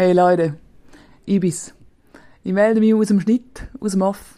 Hey 0.00 0.12
Leute, 0.12 0.54
ich 1.26 1.40
bin's. 1.40 1.74
Ich 2.44 2.52
melde 2.52 2.78
mich 2.78 2.94
aus 2.94 3.08
dem 3.08 3.18
Schnitt, 3.18 3.66
aus 3.80 3.90
dem 3.90 4.02
Off. 4.02 4.36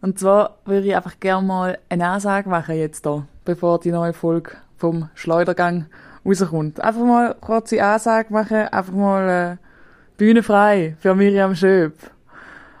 Und 0.00 0.18
zwar 0.18 0.56
würde 0.64 0.86
ich 0.86 0.96
einfach 0.96 1.20
gerne 1.20 1.46
mal 1.46 1.78
eine 1.90 2.08
Ansage 2.08 2.48
machen 2.48 2.74
jetzt 2.76 3.04
da, 3.04 3.26
bevor 3.44 3.80
die 3.80 3.90
neue 3.90 4.14
Folge 4.14 4.52
vom 4.78 5.10
Schleudergang 5.14 5.88
rauskommt. 6.24 6.80
Einfach 6.80 7.04
mal 7.04 7.36
kurze 7.38 7.84
Ansage 7.84 8.32
machen, 8.32 8.66
einfach 8.68 8.94
mal 8.94 9.28
äh, 9.28 10.16
Bühne 10.16 10.42
frei 10.42 10.96
für 10.98 11.14
Miriam 11.14 11.54
Schöb. 11.54 11.98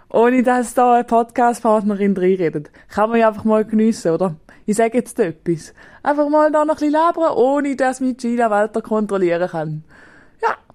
Ohne 0.08 0.42
dass 0.42 0.72
da 0.72 0.94
eine 0.94 1.04
Podcast-Partnerin 1.04 2.16
reinredet. 2.16 2.70
Kann 2.88 3.10
man 3.10 3.18
ja 3.18 3.28
einfach 3.28 3.44
mal 3.44 3.66
geniessen, 3.66 4.12
oder? 4.12 4.34
Ich 4.64 4.78
sage 4.78 4.96
jetzt 4.96 5.20
etwas. 5.20 5.74
Einfach 6.02 6.30
mal 6.30 6.50
da 6.50 6.64
noch 6.64 6.76
ein 6.76 6.78
bisschen 6.78 6.92
labern, 6.92 7.34
ohne 7.36 7.76
dass 7.76 8.00
mich 8.00 8.16
Gina 8.16 8.48
Walter 8.48 8.80
kontrollieren 8.80 9.50
kann. 9.50 9.84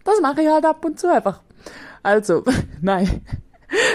Das 0.10 0.22
mache 0.22 0.42
ich 0.42 0.50
halt 0.50 0.66
ab 0.66 0.84
und 0.84 1.00
zu 1.00 1.08
einfach. 1.14 1.42
Also, 2.04 2.44
nein. 2.82 3.22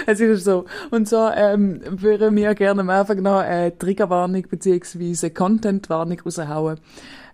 Es 0.05 0.21
ist 0.21 0.45
so. 0.45 0.65
Und 0.89 1.09
so 1.09 1.29
ähm, 1.29 1.81
würden 1.85 2.33
wir 2.37 2.55
gerne 2.55 2.79
am 2.79 2.89
Anfang 2.89 3.21
noch 3.21 3.39
eine 3.39 3.77
Triggerwarnung 3.77 4.43
bzw. 4.43 5.29
Contentwarnung 5.31 6.21
raushauen. 6.21 6.79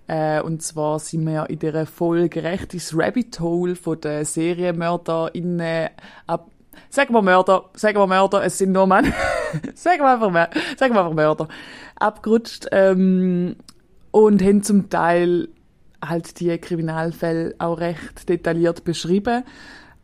Äh, 0.07 0.41
und 0.41 0.63
zwar 0.63 0.97
sind 0.97 1.25
wir 1.27 1.49
in 1.51 1.59
dieser 1.59 1.85
Folge 1.85 2.43
recht 2.43 2.73
ins 2.73 2.97
Rabbit 2.97 3.39
Hole 3.39 3.75
von 3.75 4.01
den 4.01 4.25
SerienmörderInnen 4.25 5.89
ab 6.25 6.47
Sagen 6.89 7.13
wir 7.13 7.21
Mörder, 7.21 7.69
sagen 7.73 7.97
wir 7.97 8.07
Mörder, 8.07 8.43
es 8.43 8.57
sind 8.57 8.73
nur 8.73 8.87
Männer. 8.87 9.13
sagen 9.75 10.01
wir 10.01 10.13
einfach, 10.13 10.53
sagen 10.77 10.93
wir 10.93 11.01
einfach 11.01 11.13
Mörder. 11.13 11.47
Abgerutscht 11.95 12.67
ähm, 12.71 13.55
und 14.11 14.41
haben 14.41 14.63
zum 14.63 14.89
Teil 14.89 15.47
halt 16.03 16.39
die 16.39 16.57
Kriminalfälle 16.57 17.55
auch 17.59 17.79
recht 17.79 18.27
detailliert 18.27 18.83
beschrieben. 18.83 19.43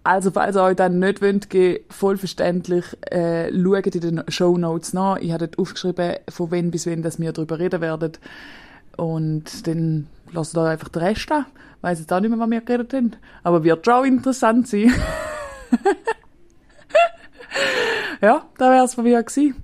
Also, 0.04 0.32
falls 0.32 0.56
ihr 0.56 0.64
euch 0.64 0.78
dann 0.78 1.00
nicht 1.00 1.22
wollt, 1.22 1.50
voll 1.90 2.18
verständlich, 2.18 2.86
äh, 3.12 3.52
schaut 3.52 3.94
in 3.94 4.02
den 4.02 4.23
Show 4.30 4.58
Notes 4.58 4.94
nach. 4.94 5.17
Ich 5.17 5.34
habe 5.34 5.48
dort 5.48 5.59
aufgeschrieben, 5.59 6.16
von 6.30 6.50
wann 6.50 6.72
bis 6.72 6.88
wann, 6.88 7.02
dass 7.02 7.20
wir 7.20 7.34
darüber 7.34 7.59
reden 7.59 7.81
werden. 7.81 8.14
Und 8.95 9.67
dann 9.67 10.08
lasst 10.31 10.56
ihr 10.56 10.64
einfach 10.64 10.88
den 10.88 11.04
Rest 11.04 11.30
an. 11.31 11.45
Ich 11.78 11.84
weiss 11.84 12.00
jetzt 12.00 12.14
auch 12.14 12.22
nicht 12.22 12.30
mehr, 12.30 12.39
was 12.39 12.50
wir 12.50 12.61
geredet 12.61 12.94
haben. 12.94 13.11
Aber 13.44 13.66
wird 13.66 13.86
schon 13.86 14.06
interessant 14.06 14.67
sein. 14.67 14.92
ja, 18.22 18.45
da 18.58 18.72
wäre 18.72 18.86
es 18.86 18.94
von 18.94 19.04
mir 19.04 19.22
gewesen. 19.22 19.56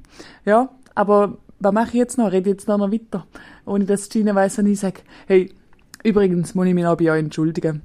Ja, 0.44 0.70
aber 0.94 1.38
was 1.60 1.74
mache 1.74 1.90
ich 1.90 1.94
jetzt 1.94 2.18
noch? 2.18 2.32
Rede 2.32 2.50
jetzt 2.50 2.68
noch 2.68 2.80
weiter? 2.80 3.26
Ohne 3.66 3.86
dass 3.86 4.10
Gina 4.10 4.36
weiss, 4.36 4.58
wenn 4.58 4.68
ich 4.68 4.82
sage, 4.82 5.00
hey, 5.26 5.54
übrigens 6.04 6.56
muss 6.56 6.68
ich 6.68 6.74
mich 6.74 6.84
noch 6.84 6.98
bei 6.98 7.12
euch 7.12 7.20
entschuldigen. 7.20 7.82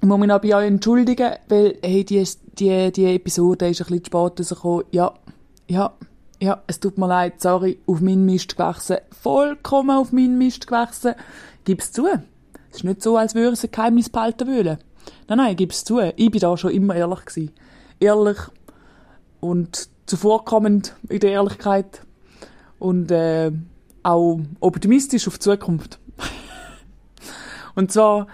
Ich 0.00 0.06
muss 0.06 0.18
mich 0.18 0.28
noch 0.28 0.40
bei 0.40 0.54
euch 0.54 0.66
entschuldigen, 0.66 1.32
weil, 1.48 1.78
hey, 1.82 2.04
die, 2.04 2.22
die, 2.58 2.92
die 2.92 3.14
Episode 3.14 3.68
ist 3.68 3.80
ein 3.80 3.86
bisschen 3.86 4.04
zu 4.04 4.10
spät 4.10 4.14
rausgekommen. 4.14 4.84
Ja, 4.92 5.14
ja, 5.68 5.92
ja, 6.40 6.62
es 6.66 6.80
tut 6.80 6.98
mir 6.98 7.08
leid, 7.08 7.40
sorry, 7.40 7.78
auf 7.86 8.00
meinen 8.00 8.26
Mist 8.26 8.56
gewachsen. 8.56 8.98
Vollkommen 9.10 9.96
auf 9.96 10.12
meinen 10.12 10.38
Mist 10.38 10.66
gewachsen. 10.66 11.14
Gib's 11.64 11.92
zu. 11.92 12.06
Es 12.06 12.78
ist 12.78 12.84
nicht 12.84 13.02
so, 13.02 13.16
als 13.16 13.34
würde 13.34 13.52
es 13.52 13.64
ein 13.64 13.70
Geheimnis 13.70 14.10
behalten 14.10 14.46
wollen. 14.46 14.78
Nein, 15.28 15.38
nein, 15.38 15.56
gib's 15.56 15.84
zu. 15.84 16.00
Ich 16.00 16.30
bin 16.30 16.40
da 16.40 16.56
schon 16.56 16.72
immer 16.72 16.94
ehrlich 16.94 17.24
gewesen. 17.24 17.52
Ehrlich 18.00 18.38
und 19.40 19.88
zuvorkommend 20.06 20.94
in 21.08 21.20
der 21.20 21.32
Ehrlichkeit 21.32 22.02
und 22.78 23.10
äh, 23.10 23.50
auch 24.02 24.40
optimistisch 24.60 25.26
auf 25.26 25.38
die 25.38 25.44
Zukunft. 25.44 25.98
Und 27.76 27.92
zwar 27.92 28.26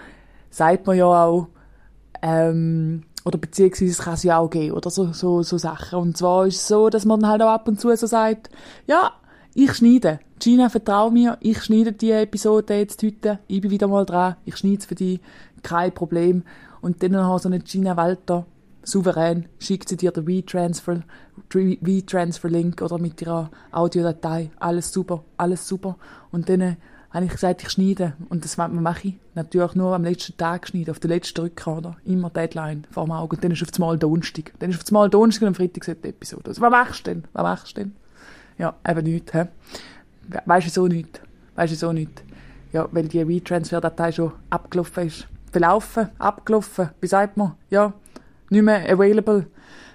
sagt 0.49 0.87
man 0.87 0.97
ja 0.97 1.05
auch, 1.05 1.47
ähm, 2.21 3.03
oder 3.25 3.37
beziehungsweise 3.37 4.01
kann 4.01 4.13
es 4.15 4.23
ja 4.23 4.37
auch 4.39 4.49
geben, 4.49 4.75
oder 4.75 4.89
so, 4.89 5.13
so, 5.13 5.43
so 5.43 5.57
Sachen. 5.57 5.99
Und 5.99 6.17
zwar 6.17 6.47
ist 6.47 6.57
es 6.57 6.67
so, 6.67 6.89
dass 6.89 7.05
man 7.05 7.27
halt 7.27 7.41
auch 7.41 7.49
ab 7.49 7.67
und 7.67 7.79
zu 7.79 7.95
so 7.95 8.07
sagt, 8.07 8.49
ja, 8.87 9.11
ich 9.53 9.73
schneide. 9.73 10.19
Gina, 10.39 10.67
vertrau 10.69 11.09
mir, 11.09 11.37
ich 11.39 11.63
schneide 11.63 11.93
die 11.93 12.11
Episode 12.11 12.75
jetzt 12.75 13.01
heute, 13.03 13.39
ich 13.47 13.61
bin 13.61 13.71
wieder 13.71 13.87
mal 13.87 14.05
dran, 14.05 14.35
ich 14.45 14.57
schneide 14.57 14.79
es 14.79 14.85
für 14.85 14.95
dich, 14.95 15.21
kein 15.61 15.93
Problem. 15.93 16.43
Und 16.81 17.01
dann 17.01 17.13
noch 17.13 17.39
so 17.39 17.47
eine 17.47 17.59
Gina 17.59 17.95
Walter, 17.95 18.45
souverän, 18.83 19.47
schickt 19.59 19.87
sie 19.87 19.95
dir 19.95 20.11
den 20.11 20.27
WeTransfer, 20.27 21.03
WeTransfer-Link 21.49 22.81
oder 22.81 22.97
mit 22.97 23.21
ihrer 23.21 23.51
Audiodatei, 23.71 24.51
alles 24.59 24.91
super, 24.91 25.23
alles 25.37 25.65
super. 25.65 25.97
Und 26.31 26.49
dann 26.49 26.75
habe 27.13 27.25
ich 27.25 27.31
gesagt, 27.31 27.61
ich 27.61 27.69
schneide. 27.69 28.13
Und 28.29 28.43
das 28.43 28.57
mache 28.57 29.07
ich 29.07 29.13
natürlich 29.35 29.75
nur 29.75 29.93
am 29.93 30.03
letzten 30.03 30.35
Tag 30.35 30.67
schneiden, 30.67 30.91
auf 30.91 30.99
den 30.99 31.09
letzten 31.09 31.41
Drücker, 31.41 31.77
oder? 31.77 31.97
Immer 32.05 32.31
Deadline 32.31 32.85
vor 32.89 33.05
dem 33.05 33.11
Auge. 33.11 33.35
Und 33.35 33.43
dann 33.43 33.51
ist 33.51 33.61
auf 33.61 33.69
einmal 33.75 33.99
Donnerstag. 33.99 34.51
Dann 34.59 34.71
ist 34.71 34.81
auf 34.81 34.87
einmal 34.89 35.09
Donnerstag 35.09 35.43
und 35.43 35.47
am 35.49 35.55
Freitag 35.55 36.01
die 36.01 36.09
Episode. 36.09 36.49
Also, 36.49 36.61
was 36.61 36.71
machst 36.71 37.05
du 37.05 37.11
denn? 37.11 37.23
Was 37.33 37.43
machst 37.43 37.77
du 37.77 37.81
denn? 37.81 37.95
Ja, 38.57 38.75
eben 38.87 39.03
nichts, 39.03 39.33
hä? 39.33 39.47
Weisst 40.45 40.67
du 40.67 40.71
so 40.71 40.87
nichts? 40.87 41.19
Weisst 41.55 41.73
du 41.73 41.77
so 41.77 41.93
nichts? 41.93 42.23
Ja, 42.71 42.87
weil 42.91 43.07
die 43.07 43.27
WeTransfer-Datei 43.27 44.11
schon 44.11 44.31
abgelaufen 44.49 45.07
ist. 45.07 45.27
Verlaufen, 45.51 46.09
abgelaufen, 46.17 46.89
wie 46.99 47.07
sagt 47.07 47.37
man? 47.37 47.53
Ja, 47.69 47.93
nicht 48.49 48.63
mehr 48.63 48.91
available. 48.91 49.45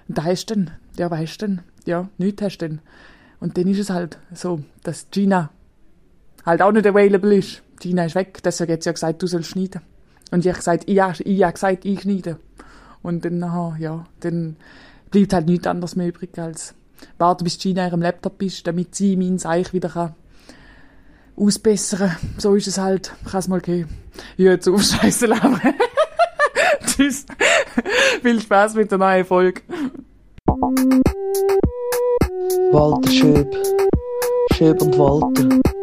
Und 0.07 0.19
da 0.19 0.25
hast 0.25 0.47
du 0.47 0.55
dann, 0.55 0.71
ja, 0.97 1.11
weißt 1.11 1.43
du 1.43 1.47
denn? 1.47 1.61
Ja, 1.85 2.09
nichts 2.19 2.43
hast 2.43 2.59
du 2.59 2.69
denn. 2.69 2.81
Und 3.41 3.57
dann 3.57 3.67
ist 3.67 3.81
es 3.81 3.91
halt 3.91 4.19
so, 4.33 4.61
dass 4.85 5.09
Gina 5.11 5.51
halt 6.49 6.63
auch 6.63 6.73
nicht 6.73 6.87
available 6.87 7.37
ist. 7.37 7.63
Gina 7.81 8.05
ist 8.05 8.15
weg, 8.15 8.43
deswegen 8.43 8.73
hat 8.73 8.83
sie 8.83 8.89
ja 8.89 8.93
gesagt, 8.93 9.23
du 9.23 9.27
sollst 9.27 9.51
schneiden. 9.51 9.83
Und 10.31 10.41
ich 10.41 10.49
habe 10.49 10.59
gesagt, 10.59 10.91
ja, 10.91 11.13
ich 11.19 11.43
habe 11.43 11.53
gesagt, 11.53 11.85
ich 11.85 12.01
schneide. 12.01 12.39
Und 13.03 13.25
dann, 13.25 13.43
aha, 13.43 13.77
ja, 13.79 14.05
dann 14.21 14.57
bleibt 15.11 15.33
halt 15.33 15.47
nichts 15.47 15.67
anderes 15.67 15.97
mehr 15.97 16.09
übrig, 16.09 16.37
als 16.39 16.75
warten, 17.19 17.45
bis 17.45 17.59
Gina 17.59 17.85
in 17.85 17.91
ihrem 17.91 18.03
Laptop 18.03 18.43
ist, 18.43 18.67
damit 18.67 18.95
sie 18.95 19.17
mein 19.17 19.39
Seich 19.39 19.73
wieder 19.73 19.89
kann 19.89 20.15
ausbessern. 21.39 22.17
So 22.37 22.55
ist 22.55 22.67
es 22.67 22.79
halt. 22.79 23.13
Kann 23.31 23.41
es 23.41 23.49
mal 23.49 23.61
gehen. 23.61 23.89
Ja, 24.37 24.53
jetzt 24.53 24.69
auf 24.69 24.83
Scheiße 24.83 25.27
labern. 25.27 25.61
Tschüss. 26.87 27.27
Viel 28.23 28.41
Spaß 28.41 28.75
mit 28.75 28.91
der 28.91 28.99
neuen 28.99 29.25
Folge. 29.25 29.63
Walter 32.73 33.11
Schöb. 33.11 33.57
Schöb 34.55 34.83
und 34.83 34.99
Walter. 34.99 35.78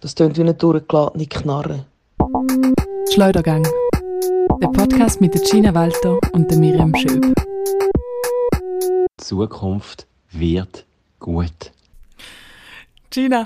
Das 0.00 0.14
tönt 0.14 0.36
wie 0.36 0.42
eine 0.42 0.54
durchgeladene 0.54 1.26
Knarre. 1.26 1.86
Schleudergang. 3.12 3.66
Der 4.62 4.68
Podcast 4.68 5.20
mit 5.20 5.34
der 5.34 5.42
Gina 5.42 5.74
Walter 5.74 6.18
und 6.32 6.50
der 6.50 6.58
Miriam 6.58 6.94
Schöb. 6.94 7.34
Die 9.20 9.24
Zukunft 9.24 10.06
wird 10.30 10.86
gut. 11.18 11.72
Gina. 13.10 13.44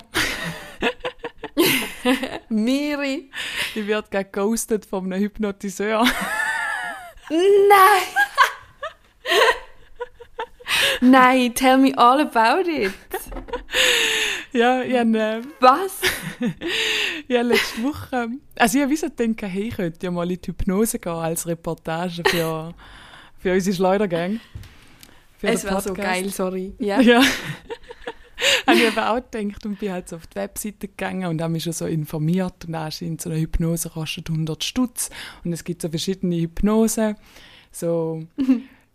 Miri. 2.48 3.30
Ich 3.74 3.86
werde 3.86 4.08
gerade 4.10 4.30
ghostet 4.30 4.84
von 4.84 5.12
einem 5.12 5.22
Hypnotiseur. 5.22 6.04
Nein! 7.30 8.02
Nein, 11.00 11.54
tell 11.54 11.78
me 11.78 11.92
all 11.96 12.20
about 12.20 12.68
it. 12.68 12.92
ja, 14.52 14.82
ich 14.82 14.96
habe, 14.96 15.18
äh, 15.18 15.42
Was? 15.60 16.00
habe 16.40 17.48
letzte 17.48 17.82
Woche, 17.82 18.28
also 18.56 18.78
ich 18.78 18.82
habe 18.82 18.92
wieso 18.92 19.08
gedacht, 19.08 19.52
hey, 19.52 19.68
ich 19.68 19.76
könnte 19.76 20.04
ja 20.04 20.10
mal 20.10 20.30
in 20.30 20.40
die 20.40 20.48
Hypnose 20.48 20.98
gehen 20.98 21.12
als 21.12 21.46
Reportage 21.46 22.22
für, 22.26 22.74
für 23.38 23.52
unsere 23.52 23.76
Schleudergang. 23.76 24.40
Für 25.38 25.48
Es 25.48 25.64
war 25.64 25.80
so 25.80 25.94
geil, 25.94 26.28
sorry. 26.30 26.74
Ja. 26.78 27.00
Ja. 27.00 27.22
habe 28.66 28.76
ich 28.76 28.84
eben 28.84 28.98
auch 28.98 29.20
gedacht 29.30 29.66
und 29.66 29.78
bin 29.78 29.92
halt 29.92 30.08
so 30.08 30.16
auf 30.16 30.26
die 30.26 30.36
Webseite 30.36 30.88
gegangen 30.88 31.26
und 31.26 31.40
habe 31.40 31.52
mich 31.52 31.64
schon 31.64 31.72
so 31.72 31.86
informiert 31.86 32.64
und 32.66 32.74
anscheinend 32.74 33.20
so 33.20 33.30
eine 33.30 33.40
Hypnose 33.40 33.90
kostet 33.90 34.30
100 34.30 34.62
Stutz 34.62 35.10
und 35.44 35.52
es 35.52 35.64
gibt 35.64 35.82
so 35.82 35.88
verschiedene 35.88 36.36
Hypnosen, 36.36 37.16
so 37.70 38.24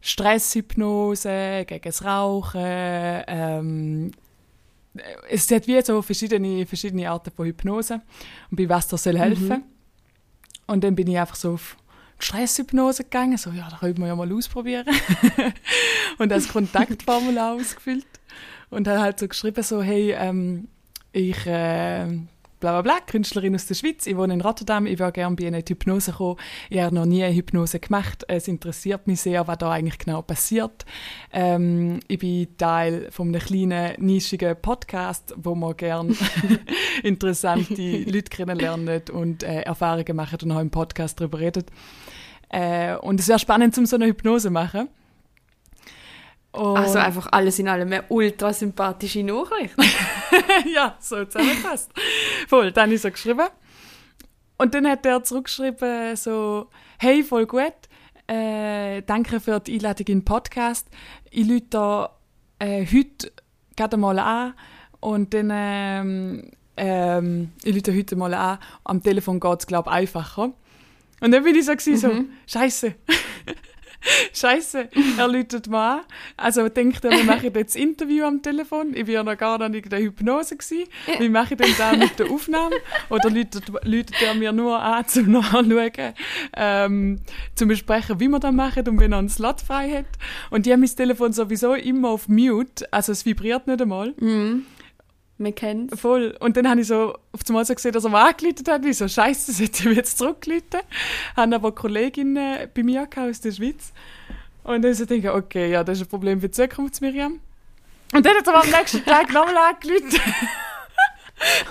Stresshypnose, 0.01 1.65
gegen 1.67 1.83
das 1.83 2.03
Rauchen, 2.03 2.61
ähm, 2.63 4.11
es 5.29 5.49
hat 5.51 5.67
wie 5.67 5.81
so 5.81 6.01
verschiedene, 6.01 6.65
verschiedene 6.65 7.09
Arten 7.09 7.31
von 7.31 7.45
Hypnose 7.45 8.01
und 8.49 8.57
bei 8.57 8.67
was 8.67 8.87
das 8.87 9.03
soll 9.03 9.17
helfen. 9.17 9.63
Und 10.67 10.83
dann 10.83 10.95
bin 10.95 11.07
ich 11.07 11.17
einfach 11.17 11.35
so 11.35 11.53
auf 11.53 11.77
die 12.19 12.25
Stresshypnose 12.25 13.03
gegangen, 13.03 13.37
so, 13.37 13.51
ja, 13.51 13.69
da 13.69 13.77
können 13.77 13.97
wir 13.97 14.07
ja 14.07 14.15
mal 14.15 14.31
ausprobieren. 14.31 14.85
und 16.17 16.29
das 16.29 16.47
Kontaktformular 16.47 17.55
ausgefüllt 17.55 18.05
und 18.69 18.87
habe 18.87 18.99
halt 18.99 19.19
so 19.19 19.27
geschrieben, 19.27 19.63
so, 19.63 19.81
hey, 19.81 20.11
ähm, 20.11 20.67
ich, 21.11 21.45
äh, 21.45 22.07
bla 22.59 22.71
bla 22.73 22.81
bla, 22.81 22.99
Künstlerin 23.05 23.55
aus 23.55 23.67
der 23.67 23.75
Schweiz, 23.75 24.05
ich 24.05 24.17
wohne 24.17 24.33
in 24.33 24.41
Rotterdam, 24.41 24.85
ich 24.85 24.99
würde 24.99 25.13
gerne 25.13 25.35
bei 25.35 25.47
einer 25.47 25.59
Hypnose 25.59 26.11
kommen. 26.11 26.37
Ich 26.69 26.79
habe 26.79 26.93
noch 26.93 27.05
nie 27.05 27.23
eine 27.23 27.33
Hypnose 27.33 27.79
gemacht, 27.79 28.25
es 28.27 28.47
interessiert 28.47 29.07
mich 29.07 29.21
sehr, 29.21 29.47
was 29.47 29.57
da 29.57 29.71
eigentlich 29.71 29.97
genau 29.97 30.21
passiert. 30.21 30.85
Ähm, 31.31 31.99
ich 32.07 32.19
bin 32.19 32.57
Teil 32.57 33.07
von 33.11 33.29
einem 33.29 33.41
kleinen, 33.41 33.93
nischigen 33.97 34.55
Podcast, 34.61 35.33
wo 35.37 35.55
man 35.55 35.77
gerne 35.77 36.13
interessante 37.03 38.03
Leute 38.03 38.29
kennenlernen 38.29 39.03
und 39.13 39.43
äh, 39.43 39.61
Erfahrungen 39.61 40.15
machen 40.15 40.39
und 40.43 40.51
auch 40.51 40.59
im 40.59 40.69
Podcast 40.69 41.19
darüber 41.19 41.39
redet. 41.39 41.69
Äh, 42.49 42.95
und 42.95 43.19
es 43.19 43.27
wäre 43.27 43.39
spannend, 43.39 43.77
um 43.77 43.85
so 43.85 43.95
eine 43.95 44.07
Hypnose 44.07 44.47
zu 44.47 44.51
machen. 44.51 44.89
Und 46.51 46.77
Also 46.77 46.97
einfach 46.97 47.27
alles 47.31 47.59
in 47.59 47.67
allem 47.67 47.91
eine 47.91 48.03
ultra 48.09 48.51
sympathische 48.53 49.23
Nachricht. 49.23 49.75
ja, 50.73 50.95
so 50.99 51.23
zusammengefasst. 51.25 51.91
Voll, 52.47 52.71
dann 52.71 52.91
ich 52.91 53.01
so 53.01 53.11
geschrieben. 53.11 53.47
Und 54.57 54.73
dann 54.73 54.87
hat 54.87 55.05
er 55.05 55.23
zurückgeschrieben, 55.23 56.15
so, 56.15 56.69
hey, 56.97 57.23
voll 57.23 57.45
gut, 57.45 57.73
äh, 58.27 59.01
danke 59.03 59.39
für 59.39 59.59
die 59.59 59.75
Einladung 59.75 60.07
in 60.07 60.19
den 60.19 60.25
Podcast. 60.25 60.87
Ich 61.31 61.47
lüte 61.47 61.67
da 61.69 62.15
äh, 62.59 62.85
heute 62.85 63.31
gerade 63.75 63.97
mal 63.97 64.19
an 64.19 64.53
und 64.99 65.33
dann, 65.33 65.49
ähm, 65.53 66.51
ähm, 66.75 67.53
ich 67.63 67.73
lüte 67.73 67.95
heute 67.95 68.15
mal 68.15 68.33
an, 68.33 68.59
am 68.83 69.01
Telefon 69.01 69.39
geht 69.39 69.59
es, 69.61 69.67
glaube 69.67 69.89
ich, 69.89 69.95
einfacher. 69.95 70.51
Und 71.21 71.31
dann 71.31 71.43
bin 71.43 71.55
ich 71.55 71.65
so, 71.65 71.71
gewesen, 71.73 71.97
so 72.45 72.59
Scheiße. 72.59 72.95
Scheiße, 74.33 74.89
er 75.17 75.27
läutet 75.27 75.67
mal 75.67 75.99
an. 75.99 76.05
Also 76.37 76.69
denkt 76.69 77.03
er, 77.05 77.11
wir 77.11 77.23
machen 77.23 77.51
jetzt 77.53 77.75
das 77.75 77.81
Interview 77.81 78.25
am 78.25 78.41
Telefon. 78.41 78.93
Ich 78.93 79.07
war 79.07 79.13
ja 79.13 79.23
noch 79.23 79.37
gar 79.37 79.69
nicht 79.69 79.85
in 79.85 79.89
der 79.89 79.99
Hypnose. 79.99 80.55
Gewesen. 80.55 80.85
Wie 81.19 81.29
mache 81.29 81.53
ich 81.53 81.59
denn 81.59 81.73
da 81.77 81.95
mit 81.95 82.17
der 82.19 82.29
Aufnahme? 82.29 82.75
Oder 83.09 83.29
läutet, 83.29 83.67
läutet 83.83 84.21
er 84.21 84.33
mir 84.35 84.51
nur 84.51 84.79
an, 84.79 85.07
zum 85.07 85.31
Nachschauen, 85.31 85.73
ähm, 86.55 87.19
zum 87.55 87.69
besprechen, 87.69 88.19
wie 88.19 88.27
wir 88.27 88.39
das 88.39 88.51
machen 88.51 88.87
und 88.87 88.99
wenn 88.99 89.13
er 89.13 89.19
einen 89.19 89.29
Slot 89.29 89.61
frei 89.61 89.89
hat. 89.99 90.05
Und 90.49 90.65
die 90.65 90.73
haben 90.73 90.81
mein 90.81 90.95
Telefon 90.95 91.33
sowieso 91.33 91.73
immer 91.73 92.09
auf 92.09 92.27
Mute, 92.27 92.91
also 92.91 93.11
es 93.11 93.25
vibriert 93.25 93.67
nicht 93.67 93.81
einmal. 93.81 94.13
Man 95.39 95.55
kennt 95.55 95.97
Voll. 95.97 96.35
Und 96.41 96.57
dann 96.57 96.69
habe 96.69 96.81
ich 96.81 96.87
so 96.87 97.13
auf 97.31 97.39
einmal 97.47 97.63
so 97.63 97.73
gesehen, 97.73 97.93
dass 97.93 98.03
er 98.03 98.09
mal 98.09 98.29
angeleitet 98.29 98.67
hat. 98.67 98.85
Ich 98.85 98.97
so, 98.97 99.07
Scheiße, 99.07 99.53
sollte 99.53 99.79
ich 99.79 99.85
ihm 99.85 99.93
jetzt 99.93 100.17
zurückleiten? 100.17 100.81
Haben 101.35 101.53
aber 101.53 101.71
Kolleginnen 101.73 102.67
bei 102.73 102.83
mir 102.83 103.07
aus 103.15 103.39
der 103.39 103.53
Schweiz. 103.53 103.93
Und 104.63 104.81
dann 104.81 104.93
so 104.93 105.05
denke 105.05 105.29
ich, 105.29 105.33
okay, 105.33 105.71
ja, 105.71 105.83
das 105.85 105.99
ist 105.99 106.07
ein 106.07 106.09
Problem 106.09 106.41
für 106.41 106.49
die 106.49 106.51
Zukunft, 106.51 106.99
Miriam. 106.99 107.39
Und 108.13 108.25
dann 108.25 108.35
hat 108.35 108.47
er 108.47 108.53
aber 108.53 108.63
am 108.65 108.69
nächsten 108.69 109.05
Tag 109.05 109.31
nochmal 109.33 109.73
angeleitet. 109.73 110.19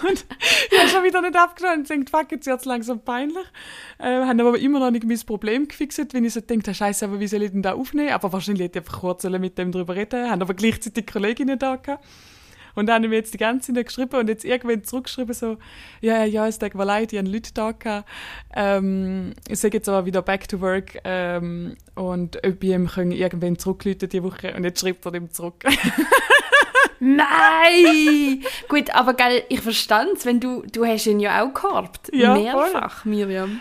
und 0.09 0.25
ich 0.71 0.79
habe 0.79 0.89
schon 0.89 1.05
wieder 1.05 1.21
nicht 1.21 1.37
abgenommen 1.37 1.81
und 1.81 1.91
denkt, 1.91 2.09
fuck, 2.09 2.33
jetzt 2.33 2.47
wird 2.47 2.61
es 2.61 2.65
langsam 2.65 3.01
peinlich. 3.01 3.45
Äh, 3.99 4.25
haben 4.25 4.41
aber 4.41 4.59
immer 4.59 4.81
noch 4.81 4.91
nicht 4.91 5.05
mein 5.05 5.21
Problem 5.27 5.69
gefixt, 5.69 6.15
wenn 6.15 6.25
ich 6.25 6.33
so 6.33 6.41
denke, 6.41 6.73
Scheiße, 6.73 7.05
aber 7.05 7.21
wie 7.21 7.27
soll 7.29 7.43
ich 7.43 7.51
denn 7.51 7.61
da 7.61 7.75
aufnehmen? 7.75 8.13
Aber 8.13 8.33
wahrscheinlich 8.33 8.65
hätte 8.65 8.79
ich 8.79 8.87
einfach 8.87 9.01
kurz 9.01 9.25
mit 9.25 9.59
dem 9.59 9.73
drüber 9.73 9.95
reden 9.95 10.31
haben 10.31 10.41
aber 10.41 10.55
gleichzeitig 10.55 11.07
Kolleginnen 11.07 11.59
da 11.59 11.77
gehabt. 11.77 12.03
Und 12.79 12.87
dann 12.87 13.03
haben 13.03 13.11
wir 13.11 13.19
jetzt 13.19 13.35
die 13.35 13.39
ganze 13.39 13.75
Zeit 13.75 13.87
geschrieben 13.87 14.17
und 14.17 14.29
jetzt 14.29 14.45
irgendwann 14.45 14.85
zurückgeschrieben, 14.85 15.35
so, 15.35 15.57
ja, 16.01 16.25
ja, 16.25 16.47
es 16.47 16.59
tut 16.59 16.75
mir 16.75 16.85
leid, 16.85 17.13
ich 17.13 17.19
habe 17.19 17.29
Leute 17.29 17.53
da 17.53 17.73
gehabt. 17.73 18.09
Ähm, 18.55 19.35
ich 19.49 19.59
sage 19.59 19.79
jetzt 19.79 19.89
aber 19.89 20.07
wieder 20.07 20.23
back 20.23 20.49
to 20.49 20.61
work 20.61 20.99
ähm, 21.03 21.77
und 21.97 22.37
ob 22.47 22.63
ich 22.63 22.71
ihm 22.71 22.89
irgendwann 23.11 23.59
zurückrufen 23.59 24.09
die 24.09 24.23
Woche 24.23 24.55
und 24.55 24.63
jetzt 24.63 24.81
schreibt 24.81 25.05
er 25.05 25.13
dem 25.13 25.31
zurück. 25.33 25.65
Nein! 27.01 28.45
Gut, 28.69 28.91
aber 28.95 29.15
geil, 29.15 29.43
ich 29.49 29.61
verstand 29.61 30.25
wenn 30.25 30.39
du, 30.41 30.63
du 30.63 30.85
hast 30.85 31.07
ihn 31.07 31.21
ja 31.21 31.45
auch 31.45 31.55
gehabt. 31.55 32.11
Ja, 32.13 32.35
Mehrfach, 32.35 33.05
Miriam. 33.05 33.61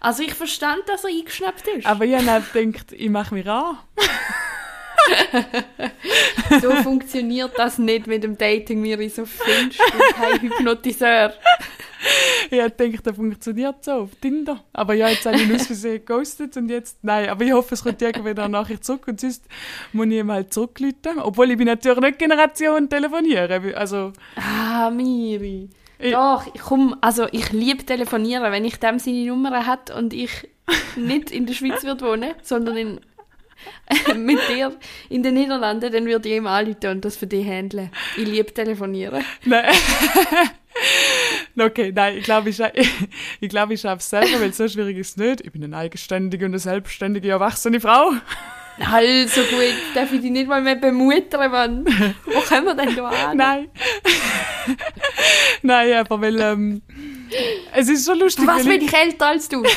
Also 0.00 0.22
ich 0.22 0.34
verstand, 0.34 0.82
dass 0.86 1.04
er 1.04 1.10
eingeschnappt 1.10 1.66
ist. 1.68 1.86
aber 1.86 2.04
ich 2.04 2.14
habe 2.14 2.44
gedacht, 2.52 2.92
ich 2.92 3.10
mache 3.10 3.34
mich 3.34 3.48
an. 3.48 3.78
so 6.62 6.70
funktioniert 6.82 7.52
das 7.56 7.78
nicht 7.78 8.06
mit 8.06 8.22
dem 8.24 8.36
Dating, 8.36 8.80
Miri. 8.80 9.08
So 9.08 9.24
findest 9.24 9.80
du 9.80 10.14
kein 10.14 10.40
Hypnotiseur. 10.40 11.32
Ich 12.50 12.58
gedacht, 12.76 13.06
das 13.06 13.14
funktioniert 13.16 13.84
so 13.84 13.92
auf 13.92 14.10
Tinder. 14.20 14.64
Aber 14.72 14.94
ja, 14.94 15.08
jetzt 15.08 15.24
habe 15.24 15.36
ich 15.36 15.48
ihn 15.48 15.54
aus 15.54 15.66
Versehen 15.66 16.04
geghostet 16.04 16.56
und 16.56 16.68
jetzt, 16.68 16.98
nein, 17.02 17.28
aber 17.28 17.44
ich 17.44 17.52
hoffe, 17.52 17.74
es 17.74 17.84
kommt 17.84 18.02
irgendwann 18.02 18.38
eine 18.38 18.48
Nachricht 18.48 18.84
zurück 18.84 19.06
und 19.06 19.20
sonst 19.20 19.44
muss 19.92 20.06
ich 20.06 20.12
ihm 20.14 20.30
halt 20.32 20.52
zurückrufen. 20.52 21.20
Obwohl 21.20 21.50
ich 21.52 21.56
bin 21.58 21.66
natürlich 21.68 22.00
nicht 22.00 22.18
Generation 22.18 22.88
telefonieren. 22.88 23.74
Also, 23.74 24.12
Ah, 24.36 24.90
Miri. 24.90 25.70
Ich- 26.00 26.12
Doch, 26.12 26.44
ich 26.52 26.60
komm, 26.60 26.96
also 27.00 27.28
ich 27.30 27.52
liebe 27.52 27.86
telefonieren, 27.86 28.50
wenn 28.50 28.64
ich 28.64 28.80
dem 28.80 28.98
seine 28.98 29.24
Nummer 29.24 29.64
hat 29.66 29.90
und 29.96 30.12
ich 30.12 30.48
nicht 30.96 31.30
in 31.30 31.46
der 31.46 31.54
Schweiz 31.54 31.84
würde 31.84 32.04
wohnen, 32.04 32.34
sondern 32.42 32.76
in, 32.76 33.00
mit 34.16 34.38
dir 34.48 34.76
in 35.08 35.22
den 35.22 35.34
Niederlanden, 35.34 35.92
dann 35.92 36.06
würde 36.06 36.28
ich 36.28 36.36
ihm 36.36 36.46
anrufen 36.46 36.90
und 36.90 37.04
das 37.04 37.16
für 37.16 37.26
dich 37.26 37.46
handeln. 37.46 37.90
Ich 38.16 38.26
liebe 38.26 38.52
telefonieren. 38.52 39.24
nein. 39.44 39.72
okay, 41.58 41.92
nein, 41.94 42.18
ich 42.18 42.24
glaube, 42.24 42.50
ich, 42.50 42.60
ich, 43.40 43.48
glaube, 43.48 43.74
ich 43.74 43.80
schaffe 43.80 43.98
es 43.98 44.10
selber, 44.10 44.40
weil 44.40 44.52
so 44.52 44.68
schwierig 44.68 44.98
ist 44.98 45.10
es 45.10 45.16
nicht. 45.16 45.40
Ich 45.42 45.52
bin 45.52 45.64
eine 45.64 45.76
eigenständige 45.76 46.44
und 46.46 46.52
eine 46.52 46.58
selbstständige, 46.58 47.28
erwachsene 47.30 47.80
Frau. 47.80 48.12
Also 48.90 49.42
gut, 49.42 49.74
darf 49.94 50.12
ich 50.12 50.22
dich 50.22 50.30
nicht 50.30 50.48
mal 50.48 50.62
mehr 50.62 50.76
bemuttern, 50.76 51.50
Mann. 51.50 51.84
Wo 52.24 52.40
kommen 52.40 52.64
wir 52.64 52.74
denn 52.74 52.96
da 52.96 53.08
an? 53.08 53.36
Nein. 53.36 53.68
nein, 55.62 55.92
aber 55.92 56.20
weil, 56.22 56.40
ähm, 56.40 56.82
es 57.72 57.88
ist 57.88 58.04
so 58.04 58.14
lustig, 58.14 58.46
Was 58.46 58.64
bin 58.64 58.82
ich 58.82 58.92
älter 58.92 59.26
als 59.28 59.48
du? 59.48 59.62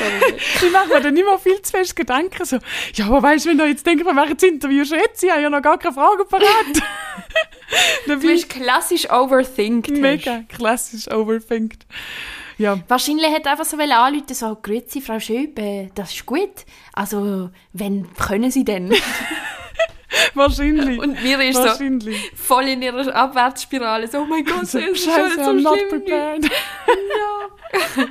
Ich 0.66 0.72
mache 0.72 0.88
mir 0.88 1.02
dann 1.02 1.16
immer 1.16 1.38
viel 1.38 1.62
zu 1.62 1.72
fest 1.72 1.96
Gedanken. 1.96 2.46
So, 2.46 2.57
ja, 2.94 3.06
aber 3.06 3.22
weißt 3.24 3.46
du, 3.46 3.50
wenn 3.50 3.57
du 3.57 3.66
jetzt 3.66 3.86
denkst, 3.86 4.04
wir 4.06 4.13
machen 4.13 4.36
das 4.36 4.44
Interview 4.44 4.86
schon 4.86 5.00
jetzt, 5.00 5.24
ich 5.24 5.31
habe 5.31 5.42
ja 5.42 5.50
noch 5.50 5.62
gar 5.62 5.78
keine 5.78 5.94
Fragen 5.94 6.28
parat. 6.28 6.46
Du 8.06 8.19
bist 8.19 8.48
klassisch 8.50 9.10
overthinkt. 9.10 9.90
mega 9.90 10.44
klassisch 10.48 11.12
overthinkt. 11.12 11.86
Ja, 12.57 12.80
Wahrscheinlich 12.88 13.31
hat 13.31 13.48
einfach 13.48 13.66
so 13.66 13.75
anrufen, 13.78 14.34
so, 14.34 14.56
grüezi, 14.62 15.02
Frau 15.02 15.19
Schöb, 15.19 15.57
äh, 15.60 15.90
das 15.96 16.13
ist 16.13 16.25
gut. 16.25 16.66
Also, 16.94 17.50
wenn 17.74 18.07
können 18.13 18.52
Sie 18.52 18.63
denn? 18.63 18.94
wahrscheinlich. 20.36 21.00
Und 21.00 21.22
mir 21.24 21.42
ist 21.42 21.58
so 21.58 21.86
voll 22.36 22.66
in 22.66 22.82
ihrer 22.82 23.14
Abwärtsspirale, 23.14 24.08
so, 24.08 24.20
oh 24.20 24.26
mein 24.26 24.44
Gott, 24.44 24.68
So, 24.68 24.80
ist 24.80 25.06
Scheiße, 25.06 25.36
schon 25.36 25.44
so 25.44 25.52
I'm 25.52 25.62
not 25.62 25.90
prepared. 25.90 26.46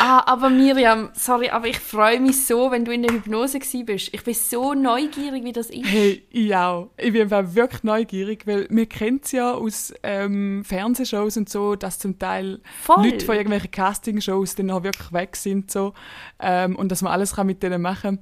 Ah, 0.00 0.22
aber 0.26 0.48
Miriam, 0.50 1.10
sorry, 1.14 1.48
aber 1.50 1.66
ich 1.66 1.78
freue 1.78 2.20
mich 2.20 2.46
so, 2.46 2.70
wenn 2.70 2.84
du 2.84 2.92
in 2.92 3.02
der 3.02 3.12
Hypnose 3.12 3.58
bist. 3.84 4.10
Ich 4.12 4.22
bin 4.22 4.34
so 4.34 4.74
neugierig, 4.74 5.44
wie 5.44 5.52
das 5.52 5.70
ist. 5.70 5.86
Hey, 5.86 6.24
ich 6.30 6.54
auch. 6.54 6.90
Ich 6.96 7.12
bin 7.12 7.22
einfach 7.22 7.54
wirklich 7.54 7.82
neugierig, 7.82 8.46
weil 8.46 8.66
wir 8.70 8.86
kennen 8.86 9.20
es 9.22 9.32
ja 9.32 9.54
aus 9.54 9.92
ähm, 10.02 10.62
Fernsehshows 10.64 11.36
und 11.36 11.48
so, 11.48 11.74
dass 11.74 11.98
zum 11.98 12.18
Teil 12.18 12.60
Voll. 12.82 13.06
Leute 13.06 13.24
von 13.24 13.34
irgendwelchen 13.34 13.70
Castingshows 13.70 14.54
dann 14.54 14.70
auch 14.70 14.84
wirklich 14.84 15.12
weg 15.12 15.36
sind 15.36 15.70
so, 15.70 15.94
ähm, 16.38 16.76
und 16.76 16.92
dass 16.92 17.02
man 17.02 17.12
alles 17.12 17.34
kann 17.34 17.46
mit 17.46 17.62
denen 17.62 17.82
machen 17.82 18.20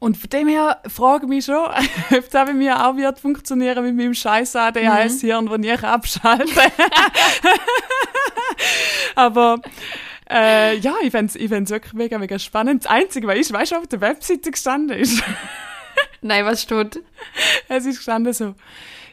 Und 0.00 0.16
von 0.16 0.30
dem 0.30 0.48
her 0.48 0.80
frage 0.88 1.26
ich 1.26 1.28
mich 1.28 1.44
schon, 1.44 1.56
ob 2.10 2.30
das 2.30 2.32
bei 2.32 2.52
mir 2.54 2.84
auch 2.86 2.96
wird 2.96 3.20
funktionieren 3.20 3.84
mit 3.84 3.94
meinem 3.94 4.14
scheiß 4.14 4.56
ADHS-Hirn, 4.56 5.46
das 5.46 5.60
ich 5.60 5.84
abschalte. 5.84 6.60
Aber 9.14 9.60
äh, 10.28 10.76
ja, 10.78 10.94
ich 11.02 11.10
fände 11.10 11.26
es 11.26 11.36
ich 11.36 11.50
wirklich 11.50 11.92
mega, 11.92 12.18
mega 12.18 12.38
spannend. 12.38 12.84
Das 12.84 12.90
Einzige, 12.90 13.28
was 13.28 13.38
ist, 13.38 13.52
weißt 13.52 13.72
du, 13.72 13.76
auf 13.76 13.86
der 13.88 14.00
Webseite 14.00 14.50
gestanden 14.50 14.98
ist? 14.98 15.22
Nein, 16.22 16.46
was 16.46 16.62
steht? 16.62 17.02
Es 17.68 17.84
ist 17.84 17.98
gestanden 17.98 18.32
so, 18.32 18.54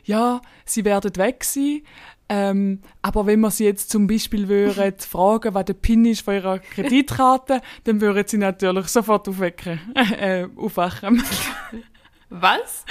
ja, 0.05 0.41
sie 0.63 0.85
werden 0.85 1.13
weg 1.17 1.43
sein, 1.43 1.81
ähm, 2.29 2.81
aber 3.01 3.25
wenn 3.25 3.39
wir 3.39 3.51
sie 3.51 3.65
jetzt 3.65 3.89
zum 3.89 4.07
Beispiel 4.07 4.47
würden 4.47 4.99
fragen, 4.99 5.53
was 5.53 5.65
der 5.65 5.73
PIN 5.73 6.05
ist 6.05 6.21
von 6.21 6.35
ihrer 6.35 6.59
Kreditkarte, 6.59 7.61
dann 7.85 8.01
würden 8.01 8.23
sie 8.27 8.37
natürlich 8.37 8.87
sofort 8.87 9.27
aufwecken, 9.29 9.79
äh, 9.95 10.47
aufwachen. 10.55 11.23
Was? 12.29 12.83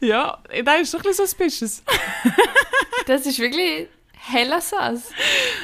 ja, 0.00 0.38
das 0.64 0.80
ist 0.80 0.94
doch 0.94 1.00
ein 1.00 1.02
bisschen 1.02 1.26
suspicious. 1.26 1.82
Das 3.06 3.26
ist 3.26 3.38
wirklich 3.38 3.88
heller 4.12 4.62
Sass. 4.62 5.10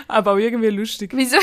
Aber 0.06 0.32
auch 0.32 0.36
irgendwie 0.36 0.68
lustig. 0.68 1.12
Wieso? 1.14 1.38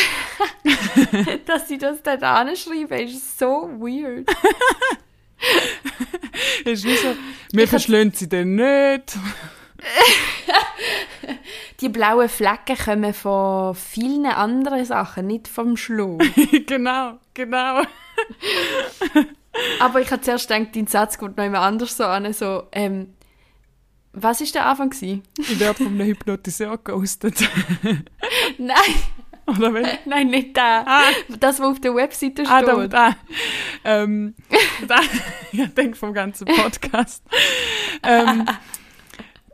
Dass 1.47 1.67
sie 1.67 1.79
das 1.79 2.03
dort 2.03 2.21
anschreiben, 2.21 3.07
ist 3.07 3.39
so 3.39 3.69
weird. 3.79 4.29
Ist 6.63 6.83
wie 6.83 6.95
so, 6.95 7.15
wir 7.53 7.67
verschlönen 7.67 8.13
sie 8.13 8.29
denn 8.29 8.55
nicht. 8.55 9.17
Die 11.81 11.89
blauen 11.89 12.29
Flecken 12.29 12.77
kommen 12.77 13.13
von 13.13 13.75
vielen 13.75 14.25
anderen 14.25 14.83
Sachen, 14.85 15.27
nicht 15.27 15.47
vom 15.47 15.77
Schluck. 15.77 16.21
genau, 16.67 17.19
genau. 17.33 17.83
Aber 19.79 20.01
ich 20.01 20.11
habe 20.11 20.21
zuerst 20.21 20.49
gedacht, 20.49 20.75
dein 20.75 20.87
Satz 20.87 21.17
kommt 21.17 21.37
noch 21.37 21.45
immer 21.45 21.61
anders 21.61 21.95
so 21.95 22.03
an. 22.03 22.31
So, 22.33 22.67
ähm, 22.71 23.13
was 24.13 24.41
ist 24.41 24.55
der 24.55 24.65
Anfang 24.65 24.89
gewesen? 24.89 25.23
Ich 25.37 25.59
werde 25.59 25.83
von 25.83 25.87
einem 25.87 26.07
Hypnotiseur 26.07 26.77
geghostet. 26.77 27.47
Nein, 28.57 28.95
Oder 29.45 29.73
wenn? 29.73 29.87
nein, 30.05 30.27
nicht 30.27 30.55
der. 30.55 30.83
Ah. 30.85 31.03
Das, 31.39 31.59
was 31.59 31.67
auf 31.67 31.79
der 31.79 31.95
Webseite 31.95 32.45
steht. 32.45 32.51
Ah, 32.51 32.61
da, 32.61 32.87
da. 32.87 33.15
Ähm, 33.83 34.35
da, 34.87 34.99
ich 35.51 35.73
denke 35.73 35.95
vom 35.97 36.13
ganzen 36.13 36.45
Podcast. 36.45 37.23
ähm, 38.03 38.45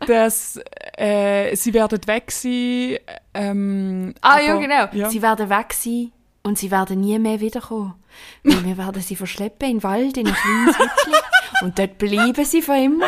dass 0.08 0.60
äh, 0.98 1.56
sie 1.56 1.74
werden 1.74 2.00
weg 2.08 2.32
sein. 2.32 2.98
Ähm, 3.34 4.14
ah, 4.22 4.34
aber- 4.36 4.44
ja, 4.44 4.56
genau. 4.58 4.88
Ja. 4.94 5.10
Sie 5.10 5.22
werden 5.22 5.50
weg 5.50 5.74
sein 5.74 6.12
und 6.44 6.58
sie 6.58 6.72
werden 6.72 7.02
nie 7.02 7.18
mehr 7.20 7.40
wiederkommen. 7.40 7.96
weil 8.44 8.64
wir 8.64 8.78
werden 8.78 9.02
sie 9.02 9.16
verschleppen 9.16 9.70
in 9.70 9.78
den 9.78 9.84
Wald, 9.84 10.18
in 10.18 10.28
ein 10.28 10.34
kleines 10.34 10.78
Hütchen 10.80 11.14
und 11.62 11.78
dort 11.80 11.98
bleiben 11.98 12.46
sie 12.46 12.62
für 12.62 12.78
immer. 12.78 13.08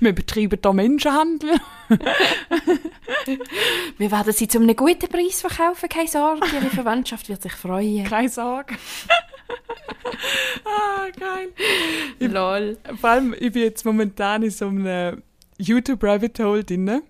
Wir 0.00 0.12
betreiben 0.12 0.58
da 0.60 0.72
Menschenhandel. 0.72 1.52
Wir 3.98 4.10
werden 4.10 4.32
sie 4.32 4.48
zu 4.48 4.58
einem 4.58 4.74
guten 4.76 5.08
Preis 5.08 5.40
verkaufen, 5.40 5.88
keine 5.88 6.08
Sorge, 6.08 6.46
ihre 6.52 6.70
Verwandtschaft 6.70 7.28
wird 7.28 7.42
sich 7.42 7.52
freuen. 7.52 8.04
Keine 8.04 8.28
Sorge. 8.28 8.74
ah, 10.64 11.06
geil. 11.18 11.48
Lol. 12.18 12.78
Vor 13.00 13.10
allem, 13.10 13.34
ich 13.38 13.52
bin 13.52 13.62
jetzt 13.62 13.84
momentan 13.84 14.42
in 14.42 14.50
so 14.50 14.66
einem 14.68 15.22
YouTube-Rabbit 15.60 16.40
Hole 16.40 16.64
drin. 16.64 17.02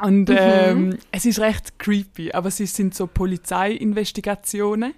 Und 0.00 0.30
ähm, 0.30 0.98
es 1.10 1.24
ist 1.24 1.38
recht 1.38 1.78
creepy, 1.78 2.32
aber 2.32 2.48
es 2.48 2.58
sind 2.58 2.94
so 2.94 3.06
Polizeiinvestigationen. 3.06 4.94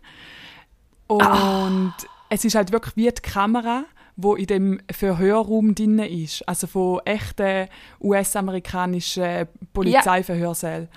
Und 1.07 1.95
es 2.29 2.45
ist 2.45 2.55
halt 2.55 2.73
wirklich 2.73 2.97
wie 2.97 3.09
die 3.09 3.23
Kamera, 3.23 3.85
wo 4.17 4.35
in 4.35 4.47
dem 4.47 4.81
Verhörraum 4.91 5.75
drin 5.75 6.01
ist. 6.01 6.47
Also 6.49 6.67
von 6.67 7.01
echten 7.05 7.69
US-amerikanischen 8.01 9.47
Polizeiverhörsälen. 9.73 10.89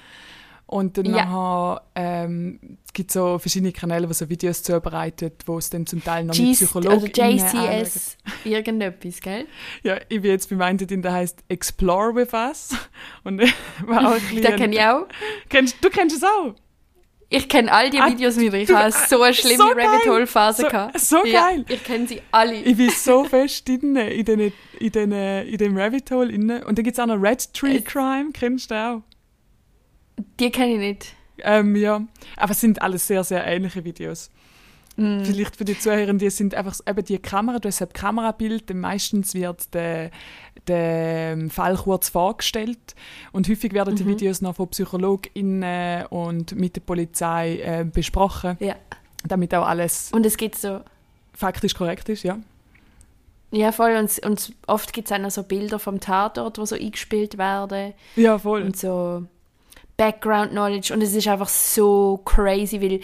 Und 0.72 0.98
dann 0.98 1.06
Ja. 1.14 1.82
ähm, 1.96 2.78
es 2.86 2.94
gibt 2.94 3.12
so 3.12 3.38
verschiedene 3.40 3.74
Kanäle, 3.74 4.08
die 4.08 4.14
so 4.14 4.30
Videos 4.30 4.64
zubereiten, 4.64 5.32
wo 5.46 5.58
es 5.58 5.70
dann 5.70 5.86
zum 5.86 6.02
Teil 6.02 6.24
noch 6.24 6.34
mit 6.34 6.44
GC, 6.46 6.50
also 6.50 6.66
Psychologen 6.80 7.22
anschauen. 7.22 7.38
JCS, 7.82 8.18
irgendetwas, 8.46 9.20
gell? 9.20 9.48
Ja, 9.84 9.98
ich 10.08 10.22
bin 10.22 10.32
jetzt 10.32 10.50
bei 10.50 10.56
meinem 10.56 10.78
drin, 10.78 11.02
der 11.02 11.12
heißt 11.12 11.40
Explore 11.50 12.16
with 12.16 12.32
Us. 12.34 12.70
Und 13.26 13.42
war 13.86 14.08
auch 14.12 14.16
ein 14.16 14.22
Den 14.42 14.56
kenne 14.56 14.74
ich 14.76 14.82
auch. 14.82 15.08
Kennst, 15.50 15.76
du 15.84 15.90
kennst 15.90 16.16
es 16.16 16.24
auch? 16.24 16.56
Ich 17.28 17.50
kenne 17.50 17.70
all 17.72 17.90
die 17.90 18.00
Ah, 18.00 18.08
Videos 18.10 18.38
wieder. 18.40 18.58
Ich 18.58 18.70
habe 18.72 18.92
so 18.92 19.22
eine 19.24 19.34
schlimme 19.34 19.58
so. 19.58 19.64
Rabbit 19.68 20.08
Hole 20.08 20.28
Phase 20.28 20.62
So- 20.64 20.68
gehabt. 20.70 21.00
so 21.02 21.26
ja, 21.26 21.50
geil. 21.50 21.66
Ich 21.68 21.84
kenne 21.84 22.08
sie 22.08 22.22
alle. 22.32 22.56
Ich 22.56 22.78
bin 22.78 22.90
so 22.92 23.26
fest 23.26 23.68
drin 23.68 23.96
in, 23.98 24.24
den, 24.26 24.54
in, 24.80 24.92
den, 24.92 25.12
in 25.12 25.58
dem 25.58 25.78
Rabbit 25.78 26.10
Hole. 26.12 26.28
Drin. 26.30 26.50
Und 26.64 26.78
dann 26.78 26.84
gibt 26.86 26.98
es 26.98 27.00
auch 27.00 27.08
noch 27.08 27.22
Red 27.22 27.54
Tree 27.54 27.78
Es- 27.78 27.84
Crime, 27.86 28.32
kennst 28.34 28.72
du 28.72 28.76
auch? 28.76 29.02
Die 30.40 30.52
kenne 30.52 30.74
ich 30.74 30.80
nicht. 30.80 31.16
Ähm, 31.44 31.76
ja, 31.76 32.02
aber 32.38 32.52
es 32.52 32.62
sind 32.62 32.82
alles 32.82 33.08
sehr, 33.08 33.24
sehr 33.24 33.46
ähnliche 33.46 33.84
Videos. 33.84 34.30
Mm. 34.98 35.24
Vielleicht 35.24 35.56
für 35.56 35.66
die 35.66 35.80
Zuhörer, 35.80 36.14
die 36.14 36.30
sind 36.30 36.54
einfach 36.54 36.76
eben 36.86 37.04
die 37.06 37.18
Kamera, 37.18 37.60
du 37.60 37.68
hast 37.70 37.82
ein 37.82 37.94
Kamerabild, 37.94 38.72
meistens 38.76 39.34
wird 39.34 39.74
der, 39.74 40.12
der 40.68 41.38
Fall 41.50 41.78
kurz 41.78 42.10
vorgestellt 42.10 42.94
und 43.32 43.48
häufig 43.50 43.74
werden 43.74 43.94
Mhm. 43.94 43.98
die 43.98 44.06
Videos 44.08 44.42
noch 44.42 44.56
von 44.58 44.68
PsychologInnen 44.68 46.06
und 46.08 46.56
mit 46.56 46.76
der 46.76 46.82
Polizei 46.82 47.60
äh, 47.62 47.86
besprochen, 47.86 48.58
Ja. 48.60 48.76
damit 49.26 49.56
auch 49.56 49.66
alles 49.66 50.12
Und 50.14 50.26
es 50.26 50.36
gibt 50.38 50.56
so, 50.56 50.82
faktisch 51.34 51.74
korrekt 51.74 52.10
ist, 52.10 52.24
ja. 52.24 52.38
ja 53.52 53.72
voll, 53.72 53.96
und, 53.96 54.20
und 54.26 54.54
oft 54.68 54.92
gibt 54.94 55.10
es 55.10 55.14
auch 55.18 55.22
noch 55.22 55.32
so 55.32 55.44
Bilder 55.44 55.80
vom 55.80 56.00
Tatort, 56.02 56.58
die 56.58 56.66
so 56.66 56.76
eingespielt 56.76 57.38
werden 57.38 57.94
Ja, 58.18 58.38
voll. 58.38 58.62
und 58.64 58.78
so 58.78 59.24
Background 59.98 60.52
Knowledge 60.52 60.94
und 60.94 61.02
es 61.02 61.14
ist 61.14 61.28
einfach 61.28 61.50
so 61.50 62.22
crazy, 62.26 62.82
weil 62.82 63.00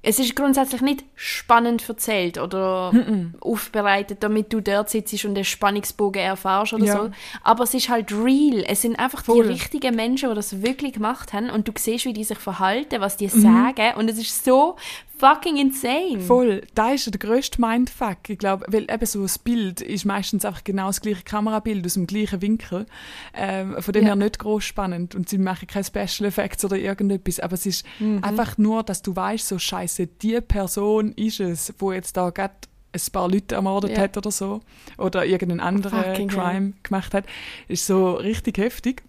es 0.00 0.18
ist 0.20 0.36
grundsätzlich 0.36 0.80
nicht 0.80 1.04
spannend 1.16 1.86
erzählt 1.88 2.38
oder 2.38 2.92
aufbereitet, 3.40 4.18
damit 4.22 4.52
du 4.52 4.60
dort 4.60 4.88
sitzt 4.88 5.24
und 5.24 5.34
den 5.34 5.44
Spannungsbogen 5.44 6.22
erfährst 6.22 6.72
oder 6.72 6.84
Ja. 6.84 6.92
so. 7.04 7.10
Aber 7.42 7.64
es 7.64 7.74
ist 7.74 7.88
halt 7.88 8.12
real. 8.12 8.64
Es 8.66 8.82
sind 8.82 8.98
einfach 8.98 9.24
Voll. 9.24 9.42
die 9.44 9.52
richtigen 9.52 9.96
Menschen, 9.96 10.28
die 10.30 10.34
das 10.36 10.62
wirklich 10.62 10.92
gemacht 10.94 11.32
haben 11.32 11.50
und 11.50 11.66
du 11.66 11.72
siehst, 11.76 12.04
wie 12.04 12.12
die 12.12 12.24
sich 12.24 12.38
verhalten, 12.38 13.00
was 13.00 13.16
die 13.16 13.26
Mhm. 13.26 13.42
sagen 13.42 13.94
und 13.98 14.08
es 14.08 14.18
ist 14.18 14.44
so 14.44 14.76
fucking 15.18 15.56
insane. 15.56 16.20
Voll, 16.20 16.62
da 16.74 16.92
ist 16.92 17.06
der 17.06 17.18
grösste 17.18 17.60
Mindfuck, 17.60 18.28
ich 18.28 18.38
glaube, 18.38 18.64
weil 18.68 18.84
eben 18.90 19.06
so 19.06 19.22
das 19.22 19.38
Bild 19.38 19.80
ist 19.80 20.04
meistens 20.04 20.44
einfach 20.44 20.64
genau 20.64 20.86
das 20.86 21.00
gleiche 21.00 21.22
Kamerabild 21.24 21.84
aus 21.86 21.94
dem 21.94 22.06
gleichen 22.06 22.40
Winkel, 22.42 22.86
ähm, 23.34 23.76
von 23.80 23.92
dem 23.92 24.02
Ja. 24.02 24.08
her 24.10 24.16
nicht 24.16 24.38
groß 24.38 24.64
spannend 24.64 25.14
und 25.14 25.28
sie 25.28 25.38
machen 25.38 25.66
keine 25.66 25.84
Special 25.84 26.28
Effects 26.28 26.64
oder 26.64 26.76
irgendetwas, 26.78 27.40
aber 27.40 27.54
es 27.54 27.66
ist 27.66 27.84
Mhm. 27.98 28.22
einfach 28.22 28.58
nur, 28.58 28.82
dass 28.82 29.02
du 29.02 29.14
weißt, 29.14 29.48
so 29.48 29.58
scheiße, 29.58 30.06
die 30.06 30.40
Person 30.40 31.12
ist 31.12 31.40
es, 31.40 31.74
wo 31.78 31.92
jetzt 31.92 32.16
da 32.16 32.30
gerade 32.30 32.54
ein 32.90 33.00
paar 33.12 33.28
Leute 33.28 33.54
ermordet 33.54 33.90
Ja. 33.92 33.98
hat 34.04 34.16
oder 34.16 34.30
so 34.30 34.60
oder 34.96 35.26
irgendeinen 35.26 35.60
anderen 35.60 36.02
Fucking 36.04 36.30
hell. 36.30 36.38
Crime 36.38 36.72
gemacht 36.82 37.12
hat, 37.12 37.24
ist 37.68 37.86
so 37.86 38.12
richtig 38.14 38.56
heftig. 38.58 39.02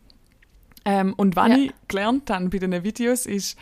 Ähm, 0.86 1.14
und 1.18 1.36
was 1.36 1.50
Ja. 1.50 1.58
ich 1.58 1.72
gelernt 1.88 2.30
habe 2.30 2.50
bei 2.50 2.58
diesen 2.60 2.84
Videos 2.84 3.26
ist, 3.26 3.58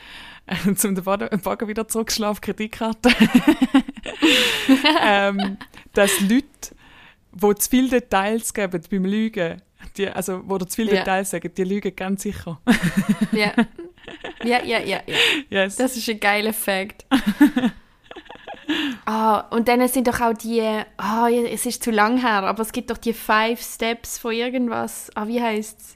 äh, 0.45 0.55
zum 0.75 0.95
den 0.95 1.03
Boden- 1.03 1.39
Bogen 1.41 1.67
wieder 1.67 1.87
zurückzuschlagen 1.87 2.31
auf 2.31 2.41
Kreditkarte, 2.41 3.09
ähm, 5.03 5.57
dass 5.93 6.19
Leute, 6.21 6.45
die 7.33 7.55
zu 7.55 7.69
viele 7.69 7.89
Details 7.89 8.53
geben 8.53 8.81
beim 8.89 9.05
Lügen, 9.05 9.61
die, 9.97 10.07
also 10.09 10.41
wo 10.45 10.57
zu 10.59 10.75
viele 10.75 10.91
Ja. 10.93 10.97
Details 10.99 11.31
sagen, 11.31 11.51
die 11.55 11.63
lügen 11.63 11.95
ganz 11.95 12.23
sicher. 12.23 12.59
Ja. 13.31 13.51
ja, 14.43 14.63
ja, 14.63 14.79
ja, 14.79 14.99
ja. 15.05 15.15
yes. 15.49 15.75
Das 15.75 15.97
ist 15.97 16.07
ein 16.09 16.19
geiler 16.19 16.53
Fact. 16.53 17.05
Ah, 19.05 19.39
und 19.51 19.69
dann 19.69 19.87
sind 19.87 20.07
doch 20.07 20.19
auch 20.19 20.33
die, 20.33 20.61
ah, 20.97 21.27
ja, 21.29 21.41
es 21.43 21.65
ist 21.65 21.83
zu 21.83 21.91
lang 21.91 22.17
her, 22.19 22.43
aber 22.43 22.61
es 22.61 22.73
gibt 22.73 22.89
doch 22.91 22.97
die 22.97 23.13
Five 23.13 23.61
Steps 23.61 24.17
von 24.17 24.33
irgendwas. 24.33 25.09
Ah, 25.15 25.25
wie 25.27 25.41
heißt's? 25.41 25.93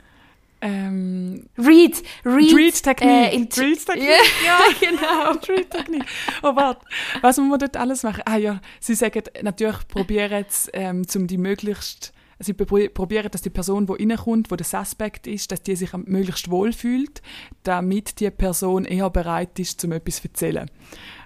Ähm, 0.61 1.47
Read, 1.57 2.01
read. 2.25 2.53
Read-Technik. 2.55 3.01
äh, 3.09 3.61
Read-Technik. 3.61 4.07
Ja, 4.45 4.59
genau. 4.79 5.33
Treat-Technik. 5.41 6.03
Oh, 6.43 6.55
warte. 6.55 6.85
Was 7.21 7.37
muss 7.37 7.49
man 7.49 7.59
dort 7.59 7.77
alles 7.77 8.03
machen? 8.03 8.21
Ah 8.25 8.37
ja, 8.37 8.61
sie 8.79 8.95
sagen 8.95 9.23
natürlich, 9.41 9.87
probieren 9.87 10.45
es, 10.47 10.69
ähm, 10.73 11.03
um 11.15 11.27
die 11.27 11.37
möglichst, 11.37 12.13
sie 12.39 12.53
probi- 12.53 12.89
probieren, 12.89 13.29
dass 13.31 13.41
die 13.41 13.49
Person, 13.49 13.85
die 13.87 13.93
reinkommt, 14.03 14.51
wo 14.51 14.55
der 14.55 14.65
Suspect 14.65 15.27
ist, 15.27 15.51
dass 15.51 15.61
die 15.63 15.75
sich 15.75 15.93
möglichst 15.93 16.49
wohl 16.49 16.73
fühlt, 16.73 17.21
damit 17.63 18.19
die 18.19 18.29
Person 18.31 18.85
eher 18.85 19.09
bereit 19.09 19.57
ist, 19.59 19.83
um 19.85 19.91
etwas 19.91 20.17
zu 20.21 20.27
erzählen. 20.27 20.69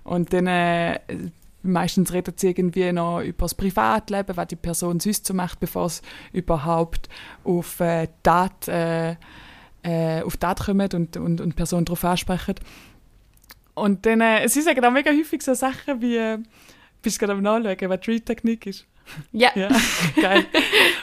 Und 0.03 0.33
dann 0.33 0.47
äh, 0.47 0.99
meistens 1.65 2.13
redet 2.13 2.39
sie 2.39 2.47
irgendwie 2.47 2.91
noch 2.91 3.21
über 3.21 3.45
das 3.45 3.55
Privatleben, 3.55 4.37
was 4.37 4.47
die 4.47 4.55
Person 4.55 4.99
sonst 4.99 5.25
so 5.25 5.33
macht, 5.33 5.59
bevor 5.59 5.85
es 5.85 6.01
überhaupt 6.33 7.09
auf 7.43 7.79
äh, 7.79 8.07
Tat, 8.23 8.67
äh, 8.67 9.15
äh, 9.83 10.21
auf 10.23 10.37
Tat 10.37 10.65
kommt 10.65 10.93
und, 10.93 11.17
und, 11.17 11.41
und 11.41 11.49
die 11.49 11.55
Person 11.55 11.85
darauf 11.85 12.03
ansprechen. 12.03 12.55
Und 13.73 14.05
dann, 14.05 14.21
äh, 14.21 14.47
sie 14.47 14.61
sagen 14.61 14.83
auch 14.83 14.91
mega 14.91 15.11
häufig 15.11 15.41
so 15.41 15.53
Sachen 15.53 16.01
wie, 16.01 16.17
äh, 16.17 16.37
bist 17.01 17.17
du 17.17 17.25
gerade 17.25 17.37
am 17.37 17.43
Nachschauen, 17.43 17.89
was 17.89 17.99
Treat-Technik 18.01 18.65
ist? 18.67 18.87
Ja. 19.31 19.51
Ja, 19.55 19.69
geil. 20.21 20.45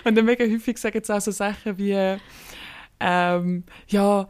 Und 0.04 0.16
dann 0.16 0.24
mega 0.24 0.44
häufig 0.44 0.78
sagen 0.78 1.00
sie 1.02 1.14
auch 1.14 1.20
so 1.20 1.30
Sachen 1.30 1.78
wie, 1.78 1.92
äh, 1.92 2.18
ähm, 2.98 3.64
ja, 3.88 4.28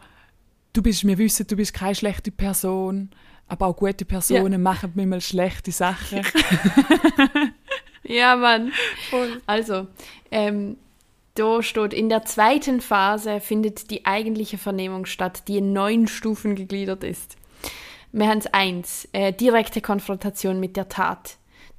du 0.72 0.82
bist, 0.82 1.06
wir 1.06 1.18
wissen, 1.18 1.46
du 1.46 1.56
bist 1.56 1.74
keine 1.74 1.94
schlechte 1.94 2.30
Person, 2.30 3.10
aber 3.52 3.66
auch 3.66 3.76
gute 3.76 4.06
Personen 4.06 4.62
machen 4.62 4.92
manchmal 4.94 5.20
schlechte 5.20 5.70
Sachen. 5.70 6.22
Ja, 8.04 8.34
Mann. 8.34 8.72
Also, 9.46 9.86
ähm, 10.32 10.76
da 11.34 11.62
steht, 11.62 11.94
in 11.94 12.08
der 12.08 12.24
zweiten 12.24 12.80
Phase 12.80 13.38
findet 13.38 13.92
die 13.92 14.04
eigentliche 14.04 14.58
Vernehmung 14.58 15.06
statt, 15.06 15.44
die 15.46 15.58
in 15.58 15.72
neun 15.72 16.08
Stufen 16.08 16.56
gegliedert 16.56 17.04
ist. 17.04 17.36
Wir 18.10 18.28
haben 18.28 18.42
eins, 18.50 19.08
äh, 19.12 19.32
direkte 19.32 19.80
Konfrontation 19.80 20.58
mit 20.58 20.76
der 20.76 20.88
Tat. 20.88 21.36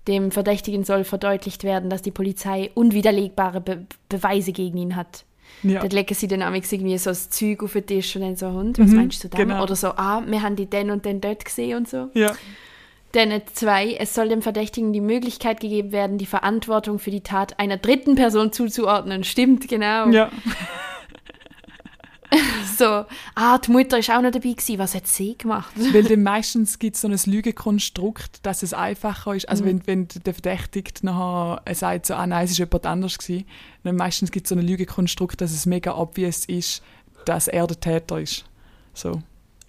Dem 0.08 0.32
Verdächtigen 0.32 0.86
soll 0.86 1.04
verdeutlicht 1.04 1.66
werden, 1.66 1.90
dass 1.90 2.02
die 2.02 2.12
Polizei 2.12 2.72
unwiderlegbare 2.74 3.60
Be 3.60 3.86
Beweise 4.08 4.54
gegen 4.54 4.78
ihn 4.78 4.96
hat. 4.96 5.26
Ja. 5.62 5.80
Dort 5.82 5.94
legen 5.94 6.16
sie 6.16 6.28
dann 6.28 6.42
irgendwie 6.42 6.98
so 6.98 7.12
das 7.12 7.30
Zeug 7.30 7.62
auf 7.64 7.74
den 7.74 7.86
Tisch 7.86 8.16
und 8.16 8.24
dann 8.24 8.36
so, 8.36 8.52
Hund, 8.52 8.80
was 8.80 8.90
Mhm, 8.90 8.96
meinst 8.96 9.24
du 9.24 9.28
denn? 9.28 9.48
genau. 9.48 9.62
Oder 9.64 9.76
so, 9.76 9.90
ah, 9.90 10.22
wir 10.26 10.42
haben 10.42 10.56
die 10.56 10.66
den 10.66 10.90
und 10.92 11.06
den 11.06 11.22
dort 11.22 11.46
gesehen 11.46 11.78
und 11.78 11.88
so. 11.90 12.10
ja. 12.14 12.34
Dann 13.16 13.44
zwei, 13.54 13.94
es 14.00 14.16
soll 14.16 14.30
dem 14.30 14.42
Verdächtigen 14.42 14.92
die 14.92 15.00
Möglichkeit 15.00 15.60
gegeben 15.60 15.92
werden, 15.92 16.18
die 16.18 16.26
Verantwortung 16.26 16.98
für 16.98 17.12
die 17.12 17.22
Tat 17.22 17.60
einer 17.60 17.78
dritten 17.78 18.16
Person 18.16 18.52
zuzuordnen. 18.52 19.24
Stimmt, 19.24 19.68
genau. 19.68 20.10
Ja. 20.10 20.32
So, 22.78 23.06
ah, 23.36 23.58
die 23.60 23.72
Mutter 23.72 24.00
ist 24.00 24.10
auch 24.10 24.22
noch 24.22 24.32
dabei 24.32 24.54
gewesen. 24.54 24.80
Was 24.80 24.96
hat 24.96 25.06
sie 25.06 25.38
gemacht? 25.38 25.74
Weil 25.76 26.04
dann 26.04 26.24
meistens 26.24 26.80
gibt 26.80 26.96
es 26.96 27.02
so 27.02 27.08
ein 27.08 27.20
Lügenkonstrukt, 27.26 28.46
dass 28.46 28.64
es 28.64 28.74
einfacher 28.74 29.36
ist. 29.36 29.48
Also 29.48 29.64
wenn, 29.64 29.86
wenn 29.86 30.08
der 30.08 30.34
Verdächtigte 30.34 31.06
nachher 31.06 31.62
sagt, 31.76 32.08
so, 32.08 32.16
ah 32.16 32.26
nein, 32.26 32.46
es 32.46 32.52
ist 32.52 32.58
jemand 32.58 32.86
anders 32.86 33.18
gewesen, 33.18 33.46
dann 33.84 33.96
meistens 33.96 34.32
gibt 34.32 34.48
es 34.48 34.50
so 34.50 34.56
ein 34.56 34.66
Lügenkonstrukt, 34.66 35.40
dass 35.40 35.52
es 35.52 35.66
mega 35.66 35.96
obvious 35.96 36.46
ist, 36.46 36.82
dass 37.26 37.48
er 37.48 37.68
der 37.68 37.80
Täter 37.80 38.20
ist. 38.20 38.46
So. 38.94 39.22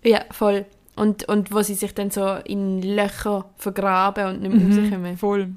Ja, 0.03 0.25
voll. 0.31 0.65
Und, 0.97 1.29
und 1.29 1.53
wo 1.53 1.63
sie 1.63 1.75
sich 1.75 1.93
dann 1.95 2.11
so 2.11 2.37
in 2.45 2.81
Löcher 2.81 3.51
vergraben 3.57 4.29
und 4.29 4.43
nicht 4.43 4.55
mehr 4.55 4.79
rauskommen. 4.79 5.19
Voll. 5.19 5.51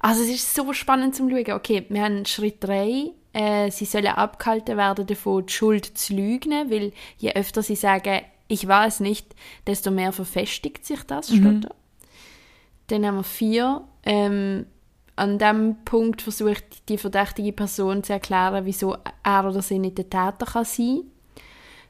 Also 0.00 0.22
es 0.22 0.30
ist 0.30 0.54
so 0.54 0.72
spannend 0.72 1.14
zum 1.14 1.30
Schauen. 1.30 1.52
Okay, 1.52 1.86
wir 1.88 2.02
haben 2.02 2.24
Schritt 2.26 2.62
3. 2.62 3.10
Äh, 3.32 3.70
sie 3.70 3.84
sollen 3.84 4.06
abgehalten 4.06 4.76
werden 4.76 5.06
davon, 5.06 5.46
die 5.46 5.52
Schuld 5.52 5.86
zu 5.86 6.14
lügen, 6.14 6.70
weil 6.70 6.92
je 7.18 7.32
öfter 7.32 7.62
sie 7.62 7.76
sagen, 7.76 8.22
ich 8.48 8.66
war 8.66 8.86
es 8.86 8.98
nicht, 8.98 9.34
desto 9.66 9.90
mehr 9.90 10.12
verfestigt 10.12 10.84
sich 10.84 11.02
das, 11.04 11.28
steht 11.28 11.64
da. 11.64 11.70
Dann 12.88 13.06
haben 13.06 13.16
wir 13.16 13.22
vier. 13.22 13.82
Ähm, 14.04 14.66
an 15.14 15.38
dem 15.38 15.76
Punkt 15.84 16.22
versucht 16.22 16.88
die 16.88 16.98
verdächtige 16.98 17.52
Person 17.52 18.02
zu 18.02 18.14
erklären, 18.14 18.64
wieso 18.64 18.96
er 19.22 19.48
oder 19.48 19.62
sie 19.62 19.78
nicht 19.78 19.98
der 19.98 20.08
Täter 20.08 20.46
kann 20.46 20.64
sein 20.64 21.02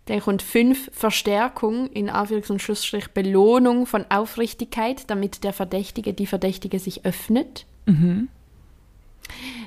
Dann 0.07 0.21
kommt 0.21 0.43
fünf 0.43 0.91
Verstärkung, 0.93 1.87
in 1.93 2.11
Anführungs- 2.11 2.51
und 2.51 2.61
Schlussstrich 2.61 3.09
Belohnung 3.09 3.87
von 3.87 4.05
Aufrichtigkeit, 4.11 5.09
damit 5.09 5.45
der 5.45 5.53
Verdächtige, 5.53 6.13
die 6.13 6.27
Verdächtige 6.27 6.79
sich 6.79 7.07
öffnet. 7.07 7.67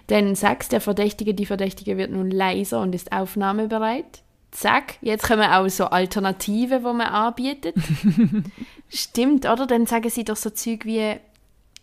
Dann 0.08 0.36
sechs, 0.36 0.68
der 0.70 0.82
Verdächtige, 0.82 1.34
die 1.34 1.46
Verdächtige 1.46 1.98
wird 1.98 2.12
nun 2.12 2.30
leiser 2.32 2.82
und 2.82 2.94
ist 2.94 3.12
aufnahmebereit. 3.12 4.22
Zack, 4.52 4.96
jetzt 5.02 5.26
kommen 5.28 5.50
auch 5.50 5.68
so 5.70 5.86
Alternative, 5.86 6.78
die 6.80 6.84
man 6.84 7.02
anbietet. 7.02 7.76
Stimmt, 8.90 9.46
oder? 9.48 9.66
Dann 9.66 9.86
sagen 9.88 10.10
sie 10.10 10.24
doch 10.24 10.36
so 10.36 10.52
Zeug 10.52 10.86
wie, 10.86 11.16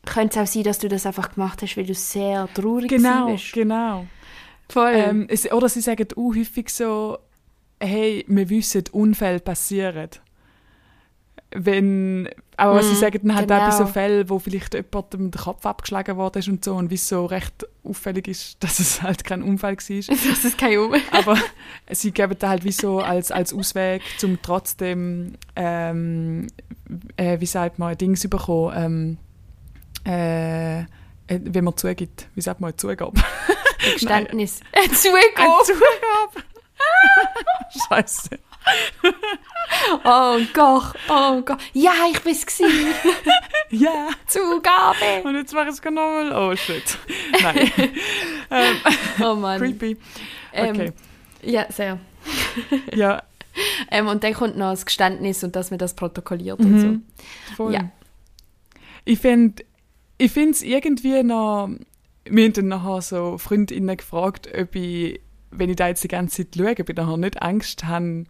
könnte 0.07 0.39
es 0.41 0.49
auch 0.49 0.53
sein, 0.53 0.63
dass 0.63 0.79
du 0.79 0.89
das 0.89 1.05
einfach 1.07 1.35
gemacht 1.35 1.63
hast, 1.63 1.77
weil 1.77 1.87
du 1.87 1.95
sehr 1.95 2.49
traurig 2.55 2.89
Genau, 2.89 3.31
warst. 3.33 3.53
genau. 3.53 4.07
Voll. 4.69 4.93
Ähm, 4.95 5.27
es, 5.29 5.51
oder 5.51 5.69
sie 5.69 5.81
sagen 5.81 6.07
auch 6.17 6.35
häufig 6.37 6.69
so, 6.69 7.19
hey, 7.81 8.25
wir 8.29 8.49
wissen, 8.49 8.85
Unfälle 8.93 9.41
passieren. 9.41 10.11
Wenn, 11.53 12.29
aber 12.61 12.83
sie 12.83 12.93
Mm, 12.93 12.97
sagen 12.97 13.21
dann 13.23 13.37
halt 13.37 13.51
auch 13.53 13.59
bei 13.59 13.71
so 13.71 13.79
genau. 13.79 13.91
Fällen, 13.91 14.29
wo 14.29 14.39
vielleicht 14.39 14.75
jemandem 14.75 15.31
der 15.31 15.41
Kopf 15.41 15.65
abgeschlagen 15.65 16.17
worden 16.19 16.39
ist 16.41 16.49
und 16.49 16.63
so 16.63 16.75
und 16.75 16.91
wie 16.91 16.97
es 16.97 17.09
so 17.09 17.25
recht 17.25 17.67
auffällig 17.83 18.29
ist, 18.29 18.57
dass 18.63 18.79
es 18.79 19.01
halt 19.03 19.25
kein 19.25 19.43
Unfall 19.43 19.77
war. 19.77 20.17
das 20.31 20.45
ist 20.45 20.59
kein 20.59 20.79
Um. 20.79 20.95
aber 21.13 21.39
sie 21.91 22.13
geben 22.13 22.37
da 22.39 22.51
halt 22.51 22.65
wie 22.65 22.73
so 22.73 23.01
als, 23.01 23.33
als 23.33 23.55
Ausweg, 23.55 24.03
um 24.23 24.39
trotzdem, 24.43 25.35
ähm, 25.57 26.49
äh, 27.17 27.41
wie 27.41 27.47
sagt 27.47 27.79
man, 27.79 27.97
Dings 27.97 28.29
bekommen, 28.29 29.19
ähm, 30.07 30.11
äh, 30.13 30.81
äh, 30.81 30.87
wenn 31.29 31.65
man 31.65 31.77
zugibt, 31.77 32.29
wie 32.35 32.43
sagt 32.43 32.61
man, 32.61 32.77
Zugabe? 32.77 33.23
Geständnis. 33.95 34.61
Ein 34.73 34.93
Zugabe. 34.93 35.65
Zugabe! 35.65 36.45
Scheiße. 37.89 38.39
Oh 40.05 40.39
Gott, 40.53 40.95
oh 41.09 41.41
Gott. 41.43 41.59
Ja, 41.73 41.93
ich 42.11 42.21
bin's 42.21 42.45
gewesen. 42.47 42.95
Ja! 43.73 44.09
Zugabe. 44.27 45.23
Und 45.23 45.37
jetzt 45.37 45.55
mache 45.55 45.69
ich 45.69 45.75
es 45.75 45.83
nochmal. 45.85 46.33
Oh 46.35 46.57
shit. 46.57 46.99
Nein. 47.41 47.71
ähm, 48.51 48.77
Oh 49.23 49.35
Mann. 49.37 49.61
creepy. 49.61 49.97
Ähm, 50.53 50.71
Okay. 50.71 50.93
Ja, 51.43 51.67
sehr. 51.71 51.99
Ja, 52.95 53.23
Ähm, 53.91 54.09
und 54.09 54.25
dann 54.25 54.35
kommt 54.35 54.57
noch 54.57 54.71
das 54.71 54.85
Geständnis 54.87 55.45
und 55.45 55.55
dass 55.55 55.71
man 55.71 55.79
das 55.79 55.95
protokolliert 55.95 56.59
und 56.59 56.81
so. 56.81 56.87
Mhm. 56.89 57.05
voll. 57.57 57.75
Ja. 57.75 57.91
Ich 59.05 59.21
finde 59.21 59.63
ich 60.19 60.37
es 60.37 60.63
irgendwie 60.63 61.23
noch. 61.23 61.69
Wir 62.25 62.45
haben 62.45 62.53
dann 62.53 62.69
nachher 62.69 63.03
so 63.03 63.39
Freundinnen 63.39 63.97
gefragt, 63.97 64.49
ob 64.53 64.75
ich, 64.75 65.21
wenn 65.53 65.71
ich 65.71 65.77
da 65.77 65.89
jetzt 65.89 66.03
die 66.05 66.09
ganze 66.09 66.45
Zeit 66.51 66.57
schaue, 66.57 66.73
ob 66.81 66.89
ich 66.91 66.97
nachher 66.97 67.17
nicht 67.17 67.41
Angst 67.41 67.85
habe 67.85 68.25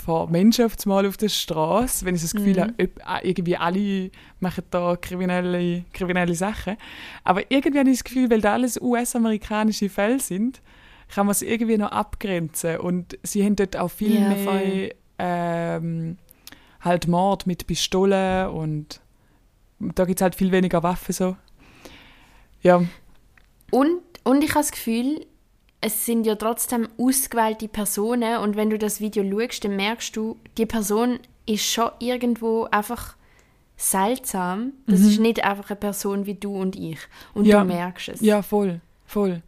vor 0.00 0.28
Menschen 0.30 0.64
auf 0.64 0.74
einmal 0.84 1.06
auf 1.06 1.16
der 1.16 1.28
Straße, 1.28 2.04
wenn 2.04 2.14
ich 2.14 2.22
das 2.22 2.34
Gefühl 2.34 2.56
Mhm. 2.56 2.60
habe, 2.60 2.90
ah, 3.04 3.20
irgendwie 3.22 3.56
alle 3.56 4.10
machen 4.40 4.64
da 4.70 4.96
kriminelle, 4.96 5.84
kriminelle 5.92 6.34
Sachen. 6.34 6.76
Aber 7.24 7.42
irgendwie 7.50 7.78
habe 7.78 7.90
ich 7.90 7.98
das 7.98 8.04
Gefühl, 8.04 8.30
weil 8.30 8.40
da 8.40 8.54
alles 8.54 8.80
US-amerikanische 8.80 9.88
Fälle 9.88 10.18
sind, 10.20 10.60
kann 11.08 11.26
man 11.26 11.32
es 11.32 11.42
irgendwie 11.42 11.76
noch 11.78 11.90
abgrenzen. 11.92 12.78
Und 12.78 13.18
sie 13.22 13.44
haben 13.44 13.56
dort 13.56 13.76
auch 13.76 13.88
viel 13.90 14.20
Ja, 14.20 14.28
mehr 14.36 14.90
ähm, 15.18 16.16
halt 16.80 17.08
Mord 17.08 17.46
mit 17.46 17.66
Pistolen 17.66 18.48
und 18.48 19.00
da 19.80 20.04
gibt 20.04 20.20
es 20.20 20.22
halt 20.22 20.34
viel 20.34 20.52
weniger 20.52 20.82
Waffen 20.82 21.12
so. 21.12 21.36
Ja, 22.62 22.82
Und, 23.70 24.00
und 24.24 24.42
ich 24.44 24.50
habe 24.50 24.60
das 24.60 24.72
Gefühl, 24.72 25.26
es 25.80 26.04
sind 26.04 26.26
ja 26.26 26.34
trotzdem 26.34 26.88
ausgewählte 26.98 27.68
Personen 27.68 28.38
und 28.38 28.56
wenn 28.56 28.70
du 28.70 28.78
das 28.78 29.00
Video 29.00 29.24
schaust, 29.24 29.64
dann 29.64 29.76
merkst 29.76 30.14
du, 30.14 30.36
die 30.58 30.66
Person 30.66 31.18
ist 31.46 31.64
schon 31.64 31.90
irgendwo 32.00 32.64
einfach 32.70 33.16
seltsam. 33.76 34.72
Das 34.86 35.00
ist 35.00 35.18
nicht 35.20 35.42
einfach 35.42 35.70
eine 35.70 35.76
Person 35.80 36.26
wie 36.26 36.34
du 36.34 36.54
und 36.54 36.76
ich. 36.76 36.98
Und 37.32 37.46
Ja. 37.46 37.60
du 37.60 37.66
merkst 37.66 38.10
es. 38.10 38.20
ja, 38.20 38.42
voll, 38.42 38.80
voll. 39.06 39.42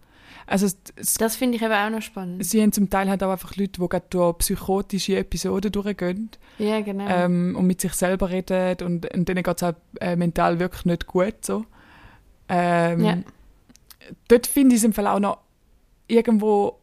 Also 0.46 0.66
es, 0.66 0.76
es, 0.96 1.14
Das 1.14 1.36
finde 1.36 1.56
ich 1.56 1.62
eben 1.62 1.72
auch 1.72 1.90
noch 1.90 2.02
spannend. 2.02 2.44
sie 2.44 2.60
haben 2.62 2.72
zum 2.72 2.88
Teil 2.90 3.08
halt 3.08 3.22
auch 3.22 3.30
einfach 3.30 3.54
Leute, 3.56 3.80
die 3.80 3.88
gerade 3.88 4.06
durch 4.10 4.38
psychotische 4.38 5.16
Episoden 5.16 5.70
durchgehen 5.70 6.30
Ja, 6.58 6.80
genau. 6.80 7.06
ähm, 7.08 7.54
und 7.56 7.66
mit 7.66 7.80
sich 7.80 7.92
selber 7.92 8.30
reden 8.30 8.76
und, 8.84 9.14
und 9.14 9.28
denen 9.28 9.42
geht 9.44 9.56
es 9.56 9.62
halt 9.62 9.76
äh, 10.00 10.16
mental 10.16 10.58
wirklich 10.58 10.84
nicht 10.86 11.06
gut 11.06 11.44
so. 11.44 11.64
Ähm, 12.48 13.04
Ja. 13.04 13.18
Dort 14.28 14.46
finde 14.46 14.74
ich 14.74 14.80
es 14.80 14.84
im 14.84 14.92
Fall 14.92 15.06
auch 15.06 15.20
noch 15.20 15.38
irgendwo 16.08 16.78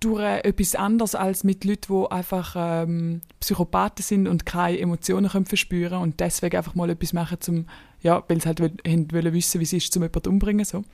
durch 0.00 0.22
etwas 0.44 0.74
anderes 0.74 1.14
als 1.14 1.42
mit 1.42 1.64
Leuten, 1.64 1.92
die 2.04 2.10
einfach 2.10 2.54
ähm, 2.58 3.22
Psychopathen 3.40 4.02
sind 4.02 4.28
und 4.28 4.44
keine 4.44 4.78
Emotionen 4.78 5.30
können 5.30 5.46
verspüren 5.46 6.02
und 6.02 6.20
deswegen 6.20 6.56
einfach 6.56 6.74
mal 6.74 6.90
etwas 6.90 7.12
machen, 7.14 7.40
zum, 7.40 7.66
ja, 8.02 8.22
weil 8.28 8.40
sie 8.40 8.46
halt 8.46 8.60
will, 8.60 8.72
haben 8.86 9.10
wollen 9.12 9.32
wissen, 9.32 9.58
wie 9.58 9.64
es 9.64 9.72
ist, 9.72 9.96
um 9.96 10.02
jemanden 10.02 10.28
umzubringen. 10.28 10.64
So. 10.66 10.84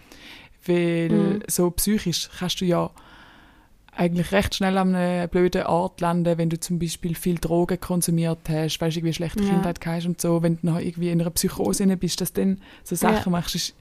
Weil 0.67 1.09
Mhm. 1.11 1.43
so 1.49 1.71
psychisch 1.73 2.31
kannst 2.38 2.61
du 2.61 2.65
ja 2.65 2.91
eigentlich 3.95 4.33
recht 4.33 4.55
schnell 4.55 4.79
an 4.79 4.95
einem 4.95 5.29
blöden 5.29 5.65
Ort 5.65 6.01
landen, 6.01 6.38
wenn 6.38 6.49
du 6.49 6.59
zum 6.59 6.79
Beispiel 6.79 7.15
viel 7.15 7.37
Drogen 7.38 7.79
konsumiert 7.79 8.49
hast, 8.49 8.81
weißt 8.81 8.97
du, 8.97 9.01
irgendwie 9.01 9.12
schlechte 9.15 9.43
Ja. 9.43 9.51
Kindheit 9.51 9.85
hast 9.85 10.07
und 10.07 10.21
so, 10.21 10.43
wenn 10.43 10.57
du 10.57 10.67
noch 10.67 10.79
irgendwie 10.79 11.11
in 11.11 11.21
einer 11.21 11.29
Psychose 11.31 11.87
bist, 11.97 12.21
dass 12.21 12.33
du 12.33 12.41
dann 12.41 12.61
so 12.85 12.95
Sachen 12.95 13.33
Ja. 13.33 13.38
machst, 13.38 13.55
ist 13.57 13.75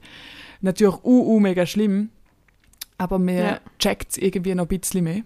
natürlich 0.61 0.95
uh, 1.03 1.35
uh, 1.35 1.39
mega 1.39 1.65
schlimm, 1.65 2.09
aber 3.01 3.17
man 3.19 3.35
Ja. 3.37 3.59
checkt 3.79 4.11
es 4.11 4.17
irgendwie 4.17 4.53
noch 4.55 4.65
ein 4.69 4.79
bisschen 4.79 5.03
mehr 5.03 5.23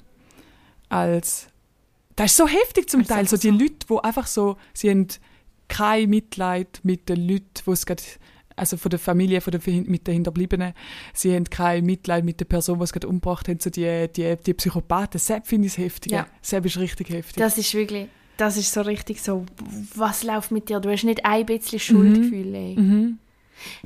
als 0.89 1.47
das 2.15 2.27
ist 2.31 2.38
so 2.38 2.47
heftig 2.47 2.89
zum 2.89 3.01
Als 3.01 3.09
Teil, 3.09 3.27
so 3.27 3.35
die 3.35 3.49
so. 3.49 3.53
Leute, 3.53 3.85
die 3.89 4.03
einfach 4.05 4.25
so, 4.27 4.55
sie 4.73 4.89
haben 4.89 5.07
kein 5.67 6.09
Mitleid 6.09 6.79
mit 6.83 7.09
den 7.09 7.27
Leuten, 7.27 7.43
die 7.65 7.71
es 7.71 7.85
gerade, 7.85 8.01
also 8.55 8.77
von 8.77 8.89
der 8.89 8.99
Familie, 8.99 9.41
von 9.41 9.51
der, 9.51 9.59
mit 9.83 10.07
den 10.07 10.13
Hinterbliebenen, 10.13 10.71
sie 11.13 11.35
haben 11.35 11.43
kein 11.49 11.83
Mitleid 11.85 12.23
mit 12.23 12.39
der 12.39 12.45
Person, 12.45 12.77
die 12.79 12.85
es 12.85 12.93
gerade 12.93 13.09
umgebracht 13.09 13.49
hat, 13.49 13.61
so 13.61 13.69
die, 13.69 14.07
die, 14.15 14.38
die 14.45 14.53
Psychopathen, 14.53 15.19
das 15.21 15.25
finde 15.45 15.67
ich 15.67 15.73
das 15.73 15.77
Heftige, 15.83 16.15
Ja. 16.15 16.27
das 16.39 16.53
ist 16.53 16.77
richtig 16.77 17.09
heftig. 17.09 17.35
Das 17.35 17.57
ist 17.57 17.73
wirklich, 17.73 18.07
das 18.38 18.55
ist 18.55 18.71
so 18.71 18.79
richtig 18.81 19.21
so, 19.21 19.45
was 19.95 20.23
läuft 20.23 20.51
mit 20.51 20.69
dir? 20.69 20.79
Du 20.79 20.89
hast 20.89 21.03
nicht 21.03 21.25
ein 21.25 21.45
bisschen 21.45 21.79
Schuldgefühl, 21.79 22.55
ey. 22.55 22.75
mhm. 22.79 23.19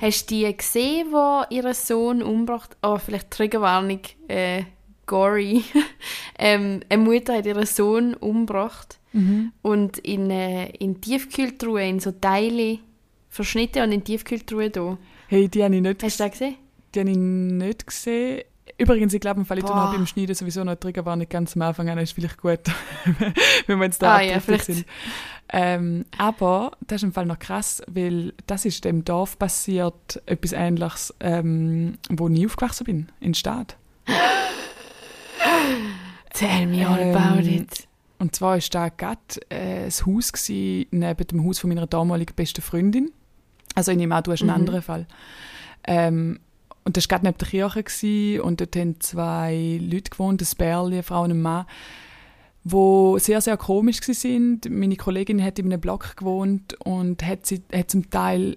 Hast 0.01 0.29
du 0.31 0.35
die 0.35 0.55
gesehen, 0.57 1.07
wo 1.11 1.43
ihren 1.49 1.73
Sohn 1.73 2.21
umgebracht 2.23 2.75
Oh, 2.81 2.97
vielleicht 2.97 3.31
Triggerwarnung, 3.31 3.99
äh, 4.27 4.63
gory. 5.05 5.63
ähm, 6.39 6.81
eine 6.89 7.01
Mutter 7.03 7.37
hat 7.37 7.45
ihren 7.45 7.65
Sohn 7.65 8.13
umgebracht 8.15 8.97
Mhm. 9.11 9.51
und 9.63 9.97
in, 9.99 10.29
äh, 10.29 10.69
in 10.77 11.01
Tiefkühltruhe, 11.01 11.87
in 11.87 11.99
so 11.99 12.11
Teile 12.11 12.77
verschnitten 13.29 13.81
und 13.81 13.91
in 13.91 14.03
Tiefkühltruhe 14.03 14.69
da. 14.69 14.97
Hey, 15.27 15.47
die 15.49 15.63
habe 15.63 15.75
ich 15.75 15.81
nicht, 15.81 16.03
Hast 16.03 16.19
du 16.19 16.23
das 16.25 16.31
gesehen? 16.33 16.55
die 16.93 16.99
habe 16.99 17.09
ich 17.09 17.17
nicht 17.17 17.87
gesehen. 17.87 18.43
Übrigens, 18.77 19.13
ich 19.13 19.19
glaube, 19.19 19.39
im 19.41 19.45
Fall 19.47 19.57
ich 19.57 19.63
noch 19.65 19.91
beim 19.91 20.05
Schneiden 20.05 20.35
sowieso 20.35 20.63
noch 20.63 20.75
Trigger 20.75 21.03
war 21.05 21.15
nicht 21.15 21.31
ganz 21.31 21.55
am 21.55 21.63
Anfang 21.63 21.89
an, 21.89 21.97
ist 21.97 22.13
vielleicht 22.13 22.37
gut, 22.39 22.59
wenn 23.67 23.79
wir 23.79 23.85
jetzt 23.85 24.01
da 24.01 24.17
Ah, 24.17 24.21
ja, 24.21 24.39
vielleicht. 24.39 24.65
sind. 24.65 24.85
Ähm, 25.51 26.05
aber 26.17 26.73
das 26.85 26.97
ist 26.97 27.03
im 27.03 27.13
Fall 27.13 27.25
noch 27.25 27.39
krass, 27.39 27.81
weil 27.87 28.33
das 28.45 28.65
ist 28.65 28.85
dem 28.85 29.03
Dorf 29.03 29.39
passiert, 29.39 30.21
etwas 30.27 30.51
Ähnliches, 30.53 31.13
ähm, 31.19 31.97
wo 32.09 32.27
ich 32.29 32.45
aufgewachsen 32.45 32.83
bin, 32.83 33.09
in 33.19 33.31
der 33.31 33.39
Stadt. 33.39 33.75
Tell 36.33 36.67
me 36.67 36.87
all 36.87 36.99
Ähm, 36.99 37.15
about 37.15 37.47
it. 37.47 37.87
Und 38.19 38.35
zwar 38.35 38.57
war 38.57 38.63
da 38.71 38.89
gerade 38.89 39.19
äh, 39.49 39.85
ein 39.85 39.91
Haus 40.05 40.31
gewesen, 40.31 40.87
neben 40.91 41.27
dem 41.27 41.45
Haus 41.45 41.59
von 41.59 41.69
meiner 41.69 41.87
damaligen 41.87 42.35
besten 42.35 42.61
Freundin. 42.61 43.11
Also 43.75 43.91
ich 43.91 43.97
nehme 43.97 44.15
an, 44.15 44.23
du 44.23 44.31
hast 44.31 44.41
einen 44.41 44.49
Mhm. 44.49 44.55
anderen 44.55 44.81
Fall. 44.81 45.07
Ähm, 45.85 46.39
und 46.83 46.97
das 46.97 47.05
war 47.05 47.17
gerade 47.19 47.27
neben 47.27 47.37
der 47.37 47.47
Kirche 47.47 47.83
gewesen, 47.83 48.41
und 48.41 48.61
dort 48.61 48.75
haben 48.75 48.99
zwei 48.99 49.79
Leute 49.81 50.09
gewohnt, 50.11 50.41
ein 50.41 50.47
Bärli, 50.57 50.95
eine 50.95 51.03
Frau 51.03 51.23
und 51.23 51.31
ein 51.31 51.41
Mann, 51.41 51.65
wo 52.63 53.17
sehr, 53.17 53.41
sehr 53.41 53.57
komisch 53.57 54.01
sind. 54.01 54.69
Meine 54.69 54.95
Kollegin 54.95 55.43
hat 55.43 55.59
in 55.59 55.65
einem 55.65 55.81
Block 55.81 56.17
gewohnt 56.17 56.75
und 56.83 57.25
hat, 57.25 57.45
sie, 57.45 57.61
hat 57.73 57.89
zum 57.89 58.09
Teil 58.09 58.55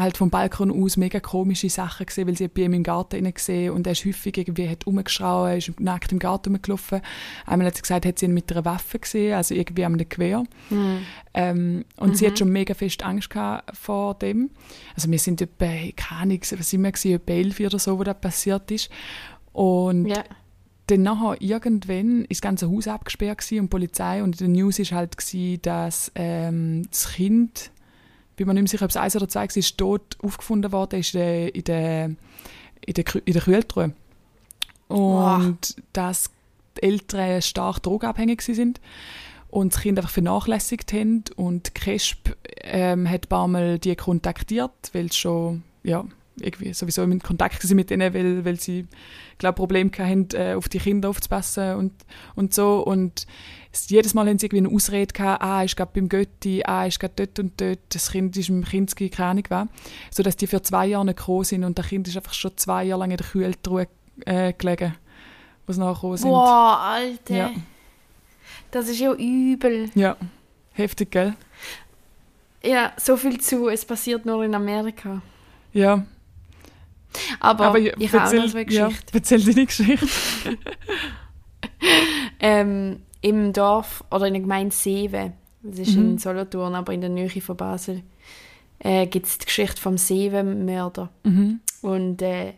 halt 0.00 0.16
vom 0.16 0.30
Balkon 0.30 0.70
aus 0.70 0.96
mega 0.96 1.20
komische 1.20 1.68
Sachen 1.68 2.06
gesehen, 2.06 2.26
weil 2.26 2.36
sie 2.36 2.48
bei 2.48 2.62
ihm 2.62 2.72
im 2.72 2.82
Garten 2.82 3.32
gesehen 3.32 3.72
und 3.72 3.86
er 3.86 3.92
ist 3.92 4.04
häufig 4.04 4.36
irgendwie 4.38 4.68
hat 4.68 4.86
rumgeschrauen, 4.86 5.58
ist 5.58 5.78
nackt 5.78 6.12
im 6.12 6.18
Garten 6.18 6.54
rumgelaufen. 6.54 7.02
Einmal 7.46 7.66
hat 7.66 7.76
sie 7.76 7.82
gesagt, 7.82 8.06
hat 8.06 8.18
sie 8.18 8.26
ihn 8.26 8.34
mit 8.34 8.50
einer 8.50 8.64
Waffe 8.64 8.98
gesehen, 8.98 9.34
also 9.34 9.54
irgendwie 9.54 9.84
am 9.84 9.98
Gewehr. 9.98 10.44
Hm. 10.68 10.98
Ähm, 11.34 11.84
und 11.96 12.16
sie 12.16 12.26
hat 12.26 12.38
schon 12.38 12.50
mega 12.50 12.74
fest 12.74 13.02
Angst 13.02 13.30
gehabt 13.30 13.76
vor 13.76 14.14
dem. 14.14 14.50
Also 14.94 15.10
wir 15.10 15.18
sind 15.18 15.42
etwa, 15.42 15.66
keine 15.96 16.20
Ahnung, 16.22 16.40
was 16.40 16.70
sind 16.70 16.82
wir 16.82 16.92
gewesen, 16.92 17.14
etwa 17.14 17.32
elf 17.32 17.60
oder 17.60 17.78
so, 17.78 17.98
wo 17.98 18.04
das 18.04 18.20
passiert 18.20 18.70
ist. 18.70 18.90
Und 19.52 20.06
Ja. 20.06 20.24
Dann 20.90 21.02
nachher 21.02 21.40
irgendwann 21.40 22.22
ist 22.22 22.38
das 22.38 22.40
ganze 22.40 22.70
Haus 22.70 22.88
abgesperrt 22.88 23.38
gewesen 23.38 23.60
und 23.60 23.66
die 23.66 23.70
Polizei 23.70 24.22
und 24.22 24.40
in 24.40 24.52
der 24.52 24.62
News 24.62 24.78
ist 24.78 24.92
halt 24.92 25.16
gewesen, 25.16 25.62
dass 25.62 26.10
ähm, 26.14 26.86
das 26.90 27.12
Kind 27.12 27.70
bin 28.40 28.46
mir 28.46 28.54
nicht 28.54 28.62
mehr 28.62 28.68
sicher, 28.70 28.84
ob 28.84 28.90
es 28.90 28.96
eins 28.96 29.16
oder 29.16 29.28
zwei 29.28 29.42
war, 29.42 29.56
ist 29.56 29.76
tot 29.76 30.16
aufgefunden 30.22 30.72
worden 30.72 31.00
ist 31.00 31.14
in 31.14 31.20
der, 31.20 31.54
in 31.54 31.64
der, 31.64 32.04
in 32.86 32.94
der, 32.94 33.04
in 33.26 33.32
der 33.34 33.42
Kühltruhe. 33.42 33.92
Und 34.88 35.76
dass 35.92 36.30
die 36.78 36.82
Eltern 36.84 37.42
stark 37.42 37.82
drogenabhängig 37.82 38.40
sind 38.40 38.80
und 39.50 39.74
das 39.74 39.82
Kind 39.82 39.98
einfach 39.98 40.10
vernachlässigt 40.10 40.92
haben. 40.94 41.24
Und 41.36 41.66
die 41.68 41.80
KESP 41.80 42.34
ähm, 42.62 43.08
hat 43.10 43.26
ein 43.26 43.28
paar 43.28 43.46
Mal 43.46 43.78
die 43.78 43.94
kontaktiert, 43.94 44.90
weil 44.94 45.12
sie 45.12 45.18
schon 45.18 45.62
ja, 45.82 46.06
irgendwie 46.40 46.72
sowieso 46.72 47.02
in 47.02 47.20
Kontakt 47.20 47.68
mit 47.70 47.90
denen, 47.90 48.14
weil, 48.14 48.44
weil 48.44 48.58
sie 48.58 48.86
glaube 49.38 49.56
Probleme 49.56 49.90
hatten, 49.98 50.28
äh, 50.34 50.54
auf 50.54 50.68
die 50.68 50.78
Kinder 50.78 51.08
aufzupassen 51.08 51.74
und, 51.74 51.92
und 52.34 52.54
so. 52.54 52.80
Und 52.80 53.26
es, 53.72 53.88
jedes 53.88 54.14
Mal 54.14 54.28
haben 54.28 54.38
sie 54.38 54.46
irgendwie 54.46 54.66
eine 54.66 54.74
Ausrede 54.74 55.12
gehabt, 55.12 55.42
ah, 55.42 55.62
ist 55.62 55.76
gerade 55.76 55.92
beim 55.94 56.08
Götti, 56.08 56.62
ah, 56.64 56.86
ist 56.86 57.00
gerade 57.00 57.14
dort 57.16 57.38
und 57.38 57.60
dort, 57.60 57.78
das 57.88 58.12
Kind 58.12 58.36
ist 58.36 58.48
im 58.48 58.64
Kinski, 58.64 59.08
keine 59.08 59.30
Ahnung 59.30 59.44
was. 59.48 59.68
Sodass 60.10 60.36
die 60.36 60.46
für 60.46 60.62
zwei 60.62 60.86
Jahre 60.86 61.04
nicht 61.04 61.18
gekommen 61.18 61.44
sind 61.44 61.64
und 61.64 61.78
das 61.78 61.86
Kind 61.86 62.08
ist 62.08 62.16
einfach 62.16 62.34
schon 62.34 62.56
zwei 62.56 62.84
Jahre 62.84 63.00
lang 63.00 63.10
in 63.10 63.16
der 63.16 63.26
Kühltruhe 63.26 63.88
äh, 64.26 64.52
gelegen, 64.52 64.94
wo 65.66 65.72
sie 65.72 65.80
nachher 65.80 65.94
gekommen 65.94 66.16
sind. 66.16 66.30
Boah, 66.30 66.78
Alter. 66.80 67.36
Ja. 67.36 67.50
Das 68.70 68.88
ist 68.88 69.00
ja 69.00 69.12
übel. 69.12 69.90
Ja, 69.94 70.16
heftig, 70.72 71.10
gell? 71.10 71.34
Ja, 72.62 72.92
so 72.96 73.16
viel 73.16 73.40
zu, 73.40 73.68
es 73.68 73.84
passiert 73.84 74.26
nur 74.26 74.44
in 74.44 74.54
Amerika. 74.54 75.22
Ja, 75.72 76.04
Aber, 77.40 77.76
ja, 77.78 77.92
ich 77.98 78.12
habe 78.12 78.24
auch 78.28 78.32
erzähl- 78.32 78.40
eine 78.60 78.72
ja, 78.72 78.86
Geschichte. 78.88 79.12
erzähl 79.14 79.44
deine 79.44 79.66
Geschichte. 79.66 80.06
Ähm, 82.40 83.02
Im 83.20 83.52
Dorf 83.52 84.02
oder 84.10 84.26
in 84.26 84.32
der 84.34 84.42
Gemeinde 84.42 84.74
Seewe, 84.74 85.32
das 85.62 85.78
ist 85.78 85.94
Mhm. 85.96 86.02
in 86.12 86.18
Solothurn, 86.18 86.74
aber 86.74 86.92
in 86.94 87.00
der 87.02 87.10
Nähe 87.10 87.28
von 87.42 87.56
Basel, 87.56 88.02
äh, 88.78 89.06
gibt 89.06 89.26
es 89.26 89.38
die 89.38 89.44
Geschichte 89.46 89.80
vom 89.80 89.98
Seewe-Mörder. 89.98 91.10
mhm. 91.24 91.60
Und 91.82 92.22
äh, 92.22 92.54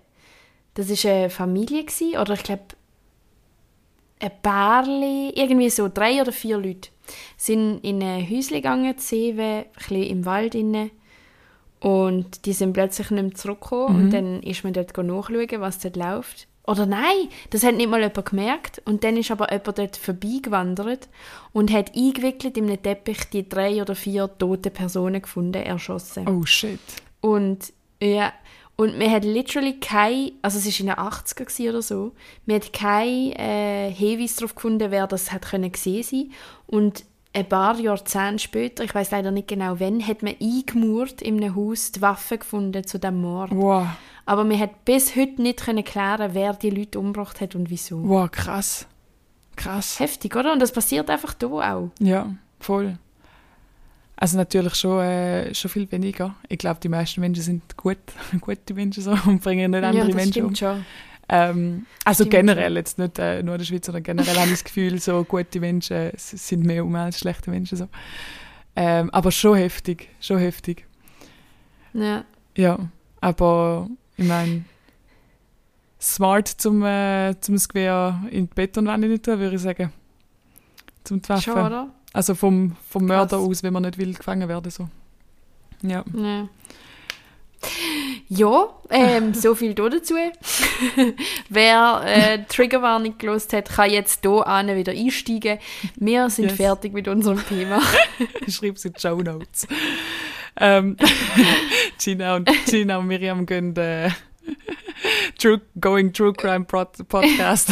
das 0.75 0.89
war 1.05 1.11
eine 1.13 1.31
Familie, 1.31 1.85
gewesen, 1.85 2.17
oder 2.17 2.35
ich 2.35 2.43
glaube, 2.45 2.63
ein 4.21 4.31
Paarli, 4.41 5.31
irgendwie 5.35 5.69
so 5.71 5.89
drei 5.93 6.21
oder 6.21 6.31
vier 6.33 6.59
Leute, 6.59 6.91
sind 7.37 7.81
in 7.85 8.01
ein 8.03 8.23
Häuschen 8.29 8.55
gegangen, 8.57 8.95
Seewe, 8.99 9.43
ein 9.43 9.65
bisschen 9.77 10.03
im 10.05 10.25
Wald 10.25 10.55
inne. 10.55 10.91
Und 11.83 12.47
die 12.47 12.53
sind 12.53 12.75
plötzlich 12.75 13.11
nicht 13.11 13.23
mehr 13.23 13.35
zurückgekommen. 13.35 14.05
Und 14.05 14.11
dann 14.13 14.43
ist 14.43 14.63
man 14.63 14.73
dort 14.73 14.97
nachschauen, 14.97 15.61
was 15.61 15.81
dort 15.81 15.97
läuft. 15.97 16.47
Oder 16.65 16.87
nein, 16.87 17.29
das 17.51 17.65
hat 17.65 17.75
nicht 17.75 17.91
mal 17.91 18.01
jemand 18.01 18.25
gemerkt. 18.25 18.81
Und 18.85 19.03
dann 19.03 19.17
ist 19.17 19.33
aber 19.33 19.51
jemand 19.51 19.79
dort 19.79 19.97
vorbeigewandert 19.97 21.09
und 21.53 21.73
hat 21.73 21.97
eingewickelt 21.97 22.57
in 22.57 22.67
einem 22.67 22.81
Teppich 22.81 23.25
die 23.33 23.49
drei 23.49 23.83
oder 23.83 23.97
vier 23.97 24.31
tote 24.39 24.71
Personen 24.71 25.23
gefunden, 25.23 25.61
erschossen. 25.61 26.29
Oh 26.29 26.47
shit. 26.47 26.79
Und 27.21 27.73
ja, 28.01 28.33
und 28.77 28.97
man 28.97 29.11
hat 29.11 29.25
literally 29.25 29.81
kein, 29.81 30.33
also 30.41 30.59
es 30.59 30.67
war 30.67 30.81
in 30.81 30.87
den 30.87 30.95
80er 30.95 31.45
gewesen 31.45 31.69
oder 31.69 31.83
so, 31.83 32.13
man 32.47 32.57
hat 32.57 32.73
kein 32.73 33.33
äh, 33.33 33.91
Hinweis 33.91 34.37
darauf 34.37 34.55
gefunden, 34.55 34.91
wer 34.91 35.09
das 35.09 35.33
hat 35.33 35.51
können 35.51 35.73
gesehen 35.73 36.05
sein. 36.05 36.31
Und 36.69 37.05
ein 37.35 37.49
paar 37.49 37.79
Jahrzehnte 37.79 38.41
später, 38.43 38.85
ich 38.85 38.95
weiß 38.95 39.11
leider 39.11 39.31
nicht 39.31 39.49
genau 39.49 39.81
wann, 39.81 40.07
hat 40.07 40.23
man 40.23 40.35
eingemauert 40.41 41.23
in 41.23 41.43
einem 41.43 41.57
Haus 41.57 41.93
die 41.93 42.03
Waffe 42.03 42.39
gefunden 42.39 42.85
zu 42.87 42.99
dem 42.99 43.21
Mord. 43.21 43.51
Wow, 43.53 43.87
Aber 44.27 44.45
man 44.45 44.59
hat 44.59 44.85
bis 44.85 45.17
heute 45.17 45.41
nicht 45.41 45.65
können 45.65 45.85
klären, 45.85 46.35
wer 46.35 46.53
die 46.53 46.71
Leute 46.71 46.99
umgebracht 46.99 47.41
hat 47.41 47.55
und 47.55 47.71
wieso. 47.71 48.07
wow, 48.07 48.31
krass. 48.31 48.87
Krass. 49.57 50.01
Heftig, 50.01 50.35
oder? 50.35 50.53
Und 50.53 50.61
das 50.61 50.73
passiert 50.73 51.11
einfach 51.11 51.35
da 51.35 51.47
auch. 51.47 51.91
Ja, 51.99 52.35
voll. 52.59 52.99
Also 54.17 54.37
natürlich 54.37 54.75
schon, 54.77 55.01
äh, 55.01 55.55
schon 55.55 55.71
viel 55.71 55.91
weniger. 55.91 56.35
Ich 56.49 56.59
glaube, 56.59 56.81
die 56.81 56.89
meisten 56.89 57.21
Menschen 57.21 57.43
sind 57.43 57.77
gut, 57.77 57.99
gute 58.41 58.73
Menschen 58.75 59.03
so 59.03 59.11
und 59.27 59.43
bringen 59.43 59.71
nicht 59.71 59.83
andere 59.83 60.05
ja, 60.05 60.07
das 60.07 60.15
Menschen 60.15 60.45
um. 60.45 60.55
stimmt 60.55 60.59
schon. 60.59 60.87
Ähm, 61.29 61.87
also 62.05 62.25
Stimmt 62.25 62.33
generell, 62.33 62.77
jetzt 62.77 62.99
nicht 62.99 63.19
äh, 63.19 63.43
nur 63.43 63.55
in 63.55 63.59
der 63.59 63.65
Schweiz, 63.65 63.87
sondern 63.87 64.03
generell 64.03 64.37
habe 64.37 64.47
ich 64.47 64.53
das 64.53 64.65
Gefühl, 64.65 65.01
so 65.01 65.25
gute 65.25 65.61
Menschen 65.61 66.11
sind 66.17 66.65
mehr 66.65 66.85
um 66.85 66.95
als 66.95 67.19
schlechte 67.19 67.51
Menschen. 67.51 67.79
So. 67.79 67.89
Ähm, 68.77 69.11
aber 69.11 69.31
schon 69.31 69.57
heftig, 69.57 70.09
schon 70.21 70.39
heftig. 70.39 70.87
Ja. 71.95 72.25
Ja, 72.57 72.79
aber 73.21 73.89
ich 74.17 74.27
meine, 74.27 74.65
smart 76.01 76.49
zum, 76.49 76.85
äh, 76.85 77.35
zum 77.41 77.55
das 77.55 77.69
Gewehr 77.69 78.23
in 78.31 78.47
die 78.49 78.55
Betonwände 78.55 79.09
nicht 79.09 79.25
tun, 79.25 79.39
würde 79.39 79.57
ich 79.57 79.63
sagen. 79.63 79.93
Zum 81.05 81.27
Waffe. 81.29 81.43
Schon, 81.43 81.67
oder? 81.67 81.91
Also 82.13 82.35
vom, 82.35 82.77
vom 82.89 83.07
Mörder 83.07 83.39
Krass. 83.39 83.49
aus, 83.49 83.63
wenn 83.63 83.73
man 83.73 83.85
nicht 83.85 83.99
will 83.99 84.15
gefangen 84.15 84.49
werden. 84.49 84.71
So. 84.71 84.89
Ja. 85.83 86.05
Ja. 86.15 86.49
Ja, 88.29 88.71
ähm, 88.91 89.35
so 89.35 89.55
viel 89.55 89.75
da 89.75 89.89
dazu. 89.89 90.15
Wer 91.49 92.03
äh, 92.05 92.39
Triggerwarnung 92.49 93.19
gelost 93.19 93.53
hat, 93.53 93.69
kann 93.71 93.91
jetzt 93.91 94.21
hier 94.25 94.47
an 94.47 94.75
wieder 94.75 94.93
einsteigen. 94.93 95.59
Wir 95.97 96.29
sind 96.31 96.47
Yes. 96.47 96.57
fertig 96.57 96.93
mit 96.93 97.09
unserem 97.09 97.45
Thema. 97.47 97.81
Ich 98.47 98.55
schreibe 98.57 98.75
es 98.77 98.85
in 98.85 98.93
die 98.95 99.01
Show 99.01 99.17
Notes. 99.21 99.67
ähm, 100.59 100.97
Gina, 102.03 102.37
und, 102.37 102.51
Gina 102.67 102.99
und 102.99 103.07
Miriam 103.07 103.47
gehen 103.47 103.77
äh, 103.77 104.11
True, 105.39 105.61
Going 105.81 106.13
True 106.13 106.33
Crime 106.33 106.65
Pod 106.65 106.89
Podcast. 107.09 107.71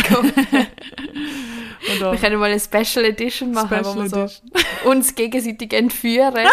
Wir 1.90 2.16
können 2.20 2.38
mal 2.38 2.50
eine 2.50 2.60
Special 2.60 3.04
Edition 3.04 3.52
machen, 3.52 3.68
Special 3.68 3.96
wo 3.96 4.02
wir 4.02 4.08
so 4.28 4.88
uns 4.88 5.14
gegenseitig 5.14 5.72
entführen, 5.72 6.46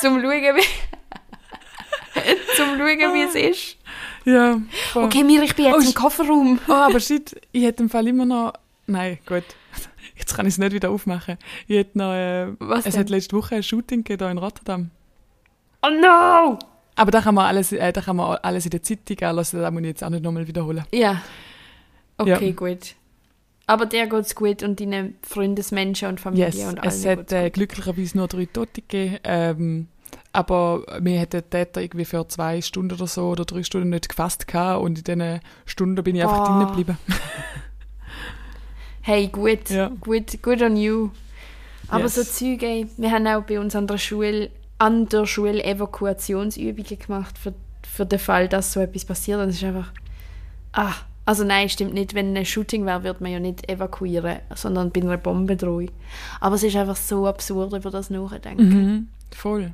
zum 0.00 0.20
schauen, 0.20 0.56
wie, 0.56 0.91
zum 2.56 2.66
schauen, 2.78 3.14
wie 3.14 3.22
es 3.22 3.34
ist. 3.34 3.76
Ja. 4.24 4.60
voll. 4.92 5.04
Okay, 5.04 5.24
Mir, 5.24 5.42
ich 5.42 5.54
bin 5.56 5.66
jetzt 5.66 5.76
Oh, 5.76 5.88
im 5.88 5.94
Kofferraum. 5.94 6.58
Oh, 6.68 6.72
aber 6.88 7.00
shit, 7.00 7.40
ich 7.52 7.64
hätte 7.64 7.82
im 7.82 7.90
Fall 7.90 8.06
immer 8.06 8.24
noch. 8.24 8.52
Nein, 8.86 9.18
gut. 9.26 9.44
Jetzt 10.16 10.34
kann 10.36 10.46
ich 10.46 10.54
es 10.54 10.58
nicht 10.58 10.72
wieder 10.72 10.90
aufmachen. 10.90 11.38
Ich 11.66 11.76
hätte 11.76 11.96
noch. 11.98 12.12
Äh, 12.12 12.48
Was 12.58 12.84
es 12.86 12.92
denn? 12.94 13.00
hat 13.00 13.10
letzte 13.10 13.36
Woche 13.36 13.56
ein 13.56 13.62
Shooting 13.62 14.04
gegeben 14.04 14.22
hier 14.24 14.30
in 14.30 14.38
Rotterdam. 14.38 14.90
Oh 15.82 15.88
no! 15.90 16.58
Aber 16.94 17.10
da 17.10 17.20
kann 17.22 17.34
man 17.34 17.46
alles, 17.46 17.72
äh, 17.72 17.92
da 17.92 18.00
kann 18.02 18.16
man 18.16 18.36
alles 18.42 18.64
in 18.66 18.70
der 18.70 18.82
Zeitung 18.82 19.18
anlassen, 19.22 19.60
das 19.60 19.72
muss 19.72 19.80
ich 19.80 19.86
jetzt 19.88 20.04
auch 20.04 20.10
nicht 20.10 20.22
nochmal 20.22 20.46
wiederholen. 20.46 20.84
Ja. 20.92 21.22
Okay, 22.18 22.46
Ja. 22.48 22.52
gut. 22.52 22.94
Aber 23.66 23.86
dir 23.86 24.06
geht's 24.06 24.34
gut 24.34 24.62
und 24.62 24.78
deinen 24.80 25.16
Freundesmenschen 25.22 26.08
und 26.08 26.20
Familie 26.20 26.46
Yes, 26.46 26.64
und 26.64 26.78
allen 26.80 26.88
es 26.88 27.06
hat 27.06 27.32
äh, 27.32 27.48
glücklicherweise 27.50 28.18
nur 28.18 28.28
drei 28.28 28.44
Tote 28.44 28.82
gegeben. 28.82 29.18
Ähm, 29.24 29.88
aber 30.32 30.82
wir 31.00 31.20
hatten 31.20 31.40
den 31.42 31.50
Täter 31.50 31.82
irgendwie 31.82 32.04
für 32.04 32.26
zwei 32.28 32.60
Stunden 32.60 32.94
oder 32.94 33.06
so 33.06 33.28
oder 33.28 33.44
drei 33.44 33.62
Stunden 33.62 33.90
nicht 33.90 34.08
gefasst 34.08 34.46
gehabt 34.46 34.82
und 34.82 34.98
in 34.98 35.04
diesen 35.04 35.40
Stunden 35.66 36.02
bin 36.02 36.16
ich 36.16 36.22
einfach 36.22 36.46
drinnen 36.46 36.66
geblieben. 36.68 36.98
Hey, 39.04 39.26
gut. 39.26 39.68
Ja. 39.68 39.90
Gut, 40.00 40.40
good 40.42 40.62
on 40.62 40.76
you. 40.76 41.10
Aber 41.88 42.04
Yes. 42.04 42.14
so 42.14 42.22
Zeug, 42.22 42.62
ey, 42.62 42.86
wir 42.96 43.10
haben 43.10 43.26
auch 43.26 43.42
bei 43.42 43.58
uns 43.58 43.74
an 43.74 43.86
der 43.88 43.98
Schule, 43.98 44.48
an 44.78 45.08
der 45.08 45.26
Schule 45.26 45.62
Evakuationsübungen 45.62 46.98
gemacht 46.98 47.36
für, 47.36 47.52
für 47.82 48.06
den 48.06 48.20
Fall, 48.20 48.48
dass 48.48 48.72
so 48.72 48.80
etwas 48.80 49.04
passiert. 49.04 49.40
Und 49.40 49.48
es 49.48 49.56
ist 49.56 49.64
einfach, 49.64 49.92
ah, 50.72 50.92
also 51.26 51.42
nein, 51.44 51.68
stimmt 51.68 51.94
nicht. 51.94 52.14
Wenn 52.14 52.36
ein 52.36 52.46
Shooting 52.46 52.86
wäre, 52.86 53.02
würde 53.02 53.22
man 53.22 53.32
ja 53.32 53.40
nicht 53.40 53.68
evakuieren, 53.68 54.38
sondern 54.54 54.90
bei 54.92 55.00
einer 55.00 55.16
Bombendrohung. 55.16 55.90
Aber 56.40 56.54
es 56.54 56.62
ist 56.62 56.76
einfach 56.76 56.96
so 56.96 57.26
absurd, 57.26 57.72
über 57.72 57.90
das 57.90 58.08
nachdenken. 58.08 58.68
Mhm, 58.68 59.08
voll. 59.32 59.72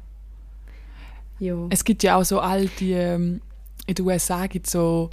Ja. 1.39 1.67
Es 1.71 1.85
gibt 1.85 2.03
ja 2.03 2.17
auch 2.17 2.25
so 2.25 2.41
all 2.41 2.67
die, 2.81 2.93
ähm, 2.93 3.41
in 3.87 3.95
den 3.95 4.07
USA 4.07 4.47
gibt 4.47 4.67
es 4.67 4.73
so 4.73 5.11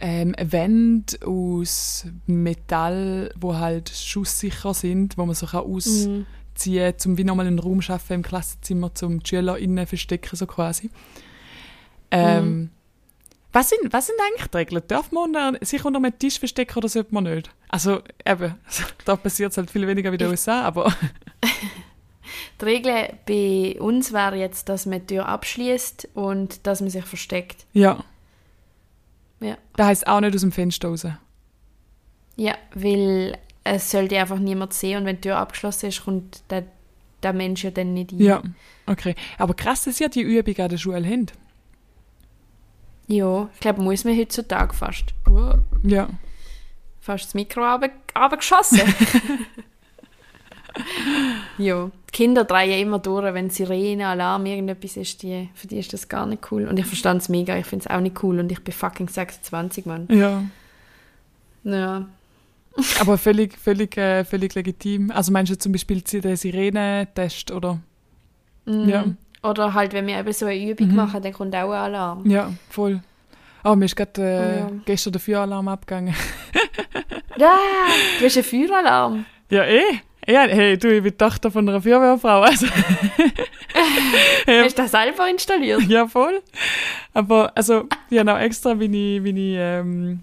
ähm, 0.00 0.34
Wände 0.38 1.16
aus 1.24 2.06
Metall, 2.26 3.32
wo 3.38 3.54
halt 3.56 3.88
schusssicher 3.88 4.74
sind, 4.74 5.16
wo 5.16 5.24
man 5.24 5.34
so 5.34 5.46
kann 5.46 5.64
ausziehen 5.64 6.26
kann, 6.54 7.10
um 7.10 7.18
wie 7.18 7.24
nochmal 7.24 7.46
einen 7.46 7.58
Raum 7.58 7.80
schaffen 7.80 8.14
im 8.14 8.22
Klassenzimmer, 8.22 8.90
um 9.02 9.20
die 9.20 9.28
SchülerInnen 9.28 9.86
verstecken, 9.86 10.36
so 10.36 10.46
quasi. 10.46 10.90
Ähm, 12.10 12.70
was, 13.52 13.70
sind, 13.70 13.92
was 13.92 14.06
sind 14.06 14.16
eigentlich 14.20 14.48
die 14.48 14.56
Regeln? 14.56 14.82
Darf 14.88 15.10
man 15.10 15.24
unter, 15.24 15.64
sich 15.64 15.84
unter 15.84 15.98
einem 15.98 16.18
Tisch 16.18 16.38
verstecken 16.38 16.76
oder 16.76 16.88
sollte 16.88 17.14
man 17.14 17.24
nicht? 17.24 17.50
Also 17.68 18.02
eben, 18.26 18.54
da 19.04 19.16
passiert 19.16 19.52
es 19.52 19.56
halt 19.56 19.70
viel 19.70 19.86
weniger 19.86 20.10
wie 20.10 20.16
in 20.16 20.18
den 20.18 20.28
USA, 20.28 20.62
aber 20.62 20.92
Die 22.60 22.64
Regel 22.64 23.14
bei 23.26 23.80
uns 23.80 24.12
wäre 24.12 24.36
jetzt, 24.36 24.68
dass 24.68 24.86
man 24.86 25.00
die 25.00 25.14
Tür 25.14 25.28
abschließt 25.28 26.08
und 26.14 26.66
dass 26.66 26.80
man 26.80 26.90
sich 26.90 27.04
versteckt. 27.04 27.66
ja, 27.72 28.02
Ja. 29.40 29.56
das 29.76 29.86
heisst 29.86 30.06
auch 30.06 30.20
nicht 30.20 30.34
aus 30.34 30.40
dem 30.42 30.52
Fenster 30.52 30.88
raus. 30.88 31.06
Ja, 32.36 32.54
weil 32.74 33.38
es 33.62 33.90
sollte 33.90 34.18
einfach 34.18 34.38
niemand 34.38 34.72
sehen 34.72 34.98
und 35.00 35.06
wenn 35.06 35.16
die 35.16 35.22
Tür 35.22 35.36
abgeschlossen 35.38 35.86
ist, 35.88 36.04
kommt 36.04 36.42
der, 36.50 36.64
der 37.22 37.32
Mensch 37.32 37.64
ja 37.64 37.70
dann 37.70 37.94
nicht 37.94 38.12
rein. 38.12 38.18
Ja, 38.20 38.42
okay. 38.86 39.14
Aber 39.38 39.54
krass, 39.54 39.84
dass 39.84 40.00
ihr 40.00 40.08
die 40.08 40.20
Übung 40.22 40.56
an 40.58 40.68
der 40.68 40.76
Schule 40.78 40.96
habt. 41.08 41.32
Ja, 43.06 43.48
ich 43.54 43.60
glaube, 43.60 43.82
muss 43.82 44.04
man 44.04 44.16
heutzutage 44.18 44.74
fast. 44.74 45.14
Ja. 45.82 46.08
Fast 47.00 47.26
das 47.26 47.34
Mikro 47.34 47.60
runter- 47.62 47.90
ja. 51.58 51.90
Kinder 52.12 52.44
drehen 52.44 52.80
immer 52.86 52.98
durch, 53.00 53.32
wenn 53.34 53.50
Sirene, 53.50 54.06
Alarm, 54.06 54.46
irgendetwas 54.46 54.96
ist, 54.96 55.22
die, 55.22 55.48
für 55.54 55.66
die 55.66 55.78
ist 55.78 55.92
das 55.92 56.08
gar 56.08 56.26
nicht 56.26 56.50
cool. 56.52 56.66
Und 56.68 56.78
ich 56.78 56.86
verstand 56.86 57.22
es 57.22 57.28
mega, 57.28 57.56
ich 57.56 57.66
finde 57.66 57.86
es 57.88 57.90
auch 57.94 58.00
nicht 58.00 58.22
cool 58.22 58.38
und 58.38 58.50
ich 58.52 58.62
bin 58.62 58.72
fucking 58.72 59.08
26, 59.08 59.86
Mann. 59.86 60.06
Ja. 60.10 60.42
Ja. 61.64 62.06
Aber 63.00 63.18
völlig, 63.18 63.56
völlig, 63.58 63.96
äh, 63.96 64.24
völlig 64.24 64.54
legitim. 64.54 65.10
Also 65.10 65.32
meinst 65.32 65.50
du 65.52 65.58
zum 65.58 65.72
Beispiel 65.72 66.00
den 66.02 66.36
Sirenentest 66.36 67.50
oder? 67.50 67.80
Mhm. 68.66 68.88
Ja. 68.88 69.04
Oder 69.42 69.74
halt, 69.74 69.92
wenn 69.92 70.06
wir 70.06 70.18
eben 70.18 70.32
so 70.32 70.46
eine 70.46 70.70
Übung 70.70 70.88
Mhm. 70.88 70.96
machen, 70.96 71.22
dann 71.22 71.32
kommt 71.32 71.54
auch 71.54 71.70
ein 71.70 71.78
Alarm. 71.78 72.28
Ja, 72.30 72.52
voll. 72.70 73.00
Oh, 73.64 73.74
mir 73.74 73.86
ist 73.86 73.96
gerade 73.96 74.22
äh, 74.22 74.58
Ja. 74.60 74.70
gestern 74.84 75.12
der 75.12 75.20
Feueralarm 75.20 75.68
abgegangen. 75.68 76.14
Ja, 77.36 77.56
du 78.20 78.24
hast 78.24 78.36
einen 78.36 78.44
Feueralarm. 78.44 79.24
Ja, 79.50 79.64
eh. 79.64 80.00
Ja, 80.26 80.42
hey, 80.42 80.78
du, 80.78 80.88
ich 80.88 81.02
bin 81.02 81.12
die 81.12 81.18
Tochter 81.18 81.50
von 81.50 81.68
einer 81.68 81.80
Feuerwehrfrau. 81.82 82.42
Also. 82.42 82.66
ja, 82.66 82.72
Hast 84.64 84.78
du 84.78 84.82
das 84.82 84.90
selber 84.90 85.28
installiert? 85.28 85.82
ja, 85.82 86.06
voll. 86.06 86.42
Aber, 87.12 87.52
also, 87.54 87.88
ich 88.10 88.18
habe 88.18 88.32
auch 88.32 88.38
extra 88.38 88.74
meine, 88.74 89.20
meine 89.20 89.40
ähm, 89.58 90.20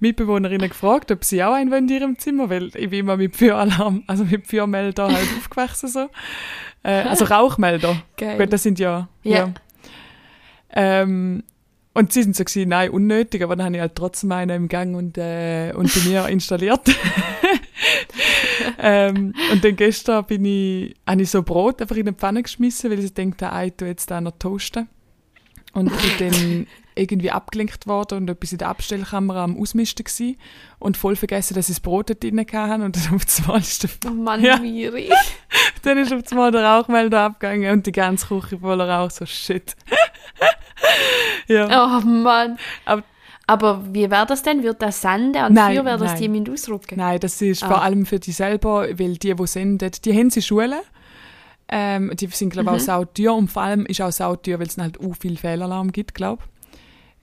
Mitbewohnerinnen 0.00 0.68
gefragt, 0.68 1.10
ob 1.12 1.24
sie 1.24 1.42
auch 1.42 1.54
einen 1.54 1.70
wollen 1.70 1.88
in 1.88 1.94
ihrem 1.94 2.18
Zimmer, 2.18 2.50
weil 2.50 2.66
ich 2.74 2.90
bin 2.90 3.00
immer 3.00 3.16
mit 3.16 3.36
Feueralarm, 3.36 4.02
also 4.06 4.24
mit 4.24 4.46
Feuermelder 4.46 5.08
halt 5.08 5.28
aufgewachsen 5.38 5.88
so. 5.88 6.10
Äh, 6.82 7.02
also 7.02 7.24
Rauchmelder. 7.24 8.02
Geil. 8.16 8.38
Gut, 8.38 8.52
das 8.52 8.62
sind 8.62 8.78
ja. 8.78 9.08
Ja. 9.22 9.52
Ähm, 10.76 11.44
und 11.94 12.12
sie 12.12 12.24
sind 12.24 12.34
so 12.34 12.44
gewesen, 12.44 12.68
nein, 12.68 12.90
unnötig, 12.90 13.42
aber 13.42 13.54
dann 13.54 13.66
habe 13.66 13.76
ich 13.76 13.80
halt 13.80 13.94
trotzdem 13.94 14.32
einen 14.32 14.64
im 14.64 14.68
Gang 14.68 14.96
und, 14.96 15.16
äh, 15.16 15.72
und 15.74 15.94
bei 15.94 16.08
mir 16.08 16.28
installiert. 16.28 16.88
ähm, 18.78 19.32
und 19.52 19.64
dann 19.64 19.76
gestern 19.76 20.24
bin 20.24 20.44
ich, 20.44 20.96
habe 21.06 21.22
ich 21.22 21.30
so 21.30 21.42
Brot 21.42 21.80
einfach 21.80 21.96
in 21.96 22.06
die 22.06 22.12
Pfanne 22.12 22.42
geschmissen, 22.42 22.90
weil 22.90 22.98
ich 22.98 23.06
so 23.06 23.14
dachte, 23.14 23.50
ah, 23.50 23.64
ich 23.64 23.74
tue 23.74 23.88
jetzt 23.88 24.10
da 24.10 24.20
noch 24.20 24.32
toasten. 24.38 24.88
Und 25.72 25.90
bin 26.18 26.30
dann 26.30 26.66
irgendwie 26.96 27.30
abgelenkt 27.30 27.86
worden 27.86 28.18
und 28.18 28.30
etwas 28.30 28.52
in 28.52 28.58
der 28.58 28.68
Abstellkammer 28.68 29.36
am 29.36 29.58
Ausmisten 29.60 30.04
gewesen 30.04 30.36
und 30.78 30.96
voll 30.96 31.16
vergessen, 31.16 31.54
dass 31.54 31.68
ich 31.68 31.76
das 31.76 31.80
Brot 31.80 32.10
dort 32.10 32.22
drin 32.22 32.38
hatte 32.38 32.84
und 32.84 32.96
dann 32.96 33.14
auf 33.14 33.24
einmal 33.40 33.60
ist 33.60 33.82
der 33.82 33.90
Oh 34.10 34.14
Mann, 34.14 34.40
Ja. 34.44 34.58
Miri. 34.58 35.10
dann 35.82 35.98
ist 35.98 36.12
auf 36.12 36.22
einmal 36.30 36.50
der 36.52 36.64
Rauchmelder 36.64 37.20
abgegangen 37.22 37.72
und 37.72 37.86
die 37.86 37.92
ganze 37.92 38.26
Küche 38.26 38.58
voller 38.58 38.88
Rauch, 38.88 39.10
so 39.10 39.26
shit. 39.26 39.74
ja. 41.48 41.66
Oh 41.98 42.00
Mann. 42.06 42.58
Aber- 42.84 43.02
Aber 43.46 43.82
wie 43.92 44.10
wäre 44.10 44.24
das 44.26 44.42
denn? 44.42 44.62
Wird 44.62 44.80
das 44.80 45.02
senden 45.02 45.32
die 45.48 45.52
Nein, 45.52 45.74
Feuerwehr, 45.74 45.98
dass 45.98 46.18
nein. 46.18 46.32
die? 46.44 46.96
Nein, 46.96 47.20
das 47.20 47.42
ist 47.42 47.62
Ah. 47.62 47.68
vor 47.68 47.82
allem 47.82 48.06
für 48.06 48.18
die 48.18 48.32
selber, 48.32 48.86
weil 48.98 49.16
die, 49.18 49.34
die 49.34 49.46
senden, 49.46 49.90
die 50.04 50.16
haben 50.18 50.30
sie 50.30 50.40
Schulen. 50.42 50.80
Ähm, 51.68 52.10
die 52.14 52.26
sind, 52.28 52.50
glaube 52.50 52.70
ich, 52.70 52.76
auch 52.76 52.84
sauteuer 52.86 53.34
und 53.34 53.48
vor 53.50 53.62
allem 53.62 53.84
ist 53.86 54.00
auch 54.00 54.12
sauteuer, 54.12 54.58
weil 54.60 54.66
es 54.66 54.78
halt 54.78 55.00
auch 55.00 55.14
viel 55.18 55.36
Fehlalarm 55.36 55.92
gibt, 55.92 56.14
glaube 56.14 56.42
ich. 56.44 56.53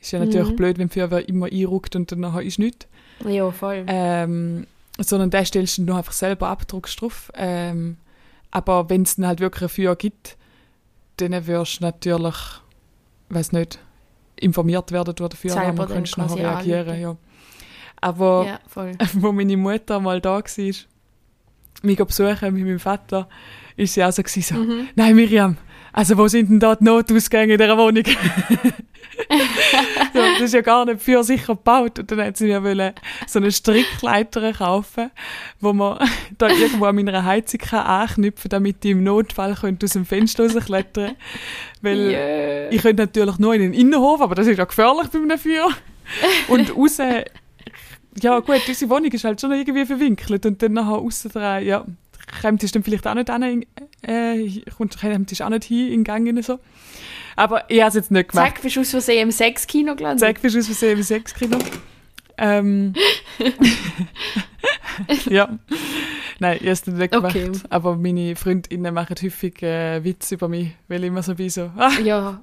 Ist 0.02 0.12
ja 0.12 0.20
natürlich 0.20 0.50
Mhm. 0.50 0.56
blöd, 0.56 0.78
wenn 0.80 0.90
Feuerwehr 0.90 1.28
immer 1.30 1.46
einruckt 1.46 1.96
und 1.96 2.12
dann 2.12 2.20
nachher 2.22 2.42
ist 2.42 2.60
nichts. 2.60 2.88
Ja, 3.26 3.52
voll. 3.52 3.86
Ähm, 3.88 4.66
sondern 5.00 5.30
da 5.30 5.46
stellst 5.46 5.78
du 5.78 5.84
nur 5.84 5.98
einfach 5.98 6.12
selber 6.14 6.48
ab, 6.50 6.68
drückst 6.68 7.00
drauf. 7.02 7.32
Ähm, 7.36 7.98
aber 8.50 8.90
wenn 8.90 9.04
es 9.04 9.16
dann 9.16 9.28
halt 9.28 9.40
wirklich 9.40 9.64
ein 9.64 9.70
Feuer 9.70 9.96
gibt, 9.96 10.38
dann 11.18 11.46
wirst 11.48 11.80
du 11.80 11.84
natürlich, 11.84 12.36
weiß 13.30 13.52
nicht, 13.52 13.80
informiert 14.38 14.92
werden 14.92 15.14
durch 15.16 15.30
den 15.30 15.38
Feueralarm 15.38 15.78
und 15.80 15.88
kannst 15.88 16.18
nachher 16.18 16.36
reagieren. 16.36 16.90
anrufen. 16.90 17.02
Ja. 17.02 17.18
Aber 18.02 18.46
ja, 18.48 18.60
voll. 18.68 18.94
wo 19.14 19.32
meine 19.32 19.56
Mutter 19.56 20.00
mal 20.00 20.20
da 20.20 20.38
war, 20.40 20.44
mich 21.84 21.98
besuchen 21.98 22.54
mit 22.54 22.66
meinem 22.66 22.80
Vater, 22.80 23.30
ist 23.78 23.94
sie 23.94 24.04
auch 24.04 24.12
so, 24.12 24.24
gewesen, 24.24 24.42
so 24.42 24.56
Mhm. 24.64 24.88
nein 24.96 25.16
Miriam, 25.16 25.58
also 25.94 26.18
wo 26.18 26.28
sind 26.28 26.50
denn 26.50 26.60
da 26.60 26.76
die 26.76 26.84
Notausgänge 26.84 27.54
in 27.54 27.60
dieser 27.60 27.78
Wohnung? 27.78 28.04
ja, 30.14 30.32
das 30.34 30.42
ist 30.42 30.54
ja 30.54 30.62
gar 30.62 30.86
nicht 30.86 31.02
für 31.02 31.24
sicher 31.24 31.56
gebaut. 31.56 32.00
Und 32.00 32.12
dann 32.12 32.22
hat 32.22 32.38
sie 32.38 32.48
mir 32.48 32.64
wollen 32.64 32.94
so 33.28 33.40
eine 33.40 33.52
Strickleiter 33.52 34.54
kaufen, 34.54 35.12
wo 35.60 35.74
man 35.74 36.00
da 36.38 36.50
irgendwo 36.50 36.86
an 36.86 36.96
meiner 36.96 37.24
Heizung 37.26 37.60
kann 37.60 37.86
anknüpfen 37.86 38.50
kann, 38.50 38.64
damit 38.64 38.84
ich 38.86 38.92
im 38.92 39.04
Notfall 39.04 39.56
könnte 39.56 39.86
aus 39.86 39.94
dem 39.94 40.06
Fenster 40.06 40.44
rausklettern 40.44 41.16
Weil 41.82 42.12
Yeah. 42.12 42.72
ich 42.72 42.82
könnte 42.82 43.04
natürlich 43.04 43.38
nur 43.38 43.54
in 43.54 43.62
den 43.62 43.74
Innenhof, 43.74 44.22
aber 44.22 44.36
das 44.36 44.48
ist 44.48 44.58
ja 44.58 44.66
gefährlich 44.66 45.08
bei 45.08 45.20
einem 45.20 45.38
Feuer. 45.38 45.70
Und 46.48 46.76
raus, 46.76 46.98
ja 48.22 48.40
gut, 48.40 48.62
unsere 48.68 48.90
Wohnung 48.90 49.12
ist 49.12 49.24
halt 49.24 49.40
schon 49.40 49.52
irgendwie 49.52 49.86
verwinkelt 49.86 50.46
und 50.46 50.62
dann 50.62 50.74
nachher 50.74 50.98
aussen 50.98 51.32
dran, 51.32 51.64
ja, 51.64 51.86
kommt 52.42 52.76
dann 52.76 52.84
vielleicht 52.84 53.08
auch 53.08 53.14
nicht 53.14 53.30
an, 53.30 53.44
äh, 54.04 54.62
kommt 54.78 55.00
kommt 55.00 55.42
auch 55.42 55.50
nicht 55.50 55.64
hin 55.66 55.88
in 55.88 55.92
den 55.92 56.04
Gang 56.04 56.28
rein, 56.28 56.42
so. 56.42 56.60
Aber 57.36 57.70
ich 57.70 57.80
habe 57.80 57.90
es 57.90 57.96
jetzt 57.96 58.12
nicht 58.12 58.30
gemacht. 58.30 58.54
Zack, 58.54 58.62
bist 58.62 58.76
du 58.76 58.82
aus 58.82 58.90
Versehen 58.90 59.24
im 59.24 59.32
Sexkino 59.32 59.96
gelandet? 59.96 60.20
Zack, 60.20 60.42
bist 60.42 60.56
du 60.56 60.60
aus 60.60 60.66
Versehen 60.66 60.98
im 60.98 61.04
Sexkino. 61.04 61.58
Ähm, 62.38 62.94
ja. 65.30 65.58
Nein, 66.40 66.58
ich 66.58 66.62
habe 66.62 66.72
es 66.72 66.88
nicht 66.88 67.12
gemacht. 67.12 67.36
Okay. 67.36 67.52
Aber 67.70 67.96
meine 67.96 68.36
Freundinnen 68.36 68.94
machen 68.94 69.16
häufig 69.22 69.62
äh, 69.62 70.04
Witze 70.04 70.36
über 70.36 70.48
mich, 70.48 70.72
weil 70.88 71.04
ich 71.04 71.08
immer 71.08 71.24
so 71.24 71.36
bin 71.36 71.50
so, 71.50 71.72
ah, 71.78 71.92
Ja. 72.04 72.40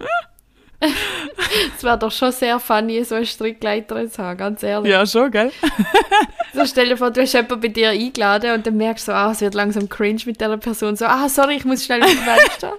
Es 0.80 1.82
wäre 1.82 1.98
doch 1.98 2.12
schon 2.12 2.30
sehr 2.30 2.60
funny, 2.60 3.02
so 3.04 3.16
eine 3.16 3.26
Strickleiter 3.26 4.08
zu 4.08 4.22
haben, 4.22 4.36
ganz 4.38 4.62
ehrlich. 4.62 4.92
ja 4.92 5.04
schon, 5.06 5.30
gell? 5.30 5.50
So 6.54 6.64
stell 6.66 6.88
dir 6.88 6.96
vor, 6.96 7.10
du 7.10 7.20
hast 7.20 7.32
jemanden 7.34 7.60
bei 7.60 7.68
dir 7.68 7.90
eingeladen 7.90 8.52
und 8.54 8.66
dann 8.66 8.76
merkst 8.76 9.06
du 9.08 9.12
so, 9.12 9.16
ah, 9.16 9.30
es 9.32 9.40
wird 9.40 9.54
langsam 9.54 9.88
cringe 9.88 10.22
mit 10.24 10.40
dieser 10.40 10.56
Person. 10.56 10.96
So, 10.96 11.04
ah, 11.06 11.28
sorry, 11.28 11.56
ich 11.56 11.64
muss 11.64 11.84
schnell 11.84 12.00
wieder 12.00 12.08
Fenster. 12.36 12.74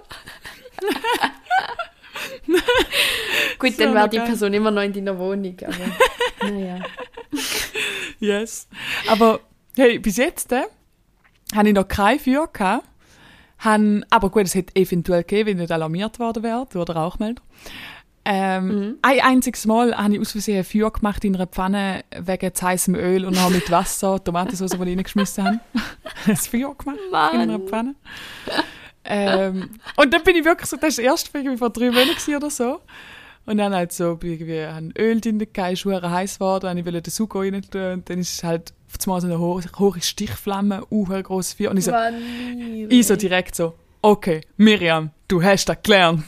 Gut, 3.58 3.72
So 3.76 3.84
dann 3.84 3.94
wäre 3.94 4.08
die 4.08 4.16
geil. 4.18 4.26
Person 4.26 4.52
immer 4.54 4.70
noch 4.70 4.82
in 4.82 4.92
deiner 4.92 5.18
Wohnung, 5.18 5.56
aber 5.62 6.50
naja. 6.50 6.78
Yes. 8.18 8.68
Aber 9.08 9.40
hey, 9.76 9.98
bis 9.98 10.16
jetzt 10.16 10.52
äh, 10.52 10.62
habe 11.54 11.68
ich 11.68 11.74
noch 11.74 11.86
kein 11.88 12.18
Feuer 12.18 12.48
gehabt. 12.52 12.84
Han, 13.60 14.04
aber 14.10 14.30
gut, 14.30 14.44
es 14.44 14.54
hätte 14.54 14.74
eventuell 14.76 15.22
gegeben, 15.22 15.50
wenn 15.50 15.56
nicht 15.58 15.72
alarmiert 15.72 16.18
worden 16.18 16.42
wäre 16.42 16.66
durch 16.72 16.86
den 16.86 16.96
Rauchmelder. 16.96 17.42
Ähm, 18.24 18.66
Mhm. 18.68 18.98
Ein 19.02 19.20
einziges 19.20 19.66
Mal 19.66 19.96
habe 19.96 20.14
ich 20.14 20.20
aus 20.20 20.32
Versehen 20.32 20.58
ein 20.58 20.64
Feuer 20.64 20.90
gemacht 20.92 21.24
in 21.24 21.34
einer 21.34 21.46
Pfanne 21.46 22.04
wegen 22.18 22.54
zu 22.54 22.66
heißem 22.66 22.94
Öl 22.94 23.24
und 23.24 23.40
habe 23.40 23.54
mit 23.54 23.70
Wasser 23.70 24.22
Tomatensauce, 24.24 24.70
die 24.72 24.76
ich 24.76 24.82
reingeschmissen 24.82 25.44
habe, 25.44 25.60
ein 26.26 26.36
Feuer 26.36 26.74
gemacht 26.74 26.98
in 27.32 27.40
einer 27.40 27.58
Mann. 27.58 27.68
Pfanne. 27.68 27.94
ähm, 29.04 29.70
und 29.96 30.12
dann 30.12 30.22
bin 30.22 30.36
ich 30.36 30.44
wirklich 30.44 30.68
so, 30.68 30.76
das 30.76 30.98
war 30.98 31.04
erst 31.04 31.30
irgendwie 31.34 31.56
vor 31.56 31.70
drei 31.70 31.90
Monaten 31.90 32.34
oder 32.36 32.50
so. 32.50 32.80
Und 33.46 33.56
dann 33.56 33.74
halt 33.74 33.92
so, 33.92 34.18
ich 34.22 34.28
irgendwie 34.28 34.60
ein 34.60 34.92
Öl 34.98 35.20
drin 35.20 35.40
ist 35.40 35.82
verdammt 35.82 36.12
heiß 36.14 36.34
geworden, 36.34 36.70
und 36.70 36.76
ich 36.76 36.84
wollte 36.84 37.02
den 37.02 37.10
Sugo 37.10 37.40
rein 37.40 37.62
tun 37.62 37.92
und 37.92 38.10
dann 38.10 38.18
ist 38.18 38.34
es 38.34 38.44
halt 38.44 38.74
auf 38.98 39.06
einmal 39.06 39.20
so 39.20 39.26
eine 39.26 39.38
hohe, 39.38 39.62
hohe 39.78 40.00
Stichflamme, 40.00 40.84
uh, 40.90 41.10
ein 41.10 41.22
grosses 41.22 41.54
Feuer. 41.54 41.70
Und 41.70 41.78
ich 41.78 41.84
so, 41.84 41.92
ich 42.88 43.06
so 43.06 43.16
direkt 43.16 43.54
so, 43.54 43.74
okay, 44.02 44.42
Miriam, 44.56 45.10
du 45.30 45.42
hast 45.42 45.68
das 45.68 45.78
gelernt. 45.82 46.24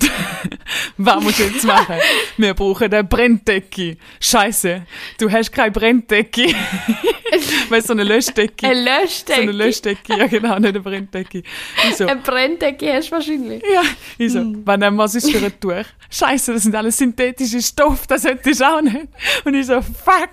Was 0.96 1.22
musst 1.22 1.40
du 1.40 1.44
jetzt 1.44 1.64
machen? 1.64 1.96
Wir 2.36 2.54
brauchen 2.54 2.92
eine 2.92 3.04
Brenndecke. 3.04 3.96
Scheiße, 4.20 4.86
du 5.18 5.30
hast 5.30 5.52
keine 5.52 5.72
Brenndecke. 5.72 6.54
weißt 7.68 7.84
du, 7.84 7.88
so 7.88 7.92
eine 7.92 8.04
Löschdecke. 8.04 8.66
Eine 8.66 8.76
so 8.76 8.80
eine 8.80 9.00
Löschdecke. 9.02 9.52
Löschdecke, 9.52 10.18
ja 10.18 10.26
genau, 10.26 10.58
nicht 10.58 10.68
eine 10.68 10.80
Brenndecke. 10.80 11.42
Ich 11.88 11.96
so, 11.96 12.06
Eine 12.06 12.20
Brenndecke 12.20 12.92
hast 12.92 13.08
du 13.08 13.12
wahrscheinlich. 13.12 13.62
ja, 13.72 13.82
ich 14.18 14.32
so, 14.32 14.40
was 14.64 14.78
nehmen 14.78 14.96
wir 14.96 15.08
sonst 15.08 15.30
für 15.30 15.44
ein 15.44 15.60
Tuch? 15.60 15.84
Scheiße, 16.10 16.52
das 16.52 16.62
sind 16.62 16.74
alles 16.74 16.98
synthetische 16.98 17.60
Stoffe, 17.60 18.06
das 18.06 18.24
hätte 18.24 18.50
ich 18.50 18.64
auch 18.64 18.82
nicht. 18.82 19.08
Und 19.44 19.54
ich 19.54 19.66
so, 19.66 19.80
fuck, 19.80 20.30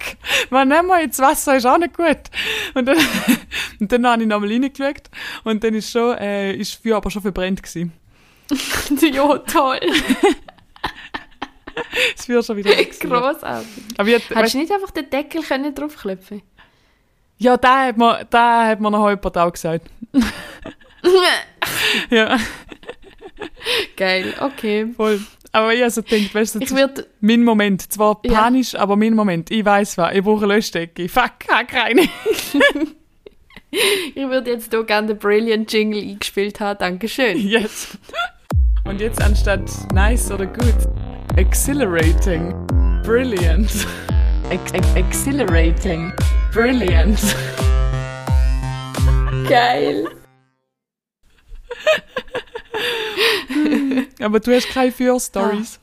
was 0.49 0.67
nehmen 0.67 0.88
wir 0.88 1.01
jetzt? 1.01 1.19
Wasser 1.19 1.55
ist 1.55 1.65
auch 1.65 1.77
nicht 1.77 1.95
gut. 1.95 2.17
Und 2.75 2.86
dann, 2.86 2.97
und 3.79 3.91
dann 3.91 4.05
habe 4.05 4.21
ich 4.21 4.27
nochmal 4.27 4.49
reingeschaut 4.49 5.10
und 5.43 5.63
dann 5.63 5.73
ist 5.73 5.91
schon, 5.91 6.17
äh, 6.17 6.53
ist 6.53 6.84
Feuer 6.84 6.97
aber 6.97 7.10
schon 7.10 7.21
verbrennt 7.21 7.63
gewesen. 7.63 7.93
ja, 9.01 9.38
toll. 9.39 9.79
Das 12.15 12.25
Feuer 12.25 12.43
schon 12.43 12.57
wieder. 12.57 12.71
Grossartig. 12.99 13.83
Aber 13.97 14.09
ich, 14.09 14.29
Hättest 14.29 14.53
du 14.53 14.57
nicht 14.57 14.71
einfach 14.71 14.91
den 14.91 15.09
Deckel 15.09 15.41
können 15.43 15.73
draufklopfen 15.73 16.41
ja, 17.41 17.55
da 17.55 17.85
hat 17.85 17.97
mir, 17.97 18.25
da 18.29 18.67
hat 18.67 18.81
mir 18.81 18.91
noch 18.91 19.07
jemand 19.07 19.38
auch 19.38 19.51
gesagt. 19.53 19.89
Ja, 22.09 22.38
Geil, 23.95 24.33
okay. 24.41 24.91
voll. 24.95 25.21
Aber 25.51 25.73
ich 25.73 25.81
also 25.81 26.01
denkt, 26.01 26.35
weißt 26.35 26.55
du, 26.55 26.59
Ich 26.59 26.75
würde 26.75 27.07
mein 27.21 27.43
Moment. 27.43 27.91
Zwar 27.91 28.19
Ja. 28.25 28.33
panisch, 28.33 28.75
aber 28.75 28.95
mein 28.95 29.15
Moment. 29.15 29.49
Ich 29.51 29.65
weiß 29.65 29.97
was, 29.97 30.13
ich 30.13 30.21
brauche 30.21 30.43
eine 30.43 30.55
Löschdecke. 30.55 31.09
Fuck, 31.09 31.31
ich 31.43 31.49
habe 31.49 31.65
keine. 31.65 32.01
ich 34.13 34.27
würd 34.27 34.47
jetzt 34.47 34.71
hier 34.71 34.83
gerne 34.83 35.07
den 35.07 35.17
Brilliant 35.17 35.71
Jingle 35.71 36.01
eingespielt 36.01 36.59
haben. 36.59 36.77
Dankeschön. 36.77 37.38
Yes. 37.38 37.97
Und 38.85 39.01
jetzt 39.01 39.21
anstatt 39.21 39.69
nice 39.93 40.31
oder 40.31 40.45
good, 40.45 40.75
exhilarating, 41.35 42.53
brilliant. 43.03 43.87
Ex 44.49 44.71
ex 44.71 44.95
exhilarating, 44.95 46.11
brilliant. 46.51 47.19
Geil. 49.49 50.07
Aber 54.19 54.39
du 54.39 54.55
hast 54.55 54.69
keine 54.69 54.91
Für-Stories. 54.91 55.79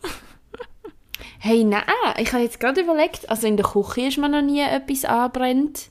Hey, 1.38 1.62
nein, 1.64 1.84
ich 2.18 2.32
habe 2.32 2.42
jetzt 2.42 2.58
gerade 2.58 2.80
überlegt, 2.80 3.30
also 3.30 3.46
in 3.46 3.56
der 3.56 3.66
Küche 3.66 4.08
ist 4.08 4.18
mir 4.18 4.28
noch 4.28 4.42
nie 4.42 4.62
etwas 4.62 5.04
anbrennt. 5.04 5.90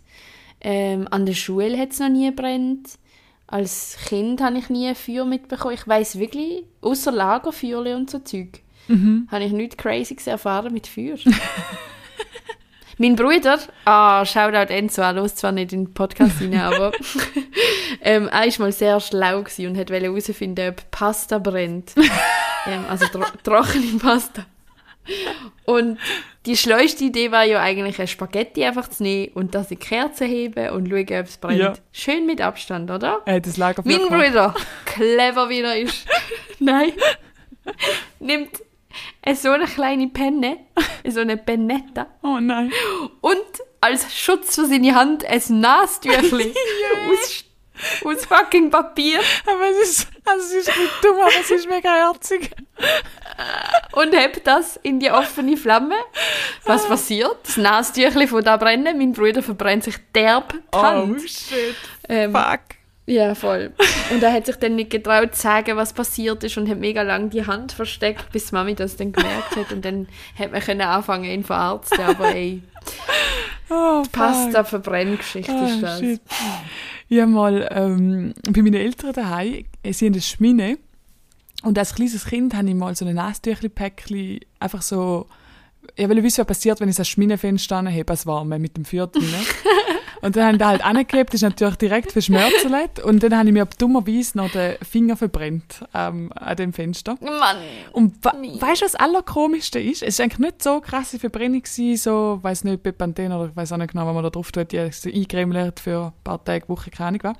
Ähm, 0.59 1.07
an 1.11 1.25
der 1.25 1.33
Schule 1.33 1.77
hat 1.77 1.91
es 1.91 1.99
noch 1.99 2.09
nie 2.09 2.31
brennt. 2.31 2.97
Als 3.47 3.97
Kind 4.07 4.41
habe 4.41 4.57
ich 4.57 4.69
nie 4.69 4.87
ein 4.87 4.95
Feuer 4.95 5.25
mitbekommen. 5.25 5.75
Ich 5.75 5.87
weiß 5.87 6.17
wirklich, 6.17 6.63
außer 6.81 7.11
Lagerfeuerle 7.11 7.95
und 7.95 8.09
so 8.09 8.19
Zeug, 8.19 8.61
habe 9.29 9.43
ich 9.43 9.51
nichts 9.51 9.77
Crazyes 9.77 10.27
erfahren 10.27 10.73
mit 10.73 10.87
Feuer. 10.87 11.17
mein 12.97 13.15
Bruder, 13.15 13.59
ah, 13.85 14.25
Shoutout 14.25 14.73
Enzo, 14.73 15.01
er 15.01 15.13
hört 15.13 15.37
zwar 15.37 15.51
nicht 15.51 15.73
in 15.73 15.85
den 15.85 15.93
Podcast 15.93 16.41
rein, 16.41 16.55
aber 16.59 16.91
ähm, 18.01 18.27
er 18.29 18.47
war 18.47 18.59
mal 18.59 18.71
sehr 18.71 18.99
schlau 18.99 19.39
und 19.39 19.57
wollte 19.59 19.93
herausfinden, 19.93 20.69
ob 20.69 20.91
Pasta 20.91 21.37
brennt. 21.37 21.93
ähm, 22.67 22.85
also 22.89 23.05
tro 23.07 23.25
trockene 23.43 23.99
Pasta. 23.99 24.45
Und 25.65 25.99
die 26.45 26.57
schleuste 26.57 27.03
Idee 27.05 27.31
war 27.31 27.43
ja 27.43 27.61
eigentlich, 27.61 27.99
ein 27.99 28.07
Spaghetti 28.07 28.63
einfach 28.63 28.87
zu 28.89 29.03
nehmen 29.03 29.33
und 29.33 29.55
das 29.55 29.71
in 29.71 29.79
die 29.79 29.85
Kerze 29.85 30.25
heben 30.25 30.69
und 30.69 30.87
schauen, 30.89 31.19
ob 31.19 31.25
es 31.25 31.37
brennt. 31.37 31.59
Ja. 31.59 31.73
Schön 31.91 32.25
mit 32.25 32.41
Abstand, 32.41 32.89
oder? 32.91 33.21
Er 33.25 33.35
hat 33.35 33.45
das 33.47 33.57
Lagerfeuer 33.57 33.91
Mein 33.91 34.07
gemacht. 34.07 34.25
Bruder, 34.27 34.55
clever 34.85 35.49
wie 35.49 35.61
er 35.61 35.77
ist, 35.79 36.05
nein, 36.59 36.91
nimmt 38.19 38.61
eine 39.21 39.35
so 39.35 39.49
eine 39.49 39.65
kleine 39.65 40.07
Penne, 40.07 40.57
so 41.07 41.19
eine 41.21 41.37
Pennetta 41.37 42.07
Oh 42.23 42.37
nein. 42.39 42.71
und 43.21 43.39
als 43.81 44.15
Schutz 44.15 44.55
für 44.55 44.65
seine 44.65 44.95
Hand 44.95 45.25
ein 45.25 45.41
Nastüchli 45.49 46.53
aus, 47.11 47.43
aus 48.05 48.25
fucking 48.25 48.69
Papier 48.71 49.19
Aber 49.45 49.69
es 49.81 49.89
ist, 49.89 50.07
also 50.25 50.45
es 50.45 50.67
ist 50.67 50.77
nicht 50.77 50.91
dumm, 51.03 51.19
aber 51.19 51.31
es 51.39 51.51
ist 51.51 51.69
mega 51.69 51.93
herzig. 51.93 52.51
und 53.93 54.13
hebt 54.13 54.45
das 54.47 54.77
in 54.83 54.99
die 54.99 55.11
offene 55.11 55.57
Flamme. 55.57 55.95
Was 56.65 56.87
passiert? 56.87 57.37
Das 57.43 57.57
Nastüchli 57.57 58.27
von 58.27 58.43
da 58.43 58.57
brennen, 58.57 58.97
mein 58.97 59.13
Bruder 59.13 59.41
verbrennt 59.43 59.83
sich 59.83 59.95
derb 60.13 60.53
die 60.53 60.59
Oh 60.73 60.81
Hand. 60.81 61.21
shit. 61.29 61.75
Ähm, 62.09 62.31
Fuck. 62.33 62.61
Ja, 63.07 63.35
voll. 63.35 63.71
Und 64.09 64.23
er 64.23 64.33
hat 64.33 64.47
sich 64.47 64.55
dann 64.55 64.75
nicht 64.75 64.89
getraut 64.89 65.35
zu 65.35 65.41
sagen, 65.43 65.77
was 65.77 65.93
passiert 65.93 66.43
ist 66.43 66.57
und 66.57 66.67
hat 66.67 66.79
mega 66.79 67.03
lang 67.03 67.29
die 67.29 67.45
Hand 67.45 67.71
versteckt, 67.71 68.31
bis 68.31 68.51
Mami 68.51 68.73
das 68.73 68.97
dann 68.97 69.11
gemerkt 69.11 69.55
hat. 69.55 69.71
Und 69.71 69.85
dann 69.85 70.07
hat 70.39 70.51
man 70.51 70.59
können 70.59 70.81
anfangen, 70.81 71.25
ihn 71.25 71.43
verarzten. 71.43 72.01
Aber 72.01 72.33
ey, 72.33 72.63
Oh. 73.69 74.03
Pasta-Verbrenngeschichte 74.11 75.51
Ah, 75.51 75.65
ist 75.67 75.81
das. 75.81 75.99
shit. 75.99 76.21
Ich 77.09 77.19
habe 77.21 77.31
mal 77.31 77.67
ähm, 77.71 78.33
bei 78.49 78.61
meinen 78.61 78.75
Eltern 78.75 79.13
daheim, 79.13 79.65
äh, 79.83 79.93
sie 79.93 80.05
haben 80.07 80.13
eine 80.13 80.21
Schmine 80.21 80.77
und 81.63 81.77
als 81.77 81.95
kleines 81.95 82.25
Kind 82.25 82.53
habe 82.55 82.67
ich 82.67 82.75
mal 82.75 82.95
so 82.95 83.05
ein 83.05 83.15
Nasstüchli-Päckchen 83.15 84.39
einfach 84.59 84.81
so, 84.81 85.27
ich 85.95 86.07
wollte 86.07 86.23
wissen, 86.23 86.39
was 86.39 86.47
passiert, 86.47 86.79
wenn 86.79 86.89
ich 86.89 86.95
das 86.95 87.07
Schminenfenster 87.07 87.77
anhebe, 87.77 88.11
als 88.11 88.25
warme 88.25 88.57
mit 88.59 88.75
dem 88.77 88.85
Feuer 88.85 89.07
drin. 89.07 89.23
und 90.21 90.35
dann 90.35 90.43
habe 90.43 90.53
ich 90.53 90.59
da 90.59 90.67
halt 90.67 90.85
angehebt, 90.85 91.33
das 91.33 91.35
ist 91.35 91.41
natürlich 91.43 91.75
direkt 91.75 92.11
verschmerzelt 92.11 92.99
und 93.03 93.23
dann 93.23 93.37
habe 93.37 93.47
ich 93.47 93.53
mir 93.53 93.65
dummerweise 93.77 94.37
noch 94.37 94.51
den 94.51 94.75
Finger 94.81 95.15
verbrennt 95.15 95.85
ähm, 95.93 96.31
an 96.35 96.55
dem 96.55 96.73
Fenster. 96.73 97.17
Mann! 97.21 97.57
Und 97.91 98.23
wa 98.23 98.33
weißt 98.33 98.81
du, 98.81 98.85
was 98.85 98.91
das 98.91 98.95
Allerkomischste 98.95 99.79
ist? 99.79 100.03
Es 100.03 100.19
war 100.19 100.25
eigentlich 100.25 100.39
nicht 100.39 100.63
so 100.63 100.81
krasse 100.81 101.19
Verbrennung, 101.19 101.61
gewesen, 101.61 101.97
so, 101.97 102.39
weiß 102.41 102.63
nicht, 102.63 102.83
Bepanthen 102.83 103.31
oder 103.31 103.49
ich 103.49 103.55
weiß 103.55 103.71
auch 103.71 103.77
nicht 103.77 103.91
genau, 103.91 104.05
was 104.05 104.13
man 104.13 104.23
da 104.23 104.29
drauf 104.29 104.51
tut, 104.51 104.71
die 104.71 104.91
so 104.91 105.09
eingremelt 105.09 105.79
für 105.79 106.07
ein 106.07 106.23
paar 106.23 106.43
Tage, 106.43 106.67
Wochen, 106.69 106.91
keine 106.91 107.07
Ahnung 107.07 107.21
was. 107.23 107.35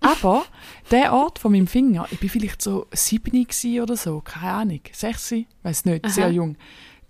Aber 0.00 0.44
der 0.90 1.12
Ort 1.12 1.38
von 1.38 1.52
meinem 1.52 1.66
Finger, 1.66 2.06
ich 2.10 2.18
bin 2.18 2.28
vielleicht 2.28 2.62
so 2.62 2.86
sieben 2.92 3.30
gewesen 3.30 3.80
oder 3.80 3.96
so, 3.96 4.20
keine 4.20 4.52
Ahnung, 4.52 4.80
sechs, 4.92 5.32
weiß 5.62 5.84
nicht, 5.84 6.08
sehr 6.08 6.26
Aha. 6.26 6.32
jung. 6.32 6.56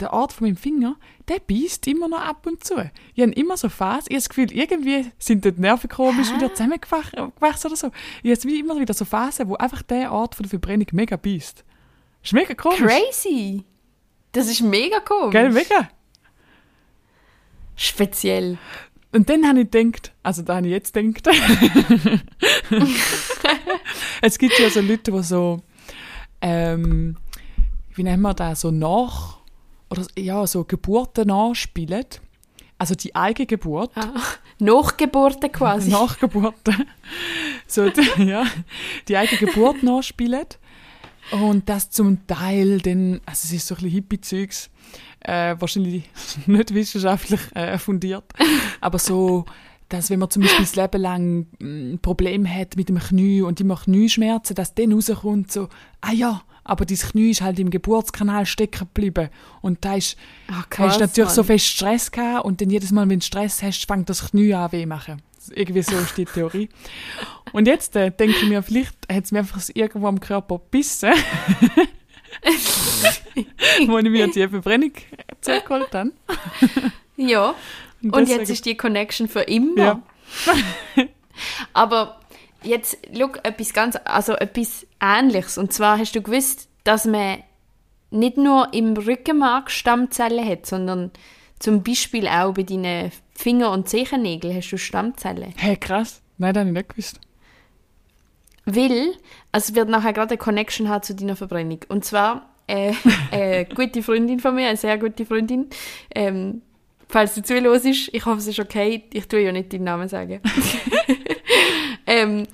Der 0.00 0.12
Ort 0.12 0.32
von 0.32 0.46
meinem 0.46 0.56
Finger, 0.56 0.96
der 1.28 1.40
beißt 1.40 1.86
immer 1.86 2.08
noch 2.08 2.20
ab 2.20 2.46
und 2.46 2.64
zu. 2.64 2.90
Ich 3.14 3.22
habe 3.22 3.32
immer 3.32 3.56
so 3.56 3.68
Phasen, 3.68 4.06
ich 4.08 4.14
habe 4.14 4.22
das 4.22 4.28
Gefühl, 4.30 4.52
irgendwie 4.52 5.12
sind 5.18 5.44
die 5.44 5.52
Nerven 5.52 5.90
komisch 5.90 6.32
wieder 6.32 6.54
zusammengewachsen 6.54 7.66
oder 7.66 7.76
so. 7.76 7.90
Ich 8.22 8.30
habe 8.30 8.44
wie 8.44 8.60
immer 8.60 8.80
wieder 8.80 8.94
so 8.94 9.04
Phasen, 9.04 9.48
wo 9.48 9.56
einfach 9.56 9.82
der 9.82 10.10
Ort 10.12 10.34
von 10.34 10.44
der 10.44 10.50
Verbrennung 10.50 10.86
mega 10.92 11.16
beißt. 11.16 11.64
Ist 12.22 12.32
mega 12.32 12.54
komisch. 12.54 12.80
Crazy! 12.80 13.64
Das 14.32 14.48
ist 14.48 14.62
mega 14.62 15.00
komisch. 15.00 15.32
Gell, 15.32 15.50
mega. 15.50 15.90
Speziell. 17.76 18.58
Und 19.12 19.28
dann 19.28 19.46
habe 19.46 19.60
ich 19.62 19.70
gedacht, 19.70 20.12
also 20.22 20.42
da 20.42 20.56
habe 20.56 20.66
ich 20.66 20.72
jetzt 20.72 20.94
gedacht, 20.94 21.26
es 24.22 24.38
gibt 24.38 24.58
ja 24.58 24.70
so 24.70 24.80
Leute, 24.80 25.10
die 25.10 25.22
so, 25.22 25.62
ähm, 26.40 27.16
wie 27.94 28.04
nennen 28.04 28.22
wir 28.22 28.34
das, 28.34 28.60
so 28.60 28.70
nach, 28.70 29.39
oder 29.90 30.06
ja, 30.16 30.46
so 30.46 30.64
Geburten 30.64 31.28
nachspielen. 31.28 32.06
Also 32.78 32.94
die 32.94 33.14
eigene 33.14 33.46
Geburt. 33.46 33.90
Ah, 33.94 34.14
Nachgeburten 34.58 35.52
quasi. 35.52 35.90
Nachgeburten. 35.90 36.86
So, 37.66 37.90
die, 37.90 38.08
ja, 38.24 38.46
die 39.08 39.16
eigene 39.16 39.38
Geburt 39.38 39.82
nachspielen. 39.82 40.46
Und 41.32 41.68
das 41.68 41.90
zum 41.90 42.26
Teil 42.26 42.80
dann, 42.80 43.20
also 43.26 43.44
es 43.44 43.52
ist 43.52 43.66
so 43.66 43.74
ein 43.74 43.82
bisschen 43.82 43.90
Hippie-Zeugs, 43.90 44.70
äh, 45.20 45.54
wahrscheinlich 45.58 46.08
nicht 46.46 46.74
wissenschaftlich 46.74 47.40
äh, 47.54 47.78
fundiert, 47.78 48.24
aber 48.80 48.98
so, 48.98 49.44
dass 49.88 50.08
wenn 50.10 50.18
man 50.18 50.30
zum 50.30 50.42
Beispiel 50.42 50.64
das 50.64 50.76
Leben 50.76 51.02
lang 51.02 51.46
ein 51.60 51.98
Problem 52.00 52.48
hat 52.48 52.76
mit 52.76 52.88
dem 52.88 52.98
Knie 52.98 53.42
und 53.42 53.60
immer 53.60 53.76
Knieschmerzen, 53.76 54.54
dass 54.54 54.74
dann 54.74 54.92
rauskommt 54.92 55.52
so, 55.52 55.68
ah 56.00 56.12
ja, 56.12 56.42
aber 56.64 56.84
dein 56.84 56.98
Knie 56.98 57.30
ist 57.30 57.42
halt 57.42 57.58
im 57.58 57.70
Geburtskanal 57.70 58.46
stecken 58.46 58.88
geblieben. 58.92 59.28
Und 59.60 59.84
da 59.84 59.94
ist, 59.96 60.16
Ach, 60.50 60.66
hast 60.78 60.96
du 60.96 61.00
natürlich 61.00 61.30
so 61.30 61.42
Mann. 61.42 61.46
fest 61.46 61.66
Stress 61.66 62.10
gehabt 62.10 62.44
und 62.44 62.60
dann 62.60 62.70
jedes 62.70 62.92
Mal, 62.92 63.08
wenn 63.08 63.20
du 63.20 63.26
Stress 63.26 63.62
hast, 63.62 63.86
fängt 63.86 64.08
das 64.08 64.30
Knie 64.30 64.54
an 64.54 64.72
weh 64.72 64.86
machen. 64.86 65.22
Irgendwie 65.54 65.82
so 65.82 65.96
ist 65.96 66.16
die 66.16 66.24
Theorie. 66.26 66.68
Und 67.52 67.66
jetzt 67.66 67.96
äh, 67.96 68.12
denke 68.12 68.36
ich 68.36 68.48
mir, 68.48 68.62
vielleicht 68.62 68.94
hat 69.10 69.24
es 69.24 69.32
mir 69.32 69.40
einfach 69.40 69.58
so 69.58 69.72
irgendwo 69.74 70.06
am 70.06 70.20
Körper 70.20 70.58
gebissen, 70.58 71.10
wo 73.86 73.98
ich 73.98 74.04
mir 74.08 74.28
die 74.28 74.46
Verbrennung 74.46 74.92
zurückgeholt 75.40 75.92
habe. 75.94 76.12
Ja. 77.16 77.54
Und 78.02 78.14
deswegen- 78.16 78.40
jetzt 78.40 78.50
ist 78.50 78.66
die 78.66 78.76
Connection 78.76 79.28
für 79.28 79.40
immer. 79.40 80.02
Ja. 80.96 81.04
Aber 81.72 82.19
jetzt, 82.62 82.98
schau, 83.16 83.30
etwas 83.42 83.72
ganz, 83.72 83.98
also 84.04 84.34
etwas 84.34 84.86
Ähnliches. 85.00 85.58
Und 85.58 85.72
zwar 85.72 85.98
hast 85.98 86.14
du 86.14 86.22
gewusst, 86.22 86.68
dass 86.84 87.04
man 87.04 87.38
nicht 88.10 88.36
nur 88.36 88.72
im 88.72 88.96
Rückenmark 88.96 89.70
Stammzellen 89.70 90.46
hat, 90.46 90.66
sondern 90.66 91.10
zum 91.58 91.82
Beispiel 91.82 92.26
auch 92.26 92.54
bei 92.54 92.62
deinen 92.62 93.12
Finger- 93.34 93.70
und 93.70 93.88
Zehennägeln 93.88 94.56
hast 94.56 94.70
du 94.70 94.78
Stammzellen. 94.78 95.54
Hey, 95.56 95.76
krass. 95.76 96.22
Nein, 96.38 96.54
das 96.54 96.60
habe 96.60 96.70
ich 96.70 96.76
nicht 96.76 96.88
gewusst. 96.88 97.20
Weil, 98.64 99.12
also 99.52 99.70
es 99.70 99.74
wird 99.74 99.88
nachher 99.88 100.12
gerade 100.12 100.30
eine 100.30 100.38
Connection 100.38 100.88
haben 100.88 101.02
zu 101.02 101.14
deiner 101.14 101.36
Verbrennung. 101.36 101.80
Und 101.88 102.04
zwar, 102.04 102.50
äh, 102.66 102.92
eine 103.30 103.64
gute 103.74 104.02
Freundin 104.02 104.40
von 104.40 104.54
mir, 104.54 104.68
eine 104.68 104.76
sehr 104.76 104.98
gute 104.98 105.26
Freundin, 105.26 105.68
ähm, 106.14 106.62
falls 107.08 107.34
du 107.34 107.42
zuhörst, 107.42 107.84
ich 107.84 108.26
hoffe, 108.26 108.38
es 108.38 108.46
ist 108.46 108.60
okay, 108.60 109.04
ich 109.12 109.28
tue 109.28 109.40
ja 109.40 109.52
nicht 109.52 109.72
deinen 109.72 109.84
Namen 109.84 110.08
sagen. 110.08 110.40
ähm, 112.22 112.46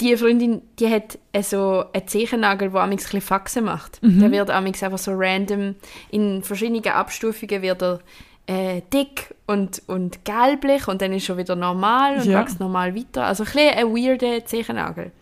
die 0.00 0.16
Freundin, 0.16 0.62
die 0.78 0.88
hat 0.88 1.18
so 1.42 1.84
einen 1.92 2.08
Zehennagel, 2.08 2.70
der 2.70 2.80
amigs 2.80 3.14
ein 3.14 3.20
Faxen 3.20 3.64
macht. 3.64 4.00
Der 4.02 4.30
wird 4.32 4.50
amigs 4.50 4.82
einfach 4.82 4.98
so 4.98 5.12
random, 5.14 5.76
in 6.10 6.42
verschiedenen 6.42 6.84
Abstufungen 6.88 7.62
wird 7.62 7.82
er 7.82 8.00
äh, 8.46 8.82
dick 8.92 9.32
und, 9.46 9.80
und 9.86 10.24
gelblich 10.24 10.88
und 10.88 11.00
dann 11.00 11.12
ist 11.12 11.24
schon 11.26 11.36
wieder 11.38 11.54
normal 11.54 12.16
und 12.18 12.24
Ja. 12.24 12.40
wächst 12.40 12.58
normal 12.58 12.96
weiter. 12.96 13.26
Also 13.26 13.44
ein 13.44 13.52
bisschen 13.52 13.70
ein 13.78 13.86
weirder 13.94 14.44
Zehennagel. 14.44 15.12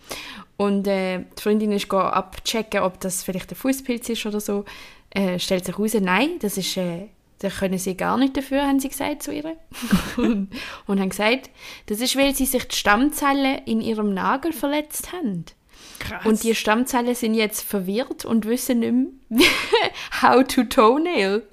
Und 0.56 0.86
äh, 0.86 1.18
die 1.38 1.42
Freundin 1.42 1.72
ist 1.72 1.92
abchecken, 1.92 2.80
ob 2.80 3.00
das 3.00 3.22
vielleicht 3.22 3.50
ein 3.52 3.56
Fußpilz 3.56 4.08
ist 4.08 4.24
oder 4.26 4.40
so. 4.40 4.64
Äh, 5.10 5.38
stellt 5.38 5.64
sich 5.66 5.76
heraus, 5.76 5.94
nein, 6.00 6.30
das 6.40 6.56
ist, 6.56 6.76
äh, 6.78 7.08
da 7.40 7.48
können 7.48 7.78
sie 7.78 7.96
gar 7.96 8.18
nicht 8.18 8.36
dafür, 8.36 8.66
haben 8.66 8.80
sie 8.80 8.90
gesagt 8.90 9.22
zu 9.22 9.32
ihr. 9.32 9.56
und, 10.18 10.50
haben 10.86 11.08
gesagt, 11.08 11.50
das 11.86 12.00
ist, 12.00 12.14
weil 12.16 12.34
sie 12.34 12.44
sich 12.44 12.68
die 12.68 12.76
Stammzellen 12.76 13.62
in 13.64 13.80
ihrem 13.80 14.12
Nagel 14.12 14.52
verletzt 14.52 15.12
haben. 15.12 15.46
Krass. 15.98 16.26
Und 16.26 16.42
die 16.44 16.54
Stammzellen 16.54 17.14
sind 17.14 17.32
jetzt 17.34 17.62
verwirrt 17.62 18.26
und 18.26 18.44
wissen 18.44 18.80
nicht 18.80 18.92
mehr, 19.30 19.48
how 20.22 20.46
to 20.46 20.64
toenail. 20.64 21.42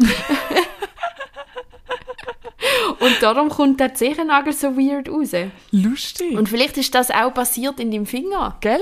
und 3.00 3.16
darum 3.22 3.48
kommt 3.48 3.80
der 3.80 3.94
Zehennagel 3.94 4.52
so 4.52 4.76
weird 4.76 5.08
raus. 5.08 5.32
Lustig. 5.72 6.38
Und 6.38 6.50
vielleicht 6.50 6.78
ist 6.78 6.94
das 6.96 7.12
auch 7.12 7.34
passiert 7.34 7.80
in 7.80 7.92
deinem 7.92 8.06
Finger. 8.06 8.58
Gell? 8.60 8.82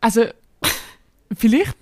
Also, 0.00 0.24
vielleicht. 1.36 1.76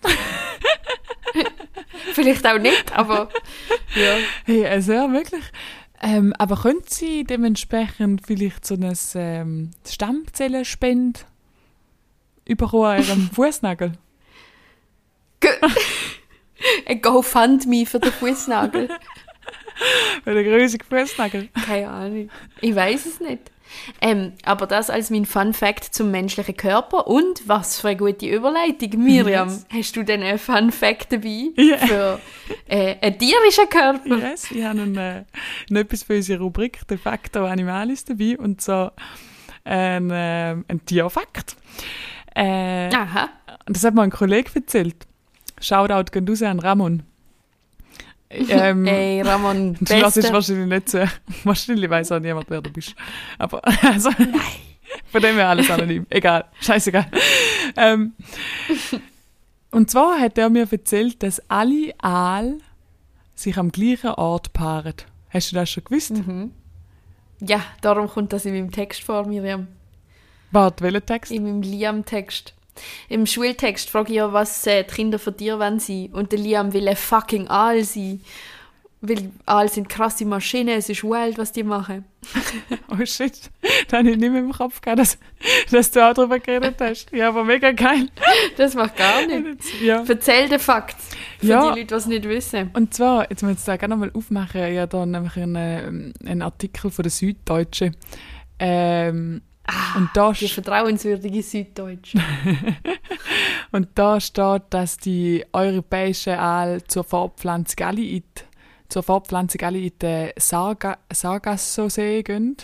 Vielleicht 2.16 2.46
auch 2.46 2.58
nicht, 2.58 2.96
aber 2.96 3.28
ja. 3.94 4.16
Hey, 4.46 4.66
also 4.66 4.94
ja, 4.94 5.12
wirklich. 5.12 5.44
Ähm, 6.00 6.32
aber 6.38 6.56
können 6.56 6.80
Sie 6.86 7.24
dementsprechend 7.24 8.26
vielleicht 8.26 8.64
so 8.64 8.74
eine 8.74 8.94
ähm, 9.16 9.72
Stammzellenspende 9.86 11.20
überkommen 12.46 12.86
an 12.86 13.02
Ihrem 13.02 13.30
Fußnagel? 13.34 13.92
Ein 16.86 17.02
GoFundMe 17.02 17.84
für 17.84 18.00
den 18.00 18.12
Fußnagel. 18.12 18.88
Für 20.24 20.34
den 20.34 20.44
größeren 20.46 20.86
Fußnagel. 20.88 21.50
Keine 21.66 21.88
Ahnung. 21.90 22.30
Ich 22.62 22.74
weiß 22.74 23.04
es 23.04 23.20
nicht. 23.20 23.50
Ähm, 24.00 24.32
aber 24.44 24.66
das 24.66 24.90
als 24.90 25.10
mein 25.10 25.26
Fun 25.26 25.52
Fact 25.52 25.84
zum 25.94 26.10
menschlichen 26.10 26.56
Körper. 26.56 27.06
Und 27.06 27.46
was 27.48 27.80
für 27.80 27.88
eine 27.88 27.96
gute 27.96 28.26
Überleitung. 28.26 29.02
Miriam, 29.02 29.48
Yes. 29.48 29.66
hast 29.72 29.96
du 29.96 30.02
denn 30.02 30.22
einen 30.22 30.38
Fun 30.38 30.72
Fact 30.72 31.12
dabei 31.12 31.50
Ja. 31.56 31.76
für 31.78 32.20
äh, 32.68 32.96
einen 33.00 33.18
tierischen 33.18 33.68
Körper? 33.68 34.16
Yes, 34.18 34.50
ich 34.50 34.62
habe 34.64 34.80
einen, 34.80 34.96
äh, 34.96 35.24
etwas 35.70 36.02
für 36.02 36.16
unsere 36.16 36.40
Rubrik 36.42 36.86
«De 36.88 36.96
facto 36.98 37.44
Animalis» 37.44 38.04
dabei 38.04 38.36
und 38.38 38.60
so 38.60 38.90
ein, 39.64 40.10
äh, 40.10 40.52
ein 40.68 40.80
Tierfakt. 40.86 41.56
Äh, 42.34 42.88
Aha. 42.94 43.28
Das 43.66 43.82
hat 43.84 43.94
mir 43.94 44.02
ein 44.02 44.10
Kollege 44.10 44.50
erzählt. 44.54 45.06
Shoutout 45.60 46.10
geht 46.12 46.28
raus 46.28 46.42
an 46.42 46.58
Ramon. 46.60 47.02
Ähm, 48.30 48.86
Ey, 48.86 49.22
Ramon, 49.22 49.74
Du 49.80 49.94
lässt 49.94 50.16
beste. 50.16 50.32
wahrscheinlich 50.32 50.66
nicht 50.66 50.88
so. 50.90 50.98
Wahrscheinlich 51.44 51.88
weiß 51.90 52.12
auch 52.12 52.20
niemand, 52.20 52.50
wer 52.50 52.60
du 52.60 52.70
bist. 52.70 52.94
Aber, 53.38 53.62
also, 53.84 54.10
von 54.10 55.22
dem 55.22 55.36
her 55.36 55.48
alles 55.48 55.70
anonym. 55.70 56.06
Egal, 56.10 56.44
scheißegal. 56.60 57.06
Ähm, 57.76 58.14
und 59.70 59.90
zwar 59.90 60.18
hat 60.20 60.38
er 60.38 60.48
mir 60.50 60.66
erzählt, 60.70 61.22
dass 61.22 61.40
alle 61.48 61.92
Aal 61.98 62.58
sich 63.34 63.56
am 63.58 63.70
gleichen 63.70 64.10
Ort 64.10 64.52
paaren. 64.52 64.94
Hast 65.30 65.52
du 65.52 65.56
das 65.56 65.70
schon 65.70 65.84
gewusst? 65.84 66.12
Mhm. 66.12 66.52
Ja, 67.40 67.60
darum 67.82 68.08
kommt 68.08 68.32
das 68.32 68.44
in 68.46 68.54
meinem 68.54 68.70
Text 68.72 69.02
vor, 69.02 69.26
Miriam. 69.26 69.68
Warte, 70.50 70.82
welcher 70.84 71.04
Text? 71.04 71.30
In 71.32 71.42
meinem 71.44 71.62
Liam-Text. 71.62 72.54
Im 73.08 73.26
Schultext 73.26 73.90
frage 73.90 74.10
ich 74.10 74.16
ja, 74.16 74.32
was 74.32 74.66
äh, 74.66 74.84
die 74.84 74.94
Kinder 74.94 75.18
von 75.18 75.36
dir 75.36 75.58
wollen 75.58 75.78
sein. 75.80 76.10
Und 76.12 76.32
der 76.32 76.38
Liam 76.38 76.72
will 76.72 76.88
ein 76.88 76.96
fucking 76.96 77.48
Aal 77.48 77.84
sein. 77.84 78.20
Weil 79.02 79.30
Aal 79.44 79.68
sind 79.68 79.88
krasse 79.90 80.24
Maschinen, 80.24 80.70
es 80.78 80.88
ist 80.88 81.04
wild, 81.04 81.36
was 81.38 81.52
die 81.52 81.62
machen. 81.62 82.04
Oh 82.88 83.04
shit, 83.04 83.50
da 83.88 83.98
habe 83.98 84.10
ich 84.10 84.16
nicht 84.16 84.30
mehr 84.30 84.40
im 84.40 84.52
Kopf 84.52 84.80
gehabt, 84.80 84.98
dass, 85.00 85.18
dass 85.70 85.90
du 85.90 86.02
auch 86.08 86.14
darüber 86.14 86.38
geredet 86.40 86.76
hast. 86.80 87.12
Ja, 87.12 87.28
aber 87.28 87.44
mega 87.44 87.72
geil. 87.72 88.08
Das 88.56 88.74
macht 88.74 88.96
gar 88.96 89.26
nicht. 89.26 89.60
Ja. 89.82 90.02
Erzähl 90.08 90.48
den 90.48 90.58
Fakt. 90.58 90.96
Für 91.40 91.46
Ja. 91.46 91.60
die 91.74 91.80
Leute, 91.80 91.84
die 91.86 91.94
es 91.94 92.06
nicht 92.06 92.24
wissen. 92.26 92.70
Und 92.72 92.94
zwar, 92.94 93.28
jetzt 93.30 93.42
muss 93.42 93.58
ich 93.58 93.64
da 93.64 93.76
gerne 93.76 93.94
nochmal 93.94 94.12
aufmachen, 94.14 94.72
ja, 94.72 94.86
da 94.86 95.04
nämlich 95.04 95.36
einen, 95.36 95.56
ähm, 95.56 96.12
einen 96.24 96.40
Artikel 96.42 96.90
von 96.90 97.02
der 97.02 97.10
Süddeutschen. 97.12 97.94
Ähm, 98.58 99.42
und, 99.96 100.10
da, 100.14 100.32
Die 100.32 100.48
vertrauenswürdige 100.48 101.42
Süddeutsche. 101.42 102.18
und 103.72 103.88
da 103.94 104.20
steht, 104.20 104.62
dass 104.70 104.96
die 104.96 105.44
europäischen 105.52 106.34
Aal 106.34 106.82
zur 106.84 107.04
Fortpflanzung 107.04 107.86
alle 107.86 108.02
in 108.02 108.24
zur 108.88 109.02
Fortpflanzung 109.02 109.60
alle 109.62 109.78
in 109.78 109.92
den 110.00 110.30
Sarga, 110.38 110.98
Sargassosee 111.12 112.22
gehen. 112.22 112.56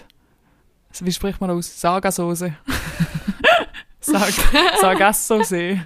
Also, 0.89 1.05
wie 1.05 1.13
spricht 1.13 1.41
man 1.41 1.51
aus? 1.51 1.81
Sargassose. 1.81 2.55
Sarg, 4.01 4.33
Sargassosee. 4.81 5.81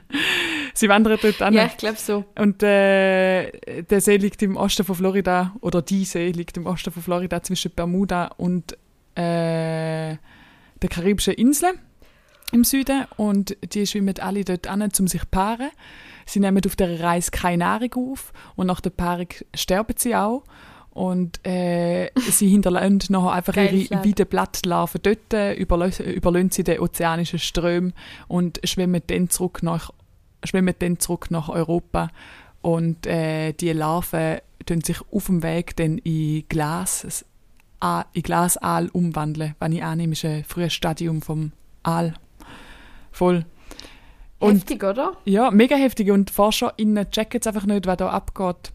Sie 0.75 0.89
wandern 0.89 1.19
dort 1.21 1.41
an. 1.41 1.55
ja, 1.55 1.67
ich 1.67 1.77
glaube 1.77 1.97
so. 1.97 2.25
Und 2.35 2.63
äh, 2.63 3.83
der 3.83 4.01
See 4.01 4.17
liegt 4.17 4.43
im 4.43 4.57
Osten 4.57 4.85
von 4.85 4.95
Florida, 4.95 5.55
oder 5.61 5.81
die 5.81 6.05
See 6.05 6.31
liegt 6.33 6.57
im 6.57 6.67
Osten 6.67 6.91
von 6.91 7.03
Florida 7.03 7.43
zwischen 7.43 7.71
Bermuda 7.73 8.27
und 8.37 8.77
äh, 9.15 10.17
der 10.87 10.95
karibischen 10.95 11.35
Inseln 11.35 11.79
im 12.53 12.65
Süden. 12.65 13.05
Und 13.17 13.57
die 13.73 13.87
schwimmen 13.87 14.19
alle 14.21 14.45
dort 14.45 14.67
an, 14.67 14.83
um 14.83 15.07
sich 15.07 15.23
zu 15.23 15.27
paaren. 15.31 15.71
Sie 16.27 16.41
nehmen 16.41 16.63
auf 16.65 16.77
der 16.77 17.01
Reise 17.01 17.31
keine 17.31 17.59
Nahrung 17.59 18.13
auf 18.13 18.33
und 18.57 18.67
nach 18.67 18.81
der 18.81 18.91
Paarung 18.91 19.29
sterben 19.55 19.95
sie 19.97 20.17
auch. 20.17 20.45
Und 20.91 21.47
äh, 21.47 22.11
sie 22.17 22.49
hinterlassen 22.49 23.01
nachher 23.11 23.33
einfach 23.33 23.57
ihre 23.57 23.91
weiten 23.91 24.27
Blattlarven 24.27 25.01
dort, 25.03 25.35
äh, 25.35 25.53
überlassen 25.55 26.51
sie 26.51 26.65
den 26.65 26.81
ozeanischen 26.81 27.39
Strömen 27.39 27.93
und 28.29 28.61
schwimmen 28.65 29.03
dann 29.07 29.29
zurück 29.29 29.63
nach 29.63 29.91
schwimmen 30.43 30.75
dann 30.79 30.99
zurück 30.99 31.31
nach 31.31 31.49
Europa 31.49 32.09
und 32.63 33.07
äh, 33.07 33.53
die 33.53 33.73
Larven 33.73 34.39
tun 34.65 34.81
sich 34.81 34.99
auf 35.13 35.27
dem 35.27 35.43
Weg 35.43 35.77
dann 35.77 35.99
in 35.99 36.49
Glas 36.49 37.25
in 38.13 38.23
Glasaal 38.23 38.89
umwandeln, 38.89 39.55
wenn 39.59 39.73
ich 39.73 39.83
annehme, 39.83 40.13
ist 40.13 40.25
ein 40.25 40.45
frühes 40.45 40.73
Stadium 40.73 41.23
vom 41.23 41.53
Aal. 41.83 42.15
Voll. 43.13 43.45
Und 44.39 44.57
Heftig, 44.57 44.85
oder? 44.85 45.17
ja, 45.25 45.51
mega 45.51 45.77
heftig. 45.77 46.11
Und 46.11 46.29
die 46.29 46.33
ForscherInnen 46.33 47.11
checken 47.11 47.39
jetzt 47.39 47.47
einfach 47.47 47.65
nicht, 47.65 47.87
was 47.87 47.97
da 47.97 48.11
abgeht. 48.11 48.73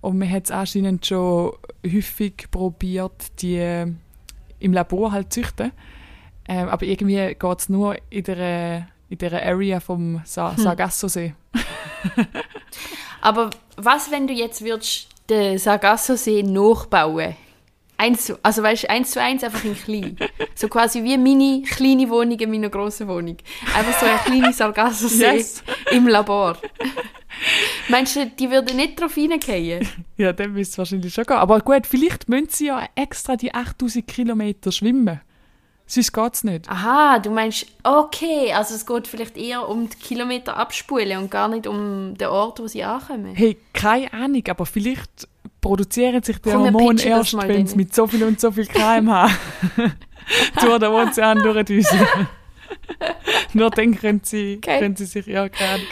Und 0.00 0.18
man 0.18 0.30
hat 0.30 0.44
es 0.44 0.50
anscheinend 0.50 1.06
schon 1.06 1.52
häufig 1.84 2.50
probiert, 2.50 3.40
die 3.40 3.86
im 4.58 4.72
Labor 4.72 5.12
halt 5.12 5.32
zu 5.32 5.42
züchten. 5.42 5.72
Ähm, 6.46 6.68
aber 6.68 6.84
irgendwie 6.84 7.34
geht 7.34 7.58
es 7.58 7.68
nur 7.68 7.96
in 8.10 8.24
der, 8.24 8.88
in 9.08 9.18
der 9.18 9.42
Area 9.46 9.80
vom 9.80 10.20
Sa 10.24 10.54
Sargassosee. 10.56 11.34
Aber 13.20 13.50
was, 13.76 14.10
wenn 14.10 14.26
du 14.26 14.34
jetzt 14.34 14.62
würdest 14.62 15.08
den 15.30 15.58
Sargassosee 15.58 16.42
nachbauen? 16.42 17.34
Eins 17.96 18.26
zu, 18.26 18.38
also 18.42 18.62
weißt, 18.62 18.90
eins 18.90 19.12
zu 19.12 19.20
eins 19.20 19.44
einfach 19.44 19.64
in 19.64 19.74
klein. 19.76 20.16
So 20.56 20.68
quasi 20.68 21.02
wie 21.02 21.16
meine 21.18 21.62
kleine 21.62 22.08
Wohnung 22.10 22.38
in 22.38 22.50
meiner 22.50 22.68
grossen 22.68 23.08
Wohnung. 23.08 23.36
Einfach 23.76 23.98
so 24.00 24.06
ein 24.06 24.18
kleiner 24.18 24.52
Sargassosee 24.52 25.34
Yes. 25.36 25.64
im 25.90 26.06
Labor. 26.06 26.56
Meinst 27.88 28.14
du, 28.16 28.26
die 28.26 28.50
würden 28.50 28.76
nicht 28.76 29.00
drauf 29.00 29.16
reingehen? 29.16 29.86
Ja, 30.16 30.32
dann 30.32 30.52
müsste 30.52 30.72
es 30.74 30.78
wahrscheinlich 30.78 31.12
schon 31.12 31.24
gehen. 31.24 31.36
Aber 31.36 31.58
gut, 31.60 31.86
vielleicht 31.88 32.28
müssen 32.28 32.48
sie 32.50 32.66
ja 32.66 32.86
extra 32.94 33.34
die 33.36 33.52
8000 33.52 34.06
Kilometer 34.06 34.70
schwimmen. 34.70 35.20
Sonst 35.86 36.12
geht 36.12 36.34
es 36.34 36.44
nicht. 36.44 36.68
Aha, 36.70 37.18
du 37.18 37.30
meinst, 37.30 37.66
okay, 37.82 38.52
also 38.54 38.74
es 38.74 38.86
geht 38.86 39.06
vielleicht 39.08 39.36
eher 39.36 39.68
um 39.68 39.88
die 39.90 39.96
Kilometer 39.98 40.56
abspulen 40.56 41.18
und 41.18 41.30
gar 41.32 41.48
nicht 41.48 41.66
um 41.66 42.14
den 42.16 42.28
Ort, 42.28 42.60
wo 42.60 42.66
sie 42.68 42.84
ankommen. 42.84 43.34
Hey, 43.34 43.58
keine 43.72 44.12
Ahnung, 44.12 44.42
aber 44.48 44.64
vielleicht 44.66 45.28
produzieren 45.64 46.22
sich 46.22 46.36
die 46.36 46.50
Komm, 46.50 46.64
Hormone 46.64 47.02
erst, 47.02 47.32
wenn 47.48 47.66
sie 47.66 47.76
mit 47.76 47.94
so 47.94 48.06
viel 48.06 48.22
und 48.22 48.38
so 48.38 48.52
viel 48.52 48.66
kmh 48.66 49.30
durch 50.60 50.78
den 50.78 50.88
Ozean 50.90 51.38
durchdüsen. 51.38 52.06
Nur 53.54 53.70
dann 53.70 53.98
können 53.98 54.20
sie, 54.22 54.58
Okay. 54.58 54.80
können 54.80 54.94
sie 54.94 55.06
sich, 55.06 55.26
ja, 55.26 55.44
Ahnung. 55.44 55.86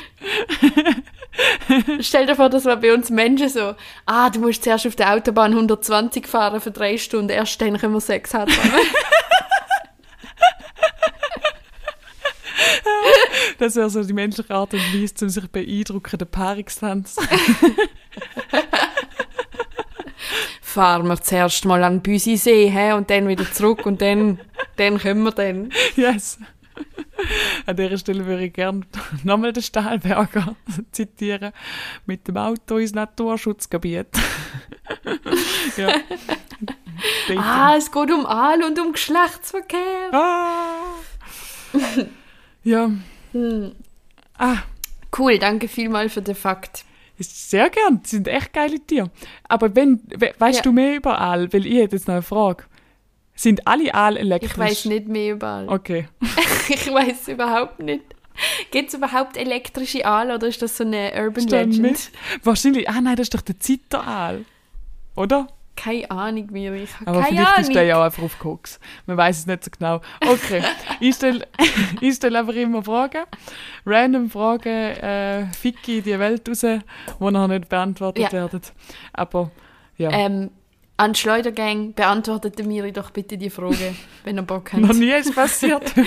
Stell 2.00 2.26
dir 2.26 2.36
vor, 2.36 2.50
das 2.50 2.66
war 2.66 2.76
bei 2.76 2.92
uns 2.92 3.08
Menschen 3.08 3.48
so, 3.48 3.74
ah, 4.04 4.28
du 4.28 4.40
musst 4.40 4.62
zuerst 4.62 4.86
auf 4.86 4.94
der 4.94 5.14
Autobahn 5.14 5.52
120 5.52 6.26
fahren 6.26 6.60
für 6.60 6.70
drei 6.70 6.98
Stunden, 6.98 7.30
erst 7.30 7.58
dann 7.62 7.78
können 7.78 7.94
wir 7.94 8.00
Sex 8.00 8.34
haben. 8.34 8.52
Das 13.58 13.76
wäre 13.76 13.88
so 13.88 14.02
die 14.02 14.12
menschliche 14.12 14.52
Art 14.52 14.74
und 14.74 14.80
Weise, 14.92 15.24
um 15.24 15.28
sich 15.30 15.46
beeindrucken, 15.48 16.18
der 16.18 16.26
Paarungstanz. 16.26 17.16
Fahren 20.72 21.06
wir 21.06 21.20
zuerst 21.20 21.64
mal 21.64 21.82
an 21.84 21.96
den 21.96 22.02
Büsisee 22.02 22.68
hä, 22.68 22.92
und 22.92 23.10
dann 23.10 23.28
wieder 23.28 23.50
zurück 23.52 23.86
und 23.86 24.00
dann, 24.02 24.40
dann 24.76 24.98
können 24.98 25.22
wir 25.22 25.32
dann. 25.32 25.70
yes. 25.96 26.38
An 27.66 27.76
dieser 27.76 27.98
Stelle 27.98 28.26
würde 28.26 28.46
ich 28.46 28.52
gerne 28.52 28.80
nochmal 29.22 29.52
den 29.52 29.62
Stahlberger 29.62 30.56
zitieren. 30.92 31.52
Mit 32.06 32.26
dem 32.26 32.36
Auto 32.36 32.78
ins 32.78 32.92
Naturschutzgebiet. 32.92 34.08
ja. 35.76 35.94
Ah, 37.36 37.76
es 37.76 37.90
geht 37.90 38.10
um 38.10 38.26
Aal 38.26 38.62
und 38.64 38.78
um 38.80 38.92
Geschlechtsverkehr. 38.92 40.12
Ah. 40.12 40.94
ja. 42.64 42.90
Hm. 43.32 43.72
Ah, 44.38 44.58
Cool, 45.16 45.38
danke 45.38 45.68
vielmals 45.68 46.14
für 46.14 46.22
den 46.22 46.34
Fakt. 46.34 46.84
Sehr 47.22 47.70
gern. 47.70 48.00
Sie 48.04 48.16
sind 48.16 48.28
echt 48.28 48.52
geile 48.52 48.78
Tiere. 48.80 49.10
Aber 49.48 49.74
wenn, 49.74 50.00
we, 50.16 50.32
weißt 50.38 50.58
Ja. 50.58 50.62
du 50.62 50.72
mehr 50.72 50.96
über 50.96 51.18
Aal? 51.20 51.52
Weil 51.52 51.66
ich 51.66 51.74
hätte 51.78 51.96
jetzt 51.96 52.08
noch 52.08 52.14
eine 52.14 52.22
Frage. 52.22 52.64
Sind 53.34 53.66
alle 53.66 53.94
Aal 53.94 54.16
elektrisch? 54.16 54.52
Ich 54.52 54.58
weiß 54.58 54.84
nicht 54.86 55.08
mehr 55.08 55.32
überall. 55.34 55.68
Okay. 55.68 56.08
Ich 56.68 56.92
weiß 56.92 57.28
überhaupt 57.28 57.80
nicht. 57.80 58.04
Gibt 58.70 58.88
es 58.88 58.94
überhaupt 58.94 59.36
elektrische 59.36 60.06
Aal 60.06 60.30
oder 60.30 60.46
ist 60.46 60.62
das 60.62 60.76
so 60.76 60.84
eine 60.84 61.12
Urban 61.16 61.46
da 61.48 61.60
Legend? 61.62 62.10
Wahrscheinlich. 62.44 62.88
Ah 62.88 63.00
nein, 63.00 63.16
das 63.16 63.24
ist 63.26 63.34
doch 63.34 63.40
der 63.42 63.58
Zitteraal. 63.60 64.44
Oder? 65.16 65.48
Keine 65.74 66.10
Ahnung 66.10 66.48
mehr. 66.52 66.74
Ich 66.74 66.94
habe 66.94 67.06
Aber 67.08 67.20
keine 67.22 67.32
vielleicht 67.36 67.48
Ahnung. 67.48 67.60
ist 67.70 67.74
der 67.74 67.82
ja 67.84 67.98
auch 67.98 68.02
einfach 68.04 68.22
auf 68.22 68.38
Koks. 68.38 68.78
Man 69.06 69.16
weiß 69.16 69.38
es 69.40 69.46
nicht 69.46 69.64
so 69.64 69.70
genau. 69.76 70.00
Okay, 70.24 70.62
ich 71.00 71.14
stelle 71.16 71.46
ich 72.00 72.14
stell 72.14 72.36
einfach 72.36 72.54
immer 72.54 72.82
Fragen. 72.82 73.24
Random 73.86 74.30
Fragen, 74.30 74.68
äh, 74.68 75.46
Ficky 75.52 75.98
in 75.98 76.04
die 76.04 76.18
Welt 76.18 76.48
raus, 76.48 76.60
die 76.60 76.80
noch 77.18 77.48
nicht 77.48 77.68
beantwortet 77.68 78.24
Ja. 78.24 78.32
werden. 78.32 78.60
Aber 79.12 79.50
ja, 79.96 80.10
Ähm, 80.12 80.50
an 80.98 81.14
Schleudergang 81.14 81.94
beantwortet 81.94 82.64
Miri 82.64 82.92
doch 82.92 83.10
bitte 83.10 83.36
die 83.38 83.50
Frage, 83.50 83.94
wenn 84.24 84.36
er 84.36 84.42
Bock 84.44 84.72
hat. 84.74 84.80
noch 84.80 84.92
nie 84.94 85.10
ist 85.10 85.34
passiert. 85.34 85.82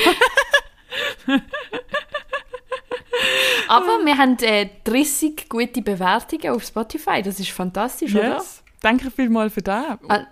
Aber 3.68 4.06
wir 4.06 4.18
haben 4.18 4.38
äh, 4.42 4.70
30 4.84 5.50
gute 5.50 5.82
Bewertungen 5.82 6.50
auf 6.56 6.64
Spotify. 6.64 7.22
Das 7.22 7.40
ist 7.40 7.50
fantastisch, 7.50 8.14
oder? 8.14 8.42
Danke 8.86 9.10
vielmals 9.10 9.52
für 9.52 9.64
das. 9.64 9.98
Ah, 10.10 10.28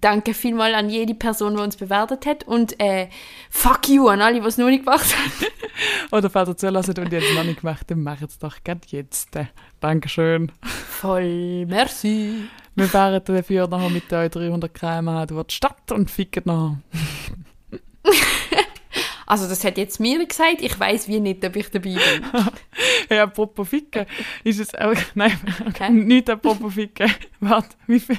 Danke 0.00 0.34
vielmals 0.34 0.72
an 0.76 0.88
jede 0.88 1.16
Person, 1.16 1.56
die 1.56 1.62
uns 1.62 1.76
bewertet 1.76 2.24
hat. 2.24 2.44
Und 2.44 2.78
äh, 2.78 3.08
fuck 3.50 3.88
you 3.88 4.06
an 4.06 4.20
alle, 4.20 4.40
die 4.40 4.46
es 4.46 4.56
noch 4.56 4.68
nicht 4.68 4.84
gemacht 4.84 5.16
haben. 5.16 5.32
Oder 6.12 6.30
falls 6.30 6.48
ihr 6.48 6.56
zulassen 6.56 6.94
und 6.96 7.12
es 7.12 7.34
noch 7.34 7.42
nicht 7.42 7.62
gemacht 7.62 7.90
dann 7.90 8.04
macht 8.04 8.22
es 8.22 8.38
doch 8.38 8.62
gerade 8.62 8.82
jetzt. 8.86 9.30
Dankeschön. 9.80 10.52
Voll 10.62 11.66
merci. 11.66 12.44
Wir 12.76 12.86
fahren 12.86 13.20
dafür 13.24 13.66
nachher 13.66 13.90
mit 13.90 14.12
euch 14.12 14.30
300 14.30 14.72
km 14.72 15.26
durch 15.26 15.46
die 15.48 15.54
Stadt 15.54 15.90
und 15.90 16.08
ficken 16.08 16.44
nachher. 16.46 16.78
Also 19.26 19.48
das 19.48 19.64
hat 19.64 19.76
jetzt 19.76 19.98
mir 20.00 20.24
gesagt. 20.24 20.62
Ich 20.62 20.78
weiß 20.78 21.08
wie 21.08 21.20
nicht, 21.20 21.44
ob 21.44 21.56
ich 21.56 21.68
dabei 21.70 21.90
bin. 21.94 21.98
Hey, 23.08 23.18
apropos 23.20 23.68
ficken, 23.68 24.06
ist 24.42 24.58
es 24.58 24.74
auch... 24.74 24.94
Nein, 25.14 25.38
Okay. 25.68 25.90
nicht 25.90 26.28
apropos 26.30 26.74
ficken. 26.74 27.10
Warte, 27.40 27.76
wie 27.86 28.00
viel... 28.00 28.18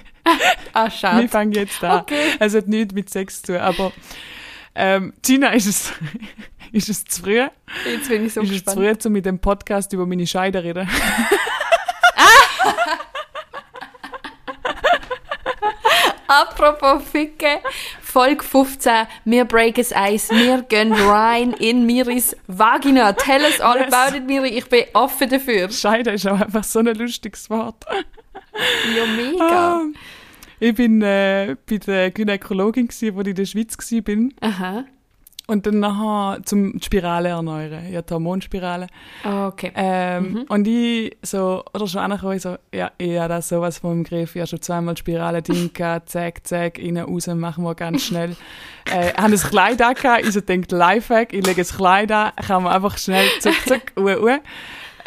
Ah, 0.73 0.89
Wir 0.89 1.27
fangen 1.29 1.51
jetzt 1.53 1.83
an. 1.83 2.01
Okay. 2.01 2.33
Es 2.39 2.53
hat 2.55 2.67
nichts 2.67 2.93
mit 2.93 3.09
Sex 3.09 3.41
zu 3.41 3.53
tun, 3.53 3.61
aber 3.61 3.91
ähm, 4.75 5.13
Gina, 5.25 5.49
ist 5.49 5.65
es, 5.65 5.93
ist 6.71 6.89
es 6.89 7.03
zu 7.05 7.23
früh? 7.23 7.39
Jetzt 7.85 8.07
bin 8.09 8.25
ich 8.25 8.33
so 8.33 8.41
ist 8.41 8.49
es 8.51 8.63
zu 8.63 8.63
gespannt. 8.65 9.01
früh, 9.03 9.07
um 9.07 9.13
mit 9.13 9.25
dem 9.25 9.39
Podcast 9.39 9.91
über 9.93 10.05
meine 10.05 10.25
Scheide 10.27 10.59
zu 10.59 10.65
reden? 10.65 10.87
Apropos 16.29 17.01
Ficken, 17.09 17.57
Folge 18.01 18.43
15, 18.43 19.07
wir 19.25 19.45
break 19.45 19.77
es 19.77 19.93
Eis, 19.95 20.29
wir 20.29 20.61
gehen 20.63 20.91
rein 20.93 21.53
in 21.53 21.85
Miris 21.85 22.35
Vagina. 22.47 23.13
Tell 23.13 23.41
us 23.41 23.59
all 23.61 23.77
Yes. 23.77 23.93
about 23.93 24.15
it, 24.17 24.25
Miri, 24.25 24.49
ich 24.49 24.67
bin 24.67 24.83
offen 24.93 25.29
dafür. 25.29 25.69
Scheide 25.71 26.11
ist 26.11 26.27
auch 26.27 26.39
einfach 26.39 26.63
so 26.63 26.79
ein 26.79 26.87
lustiges 26.87 27.49
Wort. 27.49 27.85
Ja, 28.95 29.05
mega. 29.05 29.77
Ah. 29.77 29.81
Ich 30.59 30.73
bin 30.73 31.01
äh, 31.01 31.55
bei 31.69 31.77
der 31.77 32.11
Gynäkologin, 32.11 32.89
wo 33.13 33.21
ich 33.21 33.27
in 33.27 33.35
der 33.35 33.45
Schweiz 33.45 33.77
war. 33.77 34.49
Aha. 34.49 34.85
Und 35.49 35.65
dann 35.65 35.79
nachher 35.79 36.43
zum 36.43 36.77
die 36.77 36.83
Spirale 36.85 37.29
erneuern. 37.29 37.85
Ich 37.89 37.95
hatte 37.95 38.15
Hormonspirale. 38.15 38.87
Ah, 39.23 39.47
Okay. 39.47 39.71
Ähm, 39.75 40.45
Und 40.49 40.67
ich 40.67 41.15
so, 41.21 41.63
oder 41.73 41.87
schon 41.87 42.01
angekommen, 42.01 42.35
ich 42.35 42.41
so, 42.41 42.57
ja, 42.73 42.91
ich 42.97 43.17
habe 43.17 43.29
das 43.29 43.47
sowas 43.47 43.77
vom 43.77 44.03
Griff. 44.03 44.35
Ich 44.35 44.41
habe 44.41 44.47
schon 44.47 44.61
zweimal 44.61 44.97
Spirale 44.97 45.41
drin 45.41 45.71
gehabt, 45.73 46.09
zack, 46.09 46.45
zack, 46.45 46.77
rein, 46.79 46.97
raus, 46.97 47.27
machen 47.27 47.63
wir 47.63 47.75
ganz 47.75 48.03
schnell. 48.03 48.35
äh, 48.91 49.11
ich 49.11 49.17
habe 49.17 49.31
ein 49.33 49.37
Kleid 49.39 49.81
angehabt, 49.81 50.25
ich 50.25 50.33
so 50.33 50.41
denkt 50.41 50.71
Lifehack, 50.73 51.31
ich 51.31 51.45
lege 51.45 51.61
das 51.61 51.75
Kleid 51.77 52.11
an, 52.11 52.31
kann 52.45 52.63
man 52.63 52.73
einfach 52.73 52.97
schnell 52.97 53.25
zack, 53.39 53.55
zack, 53.65 53.91
uah, 53.95 54.17
uah. 54.21 54.39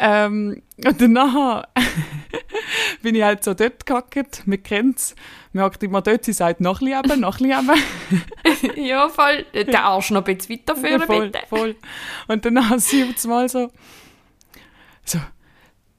Ähm, 0.03 0.63
und 0.85 1.01
dann 1.01 1.13
bin 3.01 3.15
ich 3.15 3.23
halt 3.23 3.43
so 3.43 3.53
dort 3.53 3.85
gehockt, 3.85 4.45
man 4.45 4.61
kennt's, 4.61 5.15
man 5.53 5.65
hockt 5.65 5.83
immer 5.83 6.01
dort, 6.01 6.25
sie 6.25 6.33
sagt 6.33 6.61
noch 6.61 6.81
runter, 6.81 7.15
noch 7.17 7.39
runter. 7.39 7.75
ja, 8.75 9.09
voll. 9.09 9.45
Den 9.53 9.75
Arsch 9.75 10.11
noch 10.11 10.25
ein 10.25 10.35
bisschen 10.37 10.57
weiterführen, 10.57 11.01
voll, 11.01 11.29
bitte. 11.29 11.45
voll. 11.47 11.75
Und 12.27 12.45
dann 12.45 12.69
haben 12.69 12.79
sie 12.79 13.05
mal 13.27 13.49
so, 13.49 13.71
so, 15.03 15.19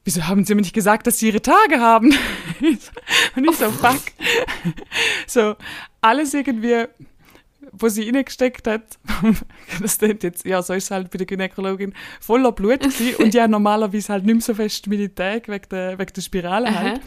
wieso 0.05 0.27
haben 0.27 0.45
sie 0.45 0.55
mir 0.55 0.63
nicht 0.63 0.75
gesagt, 0.75 1.07
dass 1.07 1.19
sie 1.19 1.29
ihre 1.29 1.43
Tage 1.43 1.81
haben? 1.81 2.15
Und 3.37 3.45
ich 3.49 3.57
so, 3.57 3.71
fuck. 3.71 4.01
So, 5.27 5.57
alles 6.01 6.35
irgendwie, 6.35 6.87
wo 7.73 7.89
sie 7.89 8.09
reingesteckt 8.11 8.67
hat, 8.67 8.99
das 9.81 9.99
klingt 9.99 10.23
jetzt, 10.23 10.45
ja, 10.45 10.63
so 10.63 10.75
ist 10.75 10.85
es 10.85 10.91
halt 10.91 11.11
bei 11.11 11.19
der 11.19 11.27
Gynäkologin, 11.27 11.95
voller 12.21 12.53
Blut 12.53 12.81
gewesen. 12.81 13.17
Und 13.25 13.35
ja, 13.35 13.49
normalerweise 13.49 14.13
halt 14.13 14.25
nicht 14.25 14.35
mehr 14.35 14.43
so 14.43 14.55
fest 14.55 14.87
meine 14.87 15.13
Tage 15.13 15.51
wegen 15.51 15.69
der, 15.71 15.99
wegen 15.99 16.13
der 16.13 16.21
Spirale 16.21 16.75
halt. 16.75 17.01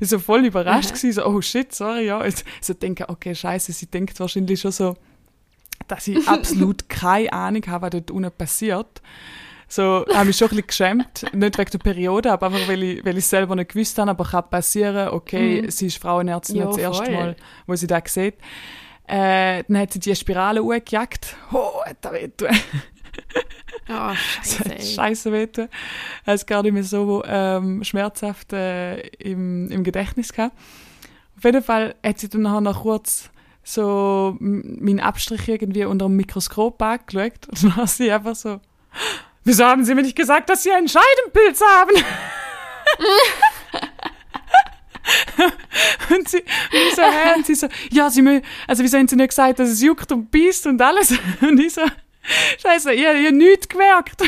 Ich 0.00 0.08
so 0.08 0.18
voll 0.18 0.44
überrascht 0.44 0.88
gewesen, 0.88 1.12
so, 1.12 1.26
oh 1.26 1.40
shit, 1.40 1.72
sorry, 1.74 2.06
ja. 2.06 2.20
Und 2.22 2.44
so 2.60 2.74
denke, 2.74 3.08
okay, 3.08 3.34
scheiße, 3.34 3.72
sie 3.72 3.86
denkt 3.86 4.18
wahrscheinlich 4.18 4.60
schon 4.60 4.72
so, 4.72 4.96
dass 5.86 6.08
ich 6.08 6.26
absolut 6.28 6.88
keine 6.88 7.32
Ahnung 7.32 7.62
habe, 7.68 7.86
was 7.86 7.90
dort 7.90 8.10
unten 8.10 8.32
passiert. 8.32 9.00
So, 9.70 10.06
habe 10.14 10.24
mich 10.24 10.36
schon 10.36 10.46
ein 10.46 10.56
bisschen 10.56 10.66
geschämt. 10.66 11.34
Nicht 11.34 11.58
wegen 11.58 11.70
der 11.70 11.78
Periode, 11.78 12.32
aber 12.32 12.46
einfach, 12.46 12.68
weil 12.68 12.82
ich, 12.82 13.04
weil 13.04 13.18
ich 13.18 13.24
es 13.24 13.30
selber 13.30 13.54
nicht 13.54 13.72
gewusst 13.72 13.98
habe, 13.98 14.10
aber 14.10 14.24
kann 14.24 14.48
passieren, 14.48 15.08
okay, 15.08 15.68
sie 15.68 15.88
ist 15.88 15.98
Frauenärztin 15.98 16.56
Ja, 16.56 16.64
das 16.64 16.78
erste. 16.78 17.10
Mal, 17.10 17.36
wo 17.66 17.76
sie 17.76 17.86
das 17.86 18.02
sieht. 18.06 18.36
Äh, 19.08 19.64
dann 19.66 19.78
hat 19.78 19.92
sie 19.92 20.00
die 20.00 20.14
Spirale 20.14 20.62
hochgejagt. 20.62 21.34
Oh, 21.52 21.82
hat 21.84 21.96
das 22.02 22.12
wehtun. 22.12 22.48
Oh, 23.88 24.14
scheiße. 24.14 24.64
hat. 24.68 24.84
Scheiße 24.84 25.32
wehtun. 25.32 25.68
Er 26.26 26.34
ist 26.34 26.46
gar 26.46 26.62
nicht 26.62 26.74
mehr 26.74 26.84
so 26.84 27.22
ähm, 27.26 27.82
schmerzhaft 27.82 28.52
äh, 28.52 28.98
im, 29.18 29.70
im 29.70 29.82
Gedächtnis 29.82 30.32
gehabt. 30.32 30.54
Auf 31.38 31.44
jeden 31.44 31.62
Fall 31.62 31.94
hat 32.04 32.18
sie 32.18 32.28
dann 32.28 32.42
nachher 32.42 32.60
noch 32.60 32.82
kurz 32.82 33.30
so 33.62 34.36
meinen 34.40 35.00
Abstrich 35.00 35.48
irgendwie 35.48 35.84
unter 35.84 36.06
dem 36.06 36.16
Mikroskop 36.16 36.80
angeschaut 36.82 37.48
und 37.48 37.62
dann 37.62 37.76
hat 37.76 37.88
sie 37.88 38.10
einfach 38.10 38.34
so, 38.34 38.60
wieso 39.44 39.64
haben 39.64 39.84
Sie 39.84 39.94
mir 39.94 40.02
nicht 40.02 40.16
gesagt, 40.16 40.48
dass 40.50 40.62
Sie 40.62 40.72
einen 40.72 40.88
Scheidenpilz 40.88 41.60
haben? 41.60 41.92
und 46.16 46.28
sie, 46.28 46.38
und 46.38 46.44
ich 46.88 46.94
so, 46.94 47.02
hä? 47.02 47.34
Und 47.36 47.46
sie 47.46 47.54
so, 47.54 47.68
ja, 47.90 48.10
Sie 48.10 48.22
mö, 48.22 48.40
also 48.66 48.82
wieso 48.82 48.98
haben 48.98 49.08
Sie 49.08 49.16
nicht 49.16 49.28
gesagt, 49.30 49.58
dass 49.58 49.68
es 49.68 49.82
juckt 49.82 50.10
und 50.12 50.30
beißt 50.30 50.66
und 50.66 50.80
alles? 50.82 51.14
Und 51.40 51.58
ich 51.60 51.72
so, 51.74 51.82
Scheiße, 52.62 52.92
ich, 52.92 53.00
ich 53.00 53.06
habe 53.06 53.32
nichts 53.32 53.68
gemerkt. 53.68 54.20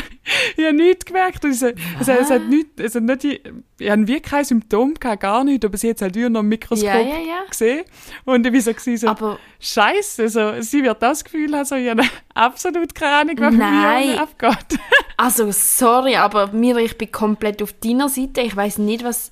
Ich 0.57 0.63
habe 0.65 0.73
nichts 0.75 1.05
gemerkt. 1.05 1.43
Und 1.45 1.51
ich 1.51 1.59
so, 1.59 1.67
es, 1.67 2.07
es 2.07 2.29
hat 2.31 2.43
nichts, 2.47 2.71
es 2.81 2.95
hat 2.95 3.03
nicht, 3.03 3.23
die- 3.23 3.41
ich 3.77 3.89
habe 3.91 4.07
wirklich 4.07 4.23
kein 4.23 4.43
Symptom 4.45 4.93
gehabt, 4.95 5.21
gar 5.21 5.43
nicht, 5.43 5.63
aber 5.65 5.77
sie 5.77 5.89
hat 5.89 5.97
es 5.97 6.01
halt 6.01 6.15
noch 6.15 6.39
im 6.39 6.47
Mikroskop 6.49 6.87
Ja, 6.87 6.99
ja, 6.99 7.17
ja. 7.19 7.43
gesehen. 7.47 7.83
Und 8.25 8.45
ich 8.47 8.53
war 8.53 8.61
so, 8.61 8.71
gewesen, 8.73 8.97
so 8.97 9.07
Aber 9.07 9.37
Scheiße, 9.59 10.29
so, 10.29 10.53
sie 10.61 10.81
wird 10.83 11.01
das 11.01 11.23
Gefühl 11.23 11.55
haben, 11.55 11.65
so, 11.65 11.75
ich 11.75 11.89
habe 11.89 12.03
absolut 12.33 12.95
keine 12.95 13.15
Ahnung, 13.17 13.35
was 13.39 13.53
Nein. 13.53 14.07
mir 14.09 14.21
abgeht. 14.21 14.79
Also, 15.17 15.51
sorry, 15.51 16.15
aber 16.15 16.47
mir, 16.51 16.77
ich 16.77 16.97
bin 16.97 17.11
komplett 17.11 17.61
auf 17.61 17.73
deiner 17.73 18.09
Seite. 18.09 18.41
Ich 18.41 18.55
weiß 18.55 18.79
nicht, 18.79 19.03
was. 19.03 19.31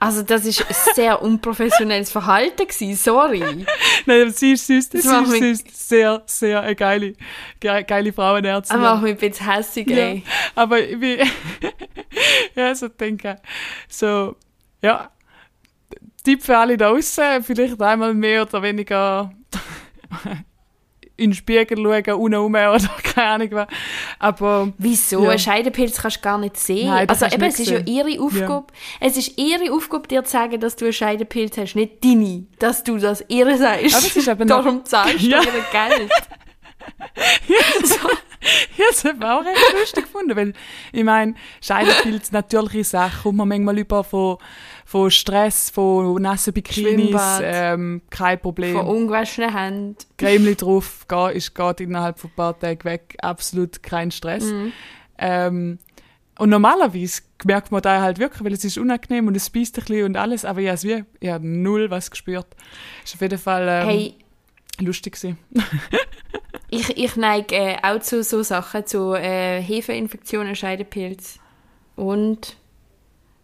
Also, 0.00 0.22
das 0.22 0.46
ist 0.46 0.60
ein 0.66 0.74
sehr 0.94 1.20
unprofessionelles 1.22 2.10
Verhalten 2.10 2.66
gewesen. 2.66 2.96
Sorry. 2.96 3.40
Nein, 4.06 4.22
aber 4.22 4.30
sie 4.30 4.52
ist 4.54 4.66
süß, 4.66 4.88
sie 4.90 5.02
Das 5.02 5.28
ist 5.28 5.38
süß, 5.38 5.64
sehr, 5.88 6.22
sehr 6.26 6.60
eine 6.62 6.74
geile, 6.74 7.12
ge- 7.60 7.84
geile 7.84 8.12
Frauenärztin. 8.12 8.78
Aber 8.78 9.00
mich 9.02 9.12
ein 9.12 9.16
bisschen 9.30 9.50
hässig, 9.52 9.90
Ja, 9.90 9.96
ey. 9.98 10.22
aber 10.54 10.80
ich 10.80 10.98
bin, 10.98 11.18
ja, 12.56 12.74
so 12.74 12.88
denke, 12.88 13.36
so, 13.88 14.36
ja, 14.82 15.10
Tipp 16.24 16.42
für 16.44 16.56
alle 16.56 16.76
da 16.78 16.90
draussen, 16.90 17.42
vielleicht 17.44 17.80
einmal 17.80 18.14
mehr 18.14 18.42
oder 18.42 18.62
weniger 18.62 19.32
in 21.20 21.30
den 21.30 21.34
Spiegel 21.34 21.76
schauen, 21.78 22.20
unten 22.20 22.34
rum 22.38 22.54
oder 22.54 22.78
keine 23.02 23.26
Ahnung 23.28 23.48
was. 23.52 23.66
Aber, 24.18 24.72
Wieso? 24.78 25.22
Ja. 25.24 25.30
Einen 25.30 25.38
Scheidenpilz 25.38 26.00
kannst 26.00 26.16
du 26.18 26.20
gar 26.22 26.38
nicht 26.38 26.56
sehen. 26.56 26.88
Nein, 26.88 27.08
also 27.08 27.26
eben, 27.26 27.42
es 27.42 27.60
ist 27.60 27.70
ja 27.70 27.78
ihre 27.80 28.20
Aufgabe. 28.22 28.66
Es 29.00 29.16
ist 29.16 29.38
ihre 29.38 29.72
Aufgabe, 29.72 30.08
dir 30.08 30.24
zu 30.24 30.30
sagen, 30.32 30.58
dass 30.60 30.76
du 30.76 30.86
einen 30.86 30.92
Scheidenpilz 30.94 31.56
hast, 31.58 31.74
nicht 31.76 32.02
deine. 32.04 32.46
Dass 32.58 32.82
du 32.84 32.96
das 32.98 33.24
ihr 33.28 33.44
sagst. 33.56 33.94
Aber 33.94 34.06
es 34.06 34.16
ist 34.16 34.28
eben 34.28 34.48
noch- 34.48 34.62
Darum 34.64 34.84
zahlst 34.84 35.20
Ja. 35.20 35.40
du 35.40 35.48
ihr 35.48 35.64
Geld. 35.98 36.10
ich 37.48 38.78
habe 38.78 38.90
es 38.90 39.04
eben 39.04 39.22
auch 39.22 39.44
recht 39.44 39.72
lustig 39.78 40.04
gefunden, 40.04 40.34
weil, 40.36 40.52
ich 40.92 41.04
meine, 41.04 41.34
Scheidenpilz, 41.60 42.32
natürliche 42.32 42.84
Sachen, 42.84 43.22
kommt 43.22 43.36
man 43.38 43.48
manchmal 43.48 43.78
über 43.78 44.02
von, 44.04 44.38
von 44.90 45.08
Stress, 45.08 45.70
von 45.70 46.20
nassen 46.20 46.52
Bikinis, 46.52 47.14
ähm, 47.40 48.02
kein 48.10 48.40
Problem. 48.40 48.74
Von 48.74 48.86
ungewaschenen 48.88 49.56
Händen. 49.56 49.96
Cremeli 50.18 50.56
drauf, 50.56 51.06
geht, 51.06 51.36
ist 51.36 51.54
geht 51.54 51.80
innerhalb 51.80 52.18
von 52.18 52.28
ein 52.28 52.34
paar 52.34 52.58
Tagen 52.58 52.82
weg, 52.82 53.16
absolut 53.22 53.84
kein 53.84 54.10
Stress. 54.10 54.46
Mhm. 54.46 54.72
Ähm, 55.16 55.78
und 56.40 56.50
normalerweise 56.50 57.22
merkt 57.44 57.70
man 57.70 57.82
da 57.82 58.00
halt 58.00 58.18
wirklich, 58.18 58.42
weil 58.42 58.52
es 58.52 58.64
ist 58.64 58.78
unangenehm 58.78 59.28
und 59.28 59.36
es 59.36 59.48
beißt 59.48 59.78
ein 59.78 59.84
bisschen 59.84 60.06
und 60.06 60.16
alles, 60.16 60.44
aber 60.44 60.60
ja, 60.60 60.72
es 60.72 60.82
wie, 60.82 61.04
ich 61.20 61.28
habe 61.28 61.46
null 61.46 61.88
was 61.88 62.10
gespürt. 62.10 62.48
Ist 63.04 63.14
auf 63.14 63.20
jeden 63.20 63.38
Fall 63.38 63.68
ähm, 63.68 63.88
Hey, 63.88 64.14
lustig 64.80 65.14
gewesen. 65.14 65.38
ich, 66.68 66.96
ich 66.96 67.14
neige 67.14 67.54
äh, 67.54 67.76
auch 67.84 68.00
zu 68.00 68.24
so 68.24 68.42
Sachen, 68.42 68.84
zu 68.86 69.14
äh, 69.14 69.62
Hefeinfektionen, 69.62 70.56
Scheidepilz 70.56 71.38
und 71.94 72.56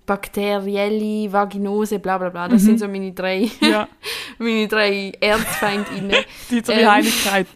bakterielle 0.06 1.32
Vaginose, 1.32 1.98
bla 1.98 2.18
bla 2.18 2.30
bla. 2.30 2.48
Das 2.48 2.62
sind 2.62 2.78
so 2.78 2.88
meine 2.88 3.12
drei, 3.12 3.50
Ja, 3.60 3.88
meine 4.38 4.68
drei 4.68 5.12
Erzfeindinnen. 5.20 6.16
die 6.50 6.56
Ähm. 6.58 6.62
Dreieinigkeit. 6.62 7.46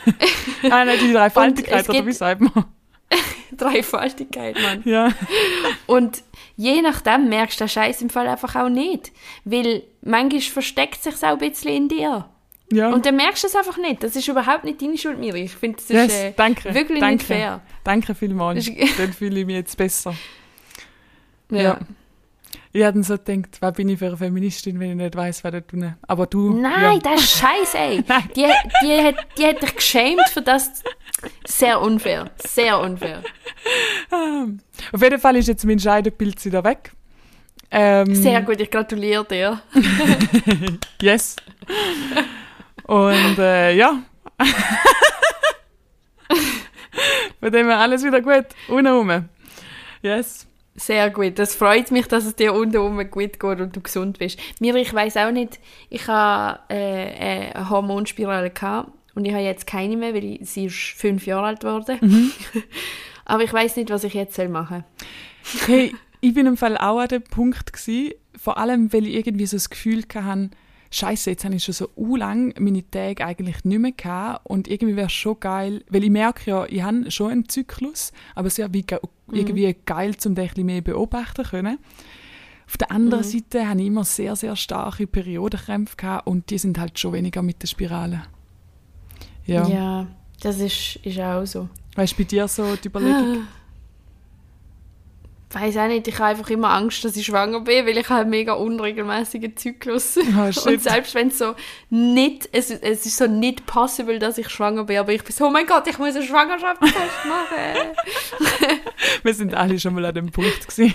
ah, 0.64 0.84
nein, 0.84 0.98
die 1.00 1.12
Dreifaltigkeit, 1.12 1.88
oder 1.88 2.06
wie 2.06 2.12
sagt 2.12 2.40
man? 2.42 2.64
Dreifaltigkeit, 3.56 4.56
Mann. 4.60 4.82
Ja. 4.84 5.12
Und 5.86 6.22
je 6.56 6.82
nachdem 6.82 7.28
merkst 7.28 7.60
du 7.60 7.64
den 7.64 7.68
Scheiß 7.68 8.02
im 8.02 8.10
Fall 8.10 8.26
einfach 8.26 8.54
auch 8.56 8.68
nicht. 8.68 9.12
Weil 9.44 9.84
manchmal 10.02 10.40
versteckt 10.42 11.02
sich 11.02 11.14
auch 11.22 11.28
ein 11.28 11.38
bisschen 11.38 11.70
in 11.70 11.88
dir. 11.88 12.28
Ja. 12.72 12.90
Und 12.92 13.06
dann 13.06 13.16
merkst 13.16 13.44
du 13.44 13.46
es 13.46 13.54
einfach 13.54 13.76
nicht. 13.78 14.02
Das 14.02 14.16
ist 14.16 14.26
überhaupt 14.28 14.64
nicht 14.64 14.82
deine 14.82 14.98
Schuld, 14.98 15.18
Miri. 15.18 15.42
Ich 15.44 15.52
finde, 15.52 15.76
das 15.76 15.84
ist 15.84 15.90
yes, 15.92 16.12
äh, 16.12 16.32
danke. 16.36 16.74
wirklich 16.74 16.98
danke. 17.00 17.14
nicht 17.14 17.26
fair. 17.26 17.60
Danke 17.84 18.14
vielmals. 18.14 18.66
Ist- 18.66 18.98
Dann 18.98 19.12
fühle 19.12 19.40
ich 19.40 19.46
mich 19.46 19.54
jetzt 19.54 19.76
besser. 19.76 20.14
Ja. 21.50 21.62
Ja. 21.62 21.78
Ich 22.72 22.82
dann 22.82 23.02
so 23.02 23.16
gedacht, 23.16 23.56
was 23.60 23.72
bin 23.72 23.88
ich 23.88 23.98
für 23.98 24.08
eine 24.08 24.16
Feministin, 24.18 24.78
wenn 24.78 24.90
ich 24.90 24.96
nicht 24.96 25.16
weiß, 25.16 25.44
was 25.44 25.52
da 25.52 25.60
tun. 25.60 25.94
Aber 26.02 26.26
du. 26.26 26.52
Nein, 26.52 27.00
das 27.02 27.22
ist 27.22 27.38
scheiße, 27.38 27.78
ey. 27.78 28.04
Nein. 28.08 28.28
Die, 28.36 28.46
die, 28.82 29.02
hat, 29.02 29.14
die 29.38 29.46
hat 29.46 29.62
dich 29.62 29.76
geschämt 29.76 30.28
für 30.30 30.42
das. 30.42 30.82
Sehr 31.46 31.80
unfair. 31.80 32.30
Sehr 32.36 32.78
unfair. 32.78 33.22
Ja. 34.10 34.46
Auf 34.92 35.02
jeden 35.02 35.18
Fall 35.18 35.36
ist 35.36 35.48
jetzt 35.48 35.64
mein 35.64 35.78
Scheidepilz 35.78 36.44
wieder 36.44 36.62
weg. 36.64 36.92
Ähm, 37.70 38.14
Sehr 38.14 38.42
gut, 38.42 38.60
ich 38.60 38.70
gratuliere 38.70 39.24
dir. 39.24 39.60
Yes. 41.00 41.36
Und 42.84 43.38
äh, 43.38 43.74
ja. 43.74 44.02
Von 47.40 47.52
dem 47.52 47.70
alles 47.70 48.04
wieder 48.04 48.20
gut. 48.20 48.46
Unten 48.68 48.86
rum. 48.86 49.28
Yes. 50.02 50.46
Sehr 50.76 51.10
gut. 51.10 51.38
Das 51.38 51.54
freut 51.54 51.90
mich, 51.90 52.06
dass 52.06 52.26
es 52.26 52.36
dir 52.36 52.52
unten 52.52 53.10
gut 53.10 53.40
geht 53.40 53.60
und 53.60 53.74
du 53.74 53.80
gesund 53.80 54.18
bist. 54.18 54.38
Mir, 54.60 54.74
ich 54.76 54.92
weiß 54.92 55.16
auch 55.16 55.30
nicht, 55.30 55.58
ich 55.88 56.06
habe 56.06 56.60
äh, 56.68 57.52
eine 57.54 57.70
Hormonspirale 57.70 58.50
gehabt 58.50 58.92
und 59.14 59.24
ich 59.24 59.32
habe 59.32 59.42
jetzt 59.42 59.66
keine 59.66 59.96
mehr, 59.96 60.14
weil 60.14 60.24
ich, 60.24 60.48
sie 60.48 60.66
ist 60.66 60.76
fünf 60.76 61.26
Jahre 61.26 61.46
alt 61.46 61.60
geworden. 61.60 62.32
Aber 63.24 63.42
ich 63.42 63.52
weiß 63.52 63.76
nicht, 63.76 63.90
was 63.90 64.04
ich 64.04 64.14
jetzt 64.14 64.36
soll 64.36 64.48
machen 64.48 64.84
Hey, 65.66 65.94
ich 66.20 66.34
bin 66.34 66.46
im 66.46 66.56
Fall 66.56 66.76
auch 66.76 66.98
an 66.98 67.08
dem 67.08 67.22
Punkt 67.22 67.72
gewesen, 67.72 68.12
vor 68.36 68.58
allem, 68.58 68.92
weil 68.92 69.06
ich 69.06 69.14
irgendwie 69.14 69.46
so 69.46 69.56
das 69.56 69.70
Gefühl 69.70 70.04
hatte, 70.14 70.50
Scheiße, 70.96 71.30
jetzt 71.30 71.44
habe 71.44 71.54
ich 71.54 71.64
schon 71.64 71.74
so 71.74 72.16
lang 72.16 72.54
meine 72.58 72.88
Tage 72.90 73.24
eigentlich 73.24 73.64
nicht 73.64 73.78
mehr 73.78 73.92
gehabt 73.92 74.46
und 74.46 74.66
irgendwie 74.66 74.96
wäre 74.96 75.08
es 75.08 75.12
schon 75.12 75.38
geil, 75.38 75.84
weil 75.90 76.04
ich 76.04 76.10
merke 76.10 76.50
ja, 76.50 76.64
ich 76.64 76.82
habe 76.82 77.10
schon 77.10 77.32
einen 77.32 77.48
Zyklus, 77.48 78.12
aber 78.34 78.46
es 78.48 78.56
wäre 78.56 78.72
wie 78.72 78.82
ge 78.82 78.98
irgendwie 79.30 79.76
geil, 79.84 80.14
um 80.24 80.34
den 80.34 80.44
ein 80.44 80.48
bisschen 80.48 80.66
mehr 80.66 80.80
beobachten 80.80 81.44
zu 81.44 81.50
können. 81.50 81.78
Auf 82.66 82.78
der 82.78 82.90
anderen 82.90 83.24
Seite 83.24 83.68
habe 83.68 83.80
ich 83.80 83.86
immer 83.86 84.04
sehr, 84.04 84.34
sehr 84.36 84.56
starke 84.56 85.06
Periodenkrämpfe 85.06 85.96
gehabt 85.96 86.26
und 86.26 86.48
die 86.50 86.58
sind 86.58 86.78
halt 86.78 86.98
schon 86.98 87.12
weniger 87.12 87.42
mit 87.42 87.62
der 87.62 87.68
Spirale. 87.68 88.22
Ja. 89.44 89.68
Ja, 89.68 90.06
das 90.40 90.58
ist, 90.60 90.96
ist 91.02 91.20
auch 91.20 91.44
so. 91.44 91.68
Weißt 91.94 92.14
du, 92.14 92.16
bei 92.16 92.24
dir 92.24 92.48
so 92.48 92.74
die 92.74 92.88
Überlegung? 92.88 93.46
Weiß 95.50 95.76
auch 95.76 95.86
nicht, 95.86 96.08
ich 96.08 96.18
habe 96.18 96.30
einfach 96.30 96.50
immer 96.50 96.70
Angst, 96.70 97.04
dass 97.04 97.16
ich 97.16 97.26
schwanger 97.26 97.60
bin, 97.60 97.86
weil 97.86 97.96
ich 97.96 98.08
habe 98.08 98.22
einen 98.22 98.30
mega 98.30 98.54
unregelmäßigen 98.54 99.56
Zyklus. 99.56 100.14
Shit. 100.14 100.66
und 100.66 100.82
selbst 100.82 101.14
wenn 101.14 101.28
es 101.28 101.38
so 101.38 101.54
nicht, 101.88 102.48
es, 102.52 102.70
es 102.70 103.06
ist 103.06 103.16
so 103.16 103.26
nicht 103.26 103.64
possible, 103.64 104.18
dass 104.18 104.38
ich 104.38 104.48
schwanger 104.48 104.84
bin, 104.84 104.98
aber 104.98 105.12
ich 105.12 105.22
bin 105.22 105.32
so, 105.32 105.46
oh 105.46 105.50
mein 105.50 105.66
Gott, 105.66 105.86
ich 105.86 105.98
muss 105.98 106.16
einen 106.16 106.26
Schwangerschaftstest 106.26 106.96
machen. 107.26 108.80
Wir 109.22 109.34
sind 109.34 109.54
alle 109.54 109.78
schon 109.78 109.94
mal 109.94 110.04
an 110.06 110.14
dem 110.14 110.30
Punkt 110.30 110.66
gewesen. 110.66 110.94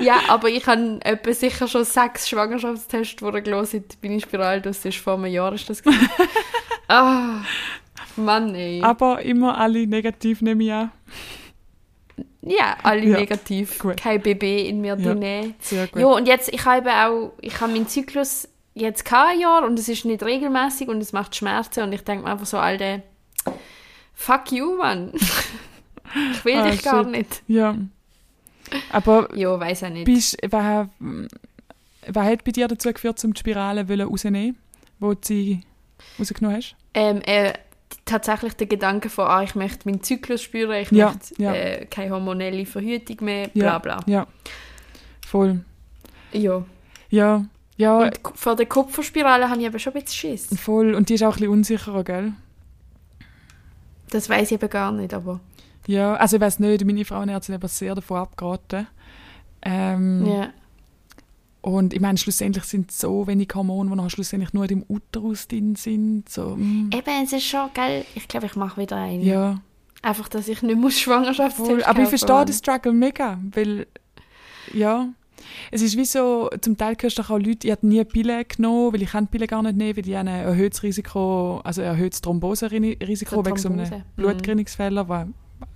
ja, 0.00 0.20
aber 0.28 0.48
ich 0.48 0.66
habe 0.66 0.98
etwa 1.02 1.32
sicher 1.32 1.68
schon 1.68 1.84
sechs 1.84 2.28
Schwangerschaftstests 2.28 3.16
durchgelassen, 3.16 3.84
seit 3.88 3.98
meine 4.02 4.20
Spirale 4.20 4.60
das 4.62 4.84
ist 4.84 4.98
vor 4.98 5.14
einem 5.14 5.26
Jahr 5.26 5.52
ist 5.52 5.68
das 5.68 5.82
gewesen. 5.82 6.08
Ah, 6.88 7.40
Mann, 8.14 8.54
ey. 8.54 8.80
Aber 8.80 9.20
immer 9.22 9.58
alle 9.58 9.88
negativ 9.88 10.40
nehme 10.40 10.62
ich 10.62 10.72
an. 10.72 10.92
Ja, 12.42 12.76
alle 12.82 13.04
Ja. 13.04 13.18
negativ. 13.20 13.78
Gut. 13.78 13.96
Kein 13.98 14.20
Baby 14.22 14.68
in 14.68 14.80
mir 14.80 14.96
Ja. 14.98 15.14
drin. 15.14 15.54
Sehr 15.60 15.86
gut. 15.88 16.00
Ja, 16.00 16.06
und 16.06 16.26
jetzt, 16.26 16.52
ich 16.52 16.64
habe 16.64 16.90
auch, 16.90 17.32
ich 17.40 17.60
habe 17.60 17.72
meinen 17.72 17.88
Zyklus 17.88 18.48
jetzt 18.74 19.04
kein 19.04 19.40
Jahr 19.40 19.64
und 19.64 19.78
es 19.78 19.88
ist 19.88 20.04
nicht 20.04 20.22
regelmäßig 20.22 20.88
und 20.88 21.00
es 21.00 21.12
macht 21.12 21.34
Schmerzen 21.34 21.82
und 21.84 21.92
ich 21.92 22.02
denke 22.02 22.24
mir 22.24 22.30
einfach 22.32 22.46
so, 22.46 22.58
Alter, 22.58 23.02
fuck 24.14 24.52
you, 24.52 24.76
Mann. 24.76 25.12
ich 26.32 26.44
will 26.44 26.56
Ah, 26.58 26.70
dich 26.70 26.82
gar 26.82 27.02
shit. 27.04 27.12
nicht. 27.12 27.42
Ja. 27.48 27.76
Aber 28.90 29.28
Ja, 29.36 29.58
weiß 29.58 29.84
auch 29.84 29.90
nicht. 29.90 30.04
bist, 30.06 30.36
was, 30.50 30.88
was 32.08 32.26
hat 32.26 32.44
bei 32.44 32.50
dir 32.52 32.68
dazu 32.68 32.92
geführt, 32.92 33.22
um 33.24 33.32
die 33.32 33.38
Spirale 33.40 33.86
rauszunehmen, 34.04 34.56
wo 34.98 35.12
du 35.14 35.20
sie 35.22 35.60
rausgenommen 36.18 36.56
hast? 36.58 36.74
Ähm, 36.94 37.20
äh, 37.22 37.52
tatsächlich 38.04 38.54
der 38.54 38.66
Gedanke 38.66 39.08
von, 39.10 39.26
ah, 39.26 39.42
ich 39.42 39.54
möchte 39.54 39.88
meinen 39.88 40.02
Zyklus 40.02 40.42
spüren, 40.42 40.72
ich 40.82 40.90
Ja, 40.90 41.06
möchte 41.12 41.42
ja. 41.42 41.54
Äh, 41.54 41.86
keine 41.86 42.10
hormonelle 42.12 42.66
Verhütung 42.66 43.18
mehr, 43.24 43.48
bla 43.48 43.64
Ja. 43.64 43.78
bla. 43.78 44.00
Ja. 44.06 44.26
Voll. 45.26 45.64
Ja. 46.32 46.64
Ja. 47.10 47.44
Ja, 47.78 47.98
Und 47.98 48.20
vor 48.34 48.56
der 48.56 48.64
Kupferspirale 48.66 49.50
habe 49.50 49.60
ich 49.60 49.66
aber 49.66 49.78
schon 49.78 49.92
ein 49.94 50.00
bisschen 50.02 50.30
Schiss. 50.38 50.48
voll. 50.58 50.94
Und 50.94 51.10
die 51.10 51.14
ist 51.14 51.22
auch 51.22 51.28
ein 51.34 51.40
bisschen 51.40 51.50
unsicherer, 51.50 52.04
gell? 52.04 52.32
Das 54.10 54.28
weiß 54.30 54.50
ich 54.50 54.52
eben 54.52 54.70
gar 54.70 54.92
nicht, 54.92 55.12
aber 55.12 55.40
Ja, 55.86 56.14
also 56.14 56.36
ich 56.36 56.42
weiß 56.42 56.58
nicht, 56.60 56.84
meine 56.84 57.04
Frauenärztin 57.04 57.54
hat 57.54 57.60
aber 57.60 57.68
sehr 57.68 57.94
davon 57.94 58.18
abgeraten. 58.18 58.86
Ähm, 59.62 60.24
ja. 60.26 60.48
Und 61.66 61.94
ich 61.94 62.00
meine, 62.00 62.16
schlussendlich 62.16 62.62
sind 62.62 62.92
so 62.92 63.26
wenig 63.26 63.48
Hormone, 63.52 63.90
die 63.90 63.96
nachher 63.96 64.10
schlussendlich 64.10 64.52
nur 64.52 64.70
im 64.70 64.84
Uterus 64.88 65.48
drin 65.48 65.74
sind. 65.74 66.28
So, 66.28 66.54
mm, 66.56 66.90
Eben, 66.94 67.24
es 67.24 67.32
ist 67.32 67.42
schon, 67.42 67.70
gell, 67.74 68.04
ich 68.14 68.28
glaube, 68.28 68.46
ich 68.46 68.54
mache 68.54 68.80
wieder 68.80 68.96
einen. 68.96 69.24
ja, 69.24 69.60
Einfach, 70.00 70.28
dass 70.28 70.46
ich 70.46 70.62
nicht 70.62 70.78
muss 70.78 71.00
Schwangerschaftstest 71.00 71.68
voll. 71.68 71.82
Aber 71.82 72.02
ich 72.02 72.08
verstehe 72.08 72.44
den 72.44 72.54
Struggle 72.54 72.92
mega, 72.92 73.40
weil, 73.52 73.88
ja, 74.72 75.08
es 75.72 75.82
ist 75.82 75.96
wie 75.96 76.04
so, 76.04 76.48
zum 76.60 76.76
Teil 76.76 76.94
hörst 77.00 77.18
du 77.18 77.22
auch 77.22 77.30
Leute, 77.30 77.66
ich 77.66 77.72
habe 77.72 77.84
nie 77.84 78.04
Pille 78.04 78.44
genommen, 78.44 78.92
weil 78.92 79.02
ich 79.02 79.10
kann 79.10 79.24
die 79.24 79.30
Pille 79.32 79.48
gar 79.48 79.64
nicht 79.64 79.76
nehmen, 79.76 79.96
weil 79.96 80.16
habe 80.16 80.30
ein 80.30 80.46
erhöhtes 80.46 80.84
Risiko, 80.84 81.60
also 81.64 81.80
ein 81.80 81.88
erhöhtes 81.88 82.20
Thromboserisiko 82.20 83.42
Für 83.42 83.44
wegen 83.44 83.56
so 83.56 83.70
einem 83.70 83.78
Thrombose. 83.78 83.98
Mhm. 83.98 84.22
Blutgerinnungsfehler, 84.22 85.08
was 85.08 85.26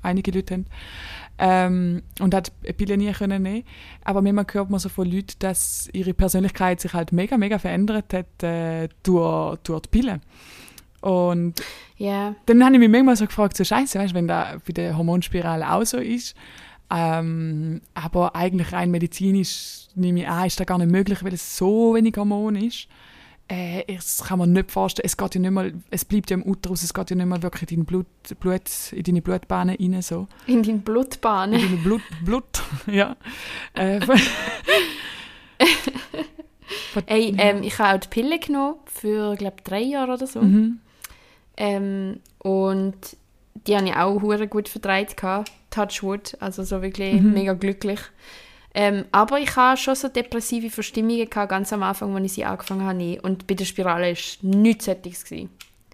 einige 0.03 0.31
Leute 0.31 0.55
haben. 0.55 0.67
Ähm, 1.43 2.03
und 2.21 2.35
hat 2.35 2.53
Pille 2.77 2.99
nie 2.99 3.13
können 3.13 3.43
nehmen. 3.43 3.65
Aber 4.05 4.21
manchmal 4.21 4.47
hört 4.53 4.69
man 4.71 4.79
so 4.79 4.91
von 4.91 5.11
Leuten, 5.11 5.37
dass 5.39 5.89
ihre 5.93 6.13
Persönlichkeit 6.13 6.81
sich 6.81 6.93
halt 6.93 7.13
mega, 7.13 7.39
mega 7.39 7.59
verändert 7.59 8.13
hat 8.13 8.43
äh, 8.43 8.89
durch, 9.03 9.57
durch 9.63 9.83
die 9.83 9.89
Pille. 9.89 10.21
Und 11.01 11.55
Ja, 11.97 12.35
dann 12.47 12.65
habe 12.65 12.75
ich 12.75 12.81
mich 12.81 12.91
manchmal 12.91 13.17
so 13.17 13.27
gefragt, 13.27 13.57
so 13.57 13.65
scheiße, 13.65 13.99
weißt, 13.99 14.15
wenn 14.15 14.29
das 14.29 14.61
bei 14.67 14.73
der 14.73 14.97
Hormonspirale 14.97 15.71
auch 15.73 15.85
so 15.85 15.97
ist. 15.99 16.35
Ähm, 16.91 17.81
aber 17.95 18.35
eigentlich 18.35 18.73
rein 18.73 18.91
medizinisch 18.91 19.87
nehme 19.95 20.21
ich 20.21 20.29
an, 20.29 20.47
ist 20.47 20.59
das 20.59 20.67
gar 20.67 20.79
nicht 20.79 20.91
möglich, 20.91 21.23
weil 21.23 21.33
es 21.33 21.57
so 21.57 21.95
wenig 21.95 22.17
Hormon 22.17 22.57
ist. 22.57 22.89
Äh, 23.53 23.83
das 23.97 24.23
kann 24.25 24.39
man 24.39 24.53
nicht 24.53 24.71
vorstellen. 24.71 25.05
Es 25.07 25.17
geht 25.17 25.35
ja 25.35 25.41
nicht 25.41 25.51
mal, 25.51 25.73
es 25.91 26.05
bleibt 26.05 26.31
ja 26.31 26.37
im 26.37 26.47
Uterus, 26.47 26.85
es 26.85 26.95
geht 26.95 27.11
ja 27.11 27.17
nicht 27.17 27.27
mal 27.27 27.43
wirklich 27.43 27.71
in, 27.73 27.79
dein 27.81 27.85
Blut, 27.87 28.07
Blut, 28.39 28.63
in 28.93 29.03
deine 29.03 29.23
Blutbahnen 29.23 29.77
rein. 29.81 30.03
So. 30.03 30.29
in 30.47 30.63
deinen 30.63 30.77
In 30.77 30.81
Blutbahnen. 30.83 31.61
deine 31.61 31.77
Blut, 31.79 32.03
Blut, 32.25 32.63
ja. 32.87 33.17
Äh, 33.75 33.99
Ey, 37.07 37.35
ähm, 37.39 37.63
ich 37.63 37.79
habe 37.79 37.97
auch 37.97 38.01
die 38.01 38.09
Pille 38.09 38.39
genommen 38.39 38.77
für, 38.87 39.35
glaube 39.37 39.57
drei 39.65 39.81
Jahre 39.81 40.13
oder 40.15 40.27
so. 40.27 40.41
mhm. 40.43 40.79
Ähm, 41.57 42.21
und 42.39 42.95
die 43.67 43.77
habe 43.77 43.87
ich 43.89 43.95
auch 43.97 44.23
hure 44.23 44.47
gut 44.49 44.69
vertreibt. 44.69 45.17
Touchwood, 45.71 46.37
also 46.41 46.63
so 46.65 46.81
wirklich 46.83 47.21
Mhm. 47.21 47.33
mega 47.33 47.53
glücklich. 47.53 48.01
Ähm, 48.73 49.05
aber 49.11 49.41
ich 49.41 49.57
habe 49.57 49.77
schon 49.77 49.97
so 49.97 50.09
depressive 50.09 50.71
Verstimmungen 50.71 51.29
gehabt, 51.29 51.51
ganz 51.51 51.73
am 51.73 51.83
Anfang, 51.83 52.15
als 52.15 52.25
ich 52.27 52.33
sie 52.35 52.45
angefangen 52.45 52.87
habe. 52.87 53.21
Und 53.23 53.47
bei 53.47 53.55
der 53.55 53.65
Spirale 53.65 54.15
war 54.15 54.51
nichts 54.51 54.85
Sättiges. 54.85 55.25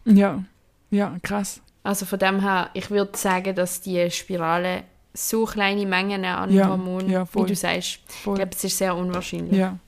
Ja, 0.04 0.44
ja, 0.90 1.16
krass. 1.22 1.60
Also 1.82 2.04
von 2.04 2.18
dem 2.18 2.40
her, 2.40 2.70
ich 2.74 2.90
würde 2.90 3.16
sagen, 3.16 3.54
dass 3.54 3.80
die 3.80 4.10
Spirale 4.10 4.82
so 5.14 5.44
kleine 5.44 5.86
Mengen 5.86 6.24
an 6.24 6.52
Ja, 6.52 6.68
Hormonen, 6.68 7.08
ja, 7.08 7.26
wie 7.32 7.46
du 7.46 7.54
sagst, 7.54 8.00
Voll. 8.08 8.34
ich 8.34 8.38
glaube, 8.40 8.52
es 8.54 8.64
ist 8.64 8.78
sehr 8.78 8.94
unwahrscheinlich. 8.94 9.56
Ja. 9.56 9.78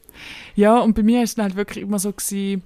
Ja, 0.57 0.79
und 0.79 0.95
bei 0.95 1.03
mir 1.03 1.23
ist 1.23 1.39
es 1.39 1.43
halt 1.43 1.55
wirklich 1.55 1.85
immer 1.85 1.99
so 1.99 2.13
gewesen, 2.13 2.63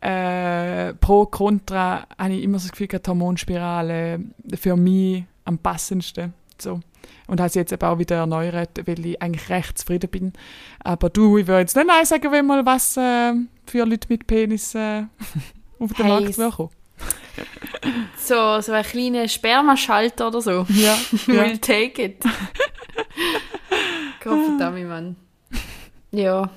äh, 0.00 0.94
pro, 0.94 1.26
contra, 1.26 2.06
habe 2.18 2.32
ich 2.32 2.42
immer 2.42 2.58
so 2.58 2.68
das 2.68 2.72
Gefühl, 2.72 2.88
die 2.88 2.98
Hormonspirale 3.06 4.20
für 4.54 4.76
mich 4.76 5.24
am 5.44 5.58
passendsten. 5.58 6.32
So. 6.58 6.80
Und 7.26 7.40
habe 7.40 7.48
sie 7.48 7.60
jetzt 7.60 7.72
eben 7.72 7.82
auch 7.82 7.98
wieder 7.98 8.16
erneuert, 8.16 8.70
weil 8.86 9.06
ich 9.06 9.22
eigentlich 9.22 9.48
recht 9.50 9.78
zufrieden 9.78 10.10
bin. 10.10 10.32
Aber 10.82 11.10
du, 11.10 11.38
ich 11.38 11.46
würde 11.46 11.60
jetzt 11.60 11.76
nicht 11.76 11.86
nein 11.86 12.04
sagen, 12.04 12.32
wenn 12.32 12.46
mal 12.46 12.66
was 12.66 12.96
äh, 12.96 13.34
für 13.66 13.84
Leute 13.84 14.08
mit 14.08 14.26
Penis 14.26 14.74
äh, 14.74 15.04
auf 15.78 15.92
den 15.94 16.08
Markt 16.08 16.36
kommen. 16.36 16.70
So, 18.18 18.60
so 18.60 18.72
ein 18.72 18.84
kleiner 18.84 19.26
Spermaschalter 19.26 20.28
oder 20.28 20.42
so. 20.42 20.66
Ja, 20.68 20.68
ja. 20.68 20.98
We'll 21.26 21.58
take 21.58 22.02
it. 22.02 22.22
Verdammt, 24.20 24.86
Mann. 24.86 25.16
Ja. 26.10 26.50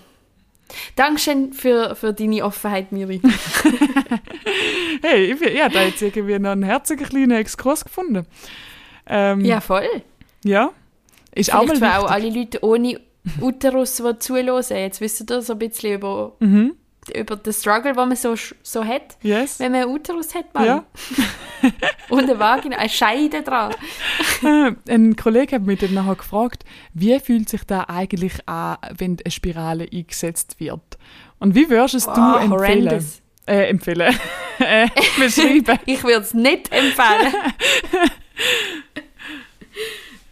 Dankeschön 0.97 1.53
für, 1.53 1.95
für 1.95 2.11
deine 2.13 2.43
Offenheit, 2.43 2.91
Miri. 2.91 3.21
Hey, 5.01 5.31
ich, 5.33 5.41
ich 5.41 5.61
habe 5.61 5.73
da 5.73 5.83
jetzt 5.83 6.01
irgendwie 6.01 6.39
noch 6.39 6.51
einen 6.51 6.63
herzigen 6.63 7.05
kleinen 7.05 7.31
Exkurs 7.31 7.83
gefunden. 7.83 8.25
Ähm, 9.05 9.41
Ja, 9.41 9.59
voll. 9.59 10.01
Ja. 10.43 10.71
Ist 11.35 11.53
auch 11.53 11.63
Vielleicht 11.63 11.81
mal 11.81 11.91
für 11.93 11.99
auch 11.99 12.11
alle 12.11 12.29
Leute 12.29 12.63
ohne 12.63 12.99
Uterus, 13.41 13.95
die 13.97 14.19
zuhören. 14.19 14.63
Jetzt 14.69 15.01
wissen 15.01 15.25
ihr 15.29 15.41
so 15.41 15.53
ein 15.53 15.59
bisschen 15.59 15.93
über 15.95 16.35
Mhm. 16.39 16.73
über 17.15 17.35
den 17.35 17.51
Struggle, 17.53 17.93
den 17.93 18.07
man 18.07 18.15
so, 18.15 18.35
so 18.61 18.83
hat, 18.85 19.17
Yes. 19.23 19.59
wenn 19.59 19.71
man 19.71 19.81
einen 19.83 19.91
Uterus 19.91 20.33
hat, 20.35 20.53
Mann. 20.53 20.65
Ja. 20.65 20.83
Und 22.09 22.23
eine 22.29 22.37
Vagina, 22.39 22.77
eine 22.77 22.89
Scheide 22.89 23.41
dran. 23.41 23.73
Äh, 24.43 24.73
Ein 24.93 25.15
Kollege 25.15 25.55
hat 25.55 25.63
mich 25.63 25.79
dann 25.79 25.93
nachher 25.93 26.15
gefragt, 26.15 26.65
wie 26.93 27.17
fühlt 27.21 27.47
sich 27.49 27.63
da 27.63 27.85
eigentlich 27.87 28.33
an, 28.47 28.75
wenn 28.97 29.17
eine 29.23 29.31
Spirale 29.31 29.87
eingesetzt 29.91 30.59
wird? 30.59 30.97
Und 31.39 31.55
wie 31.55 31.69
würdest 31.69 31.95
es 31.95 32.05
du 32.05 32.11
empfehlen? 32.11 32.51
horrendous. 32.51 33.21
Äh, 33.45 33.69
empfehlen. 33.69 34.13
äh, 34.59 34.87
beschreiben. 35.17 35.79
Ich 35.85 36.03
würde 36.03 36.19
es 36.21 36.33
nicht 36.33 36.71
empfehlen. 36.73 37.33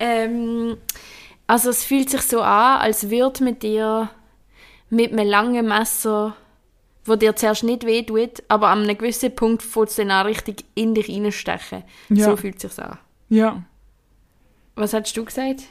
Ähm, 0.01 0.77
also 1.47 1.69
es 1.69 1.83
fühlt 1.83 2.09
sich 2.09 2.21
so 2.21 2.41
an, 2.41 2.81
als 2.81 3.09
würde 3.09 3.43
man 3.43 3.59
dir 3.59 4.09
mit 4.89 5.11
einem 5.11 5.27
langen 5.27 5.67
Messer, 5.67 6.35
wo 7.05 7.15
dir 7.15 7.35
zuerst 7.35 7.63
nicht 7.63 7.85
wehtut, 7.85 8.43
aber 8.47 8.69
an 8.69 8.83
einem 8.83 8.97
gewissen 8.97 9.33
Punkt 9.35 9.63
fängt 9.63 9.89
es 9.89 9.95
dann 9.95 10.11
an, 10.11 10.25
richtig 10.25 10.65
in 10.75 10.95
dich 10.95 11.07
reinstechen. 11.07 11.83
Ja. 12.09 12.25
So 12.25 12.37
fühlt 12.37 12.63
es 12.63 12.75
sich 12.75 12.83
an. 12.83 12.97
Ja. 13.29 13.63
Was 14.75 14.93
hast 14.93 15.15
du 15.15 15.23
gesagt? 15.23 15.61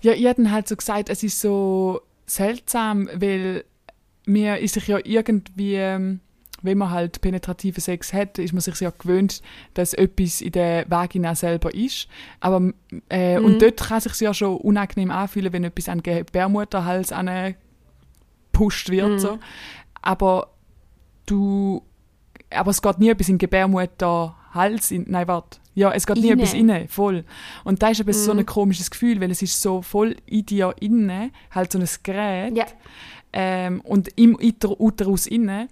Ja, 0.00 0.12
ich 0.12 0.24
hätte 0.24 0.50
halt 0.50 0.68
so 0.68 0.76
gesagt, 0.76 1.08
es 1.08 1.22
ist 1.22 1.40
so 1.40 2.02
seltsam, 2.26 3.08
weil 3.14 3.64
mir 4.24 4.58
ist 4.58 4.74
sich 4.74 4.86
ja 4.86 4.98
irgendwie, 5.02 5.74
ähm, 5.74 6.20
wenn 6.62 6.78
man 6.78 6.90
halt 6.90 7.20
penetrativen 7.20 7.80
Sex 7.80 8.12
hat, 8.12 8.38
ist 8.38 8.52
man 8.52 8.60
sich 8.60 8.78
ja 8.80 8.90
gewöhnt, 8.96 9.42
dass 9.74 9.94
etwas 9.94 10.40
in 10.40 10.52
der 10.52 10.84
Vagina 10.88 11.34
selber 11.34 11.74
ist. 11.74 12.08
Aber 12.40 12.72
äh, 13.10 13.38
Mhm. 13.38 13.44
und 13.44 13.62
dort 13.62 13.76
kann 13.78 14.00
sich 14.00 14.18
ja 14.20 14.32
schon 14.32 14.56
unangenehm 14.56 15.10
anfühlen, 15.10 15.52
wenn 15.52 15.64
etwas 15.64 15.88
an 15.88 16.00
den 16.02 16.24
Gebärmutterhals 16.24 17.12
gepusht 18.52 18.90
wird. 18.90 19.10
Mhm. 19.10 19.18
So. 19.18 19.38
Aber 20.02 20.48
du, 21.26 21.82
aber 22.50 22.70
es 22.70 22.82
geht 22.82 22.98
nie 22.98 23.08
etwas 23.10 23.28
in 23.28 23.34
den 23.34 23.38
Gebärmutterhals. 23.38 24.90
In, 24.90 25.06
nein, 25.08 25.28
warte. 25.28 25.58
Ja, 25.74 25.90
es 25.92 26.06
geht 26.06 26.18
nie 26.18 26.28
Inne. 26.28 26.42
etwas 26.42 26.52
inne, 26.54 26.86
voll. 26.88 27.24
Und 27.64 27.82
da 27.82 27.88
ist 27.88 28.00
eben 28.00 28.12
so 28.12 28.32
Mhm. 28.34 28.40
ein 28.40 28.46
komisches 28.46 28.90
Gefühl, 28.90 29.20
weil 29.20 29.30
es 29.30 29.40
ist 29.40 29.60
so 29.62 29.80
voll 29.80 30.16
in 30.26 30.44
dir 30.44 30.74
inne, 30.80 31.30
halt 31.50 31.72
so 31.72 31.78
ein 31.78 31.88
Gerät. 32.02 32.54
Ja. 32.56 32.66
Ähm, 33.32 33.80
und 33.80 34.08
im 34.18 34.34
Uter 34.36 34.78
Uterus 34.78 35.26
inne. 35.26 35.68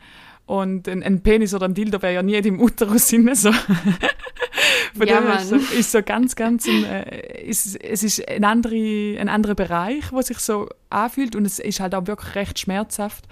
Und 0.51 0.89
ein, 0.89 1.03
ein 1.05 1.21
Penis 1.23 1.55
oder 1.55 1.67
ein 1.67 1.75
Dildo 1.75 2.03
wäre 2.03 2.15
ja 2.15 2.23
nie 2.25 2.35
im 2.35 2.61
Uterus 2.61 3.13
inne. 3.13 3.37
So. 3.37 3.53
Von 4.97 5.07
Ja, 5.07 5.21
dem 5.21 5.29
her 5.29 5.37
ist 5.41 5.49
so, 5.49 5.57
ist 5.57 5.93
so 5.93 6.03
ganz, 6.03 6.35
ganz 6.35 6.67
ein, 6.67 6.83
äh, 6.85 7.43
ist, 7.45 7.77
es 7.83 8.03
ist 8.03 8.29
ein, 8.29 8.43
andere, 8.45 9.17
ein 9.19 9.29
anderer 9.29 9.55
Bereich, 9.55 10.11
wo 10.13 10.21
sich 10.23 10.39
so 10.39 10.69
anfühlt 10.89 11.37
und 11.37 11.45
es 11.45 11.61
ist 11.61 11.79
halt 11.79 11.95
auch 11.95 12.07
wirklich 12.09 12.35
recht 12.35 12.59
schmerzhaft. 12.59 13.27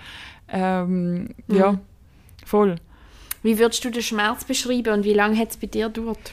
Ähm, 0.49 1.31
Ja, 1.49 1.73
Mhm. 1.73 1.81
voll. 2.47 2.77
Wie 3.43 3.59
würdest 3.59 3.85
du 3.85 3.91
den 3.91 4.03
Schmerz 4.03 4.45
beschreiben 4.45 4.93
und 4.93 5.05
wie 5.05 5.12
lange 5.14 5.37
hat 5.39 5.51
es 5.51 5.57
bei 5.57 5.66
dir 5.66 5.87
gedauert? 5.89 6.33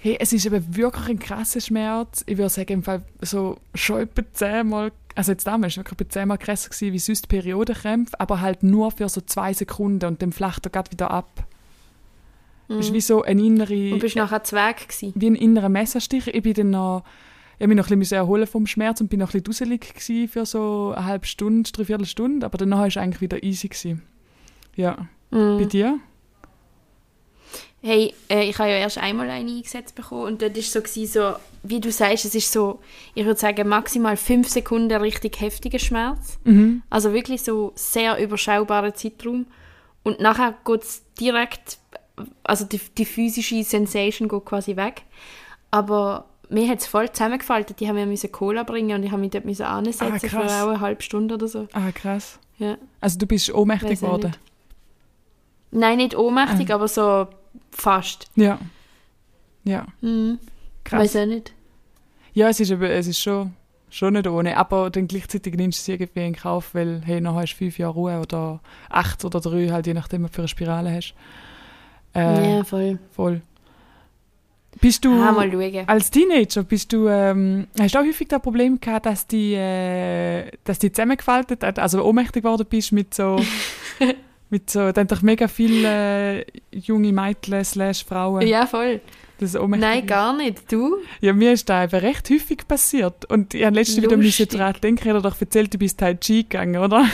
Hey, 0.00 0.16
es 0.20 0.32
ist 0.32 0.46
eben 0.46 0.76
wirklich 0.76 1.08
ein 1.08 1.18
krasser 1.20 1.60
Schmerz. 1.60 2.24
Ich 2.26 2.36
würde 2.36 2.50
sagen, 2.50 2.72
im 2.72 2.82
Fall 2.82 3.02
so 3.22 3.56
schon 3.74 4.00
etwa 4.02 4.22
zehnmal, 4.32 4.90
also 5.14 5.32
jetzt 5.32 5.46
damals 5.46 5.76
war 5.76 5.84
etwa 5.84 6.08
zehnmal 6.08 6.38
krasser 6.38 6.70
gewesen, 6.70 6.92
wie 6.92 6.98
sonst 6.98 7.28
Periodenkrämpfe, 7.28 8.18
aber 8.18 8.40
halt 8.40 8.62
nur 8.62 8.90
für 8.90 9.08
so 9.08 9.20
zwei 9.20 9.52
Sekunden 9.52 10.06
und 10.06 10.22
dann 10.22 10.32
flacht 10.32 10.66
er 10.66 10.70
gerade 10.70 10.90
wieder 10.90 11.10
ab. 11.10 11.46
Es 12.68 12.86
ist 12.86 12.92
wie 12.94 13.00
so 13.00 13.22
ein 13.22 13.38
innere, 13.38 13.74
Mhm. 13.74 13.92
Und 13.92 13.98
bist 14.00 14.16
nachher 14.16 14.42
zu 14.42 14.56
Weg 14.56 14.88
gewesen? 14.88 15.12
wie 15.14 15.26
ein 15.26 15.34
innerer 15.34 15.68
Messerstich. 15.68 16.28
Ich 16.28 16.42
bin 16.42 16.54
dann 16.54 16.70
noch, 16.70 17.04
ich 17.58 17.66
mich 17.66 17.76
noch 17.76 17.90
ein 17.90 17.98
bisschen 17.98 18.16
erholen 18.16 18.46
vom 18.46 18.66
Schmerz 18.66 19.00
und 19.00 19.10
bin 19.10 19.20
noch 19.20 19.34
ein 19.34 19.42
bisschen 19.42 19.68
dusselig 19.92 20.30
für 20.30 20.46
so 20.46 20.94
eine 20.96 21.04
halbe 21.04 21.26
Stunde, 21.26 21.70
dreiviertel 21.70 22.06
Stunde, 22.06 22.46
aber 22.46 22.56
danach 22.56 22.78
war 22.78 22.86
es 22.86 22.96
eigentlich 22.96 23.20
wieder 23.20 23.42
easy 23.42 23.68
gewesen. 23.68 24.02
Ja. 24.76 25.08
Mhm. 25.30 25.58
Bei 25.58 25.64
dir? 25.64 25.98
Hey, 27.86 28.14
äh, 28.30 28.48
ich 28.48 28.58
habe 28.58 28.70
ja 28.70 28.76
erst 28.76 28.96
einmal 28.96 29.28
eine 29.28 29.50
eingesetzt 29.50 29.94
bekommen 29.94 30.22
und 30.24 30.40
dort 30.40 30.56
war 30.56 30.62
so, 30.62 30.80
gewesen, 30.80 31.06
so, 31.06 31.34
wie 31.62 31.80
du 31.80 31.92
sagst, 31.92 32.24
es 32.24 32.34
ist 32.34 32.50
so, 32.50 32.80
ich 33.14 33.26
würde 33.26 33.38
sagen, 33.38 33.68
maximal 33.68 34.16
fünf 34.16 34.48
Sekunden 34.48 34.90
richtig 35.02 35.38
heftiger 35.38 35.78
Schmerz. 35.78 36.38
Mhm. 36.44 36.82
Also 36.88 37.12
wirklich 37.12 37.42
so 37.42 37.72
sehr 37.74 38.16
überschaubarer 38.18 38.94
Zeitraum. 38.94 39.44
Und 40.02 40.18
nachher 40.18 40.54
geht 40.64 40.82
es 40.82 41.02
direkt, 41.20 41.76
also 42.42 42.64
die, 42.64 42.80
die 42.96 43.04
physische 43.04 43.62
Sensation 43.62 44.28
geht 44.28 44.44
quasi 44.46 44.76
weg. 44.76 45.02
Aber 45.70 46.24
mir 46.48 46.66
hat 46.70 46.78
es 46.78 46.86
voll 46.86 47.10
zusammengefaltet. 47.12 47.80
Die 47.80 47.88
haben 47.88 47.96
mir 47.96 48.06
müssen 48.06 48.32
Cola 48.32 48.62
bringen 48.62 48.96
und 48.96 49.02
ich 49.02 49.10
habe 49.10 49.20
mich 49.20 49.30
dort 49.32 49.44
müssen 49.44 49.64
ansetzen 49.66 50.10
Ah, 50.10 50.18
für 50.18 50.40
auch 50.40 50.68
eine 50.68 50.80
halbe 50.80 51.02
Stunde 51.02 51.34
oder 51.34 51.48
so. 51.48 51.68
Ah, 51.74 51.92
krass. 51.92 52.38
Ja. 52.58 52.78
Also 53.02 53.18
du 53.18 53.26
bist 53.26 53.52
ohnmächtig 53.52 54.00
geworden? 54.00 54.34
Nein, 55.70 55.98
nicht 55.98 56.16
ohnmächtig, 56.16 56.70
Ah. 56.70 56.76
aber 56.76 56.88
so 56.88 57.26
fast. 57.70 58.26
Ja. 58.36 58.58
Ja, 59.64 59.86
Mhm. 60.00 60.38
krass. 60.84 61.00
Weiß 61.14 61.16
auch 61.16 61.26
nicht. 61.26 61.52
Ja, 62.34 62.48
es 62.48 62.60
ist, 62.60 62.70
eben, 62.70 62.82
es 62.82 63.06
ist 63.06 63.20
schon, 63.20 63.54
schon 63.88 64.12
nicht 64.14 64.26
ohne, 64.26 64.56
aber 64.56 64.90
dann 64.90 65.06
gleichzeitig 65.08 65.54
nimmst 65.54 65.78
du 65.78 65.92
es 65.92 66.00
irgendwie 66.00 66.26
in 66.26 66.34
Kauf, 66.36 66.74
weil 66.74 67.00
hey, 67.04 67.20
noch 67.20 67.36
hast 67.36 67.52
du 67.54 67.58
fünf 67.58 67.78
Jahre 67.78 67.94
Ruhe 67.94 68.20
oder 68.20 68.60
acht 68.90 69.24
oder 69.24 69.40
drei, 69.40 69.68
halt 69.68 69.86
je 69.86 69.94
nachdem, 69.94 70.22
was 70.24 70.30
du 70.32 70.34
für 70.34 70.40
eine 70.42 70.48
Spirale 70.48 70.92
hast. 70.94 71.14
Äh, 72.14 72.56
ja, 72.56 72.64
voll. 72.64 72.98
Voll. 73.12 73.40
Bist 74.80 75.04
du 75.04 75.12
Ah, 75.12 75.46
als 75.86 76.10
Teenager, 76.10 76.64
bist 76.64 76.92
du, 76.92 77.06
ähm, 77.08 77.68
hast 77.78 77.94
du 77.94 77.98
auch 78.00 78.04
häufig 78.04 78.26
das 78.28 78.42
Problem 78.42 78.80
gehabt, 78.80 79.06
dass 79.06 79.24
die, 79.26 79.54
äh, 79.54 80.50
dass 80.64 80.80
die 80.80 80.90
zusammengefaltet 80.90 81.62
also 81.78 82.04
ohnmächtig 82.04 82.42
geworden 82.42 82.66
bist 82.68 82.90
mit 82.90 83.14
so, 83.14 83.36
mit 84.54 84.70
so, 84.70 84.92
dann 84.92 85.08
doch 85.08 85.20
mega 85.22 85.48
viele 85.48 86.42
äh, 86.42 86.44
junge 86.70 87.12
Mädchen 87.12 87.64
slash 87.64 88.04
Frauen. 88.04 88.46
Ja, 88.46 88.66
voll. 88.66 89.00
Nein, 89.66 90.06
gar 90.06 90.36
nicht. 90.36 90.70
Du? 90.70 90.98
Ja, 91.20 91.32
mir 91.32 91.52
ist 91.52 91.68
das 91.68 91.92
eben 91.92 92.00
recht 92.04 92.30
häufig 92.30 92.68
passiert. 92.68 93.24
Und 93.24 93.52
ich 93.52 93.64
habe 93.64 93.74
letztens 93.74 94.04
wieder 94.04 94.16
müssen 94.16 94.48
daran 94.48 94.76
denken, 94.80 95.02
ich 95.02 95.10
habe 95.12 95.20
doch 95.20 95.40
erzählt, 95.40 95.74
du 95.74 95.78
bist 95.78 95.98
Tai 95.98 96.14
Chi 96.14 96.44
gegangen, 96.44 96.80
oder? 96.80 97.04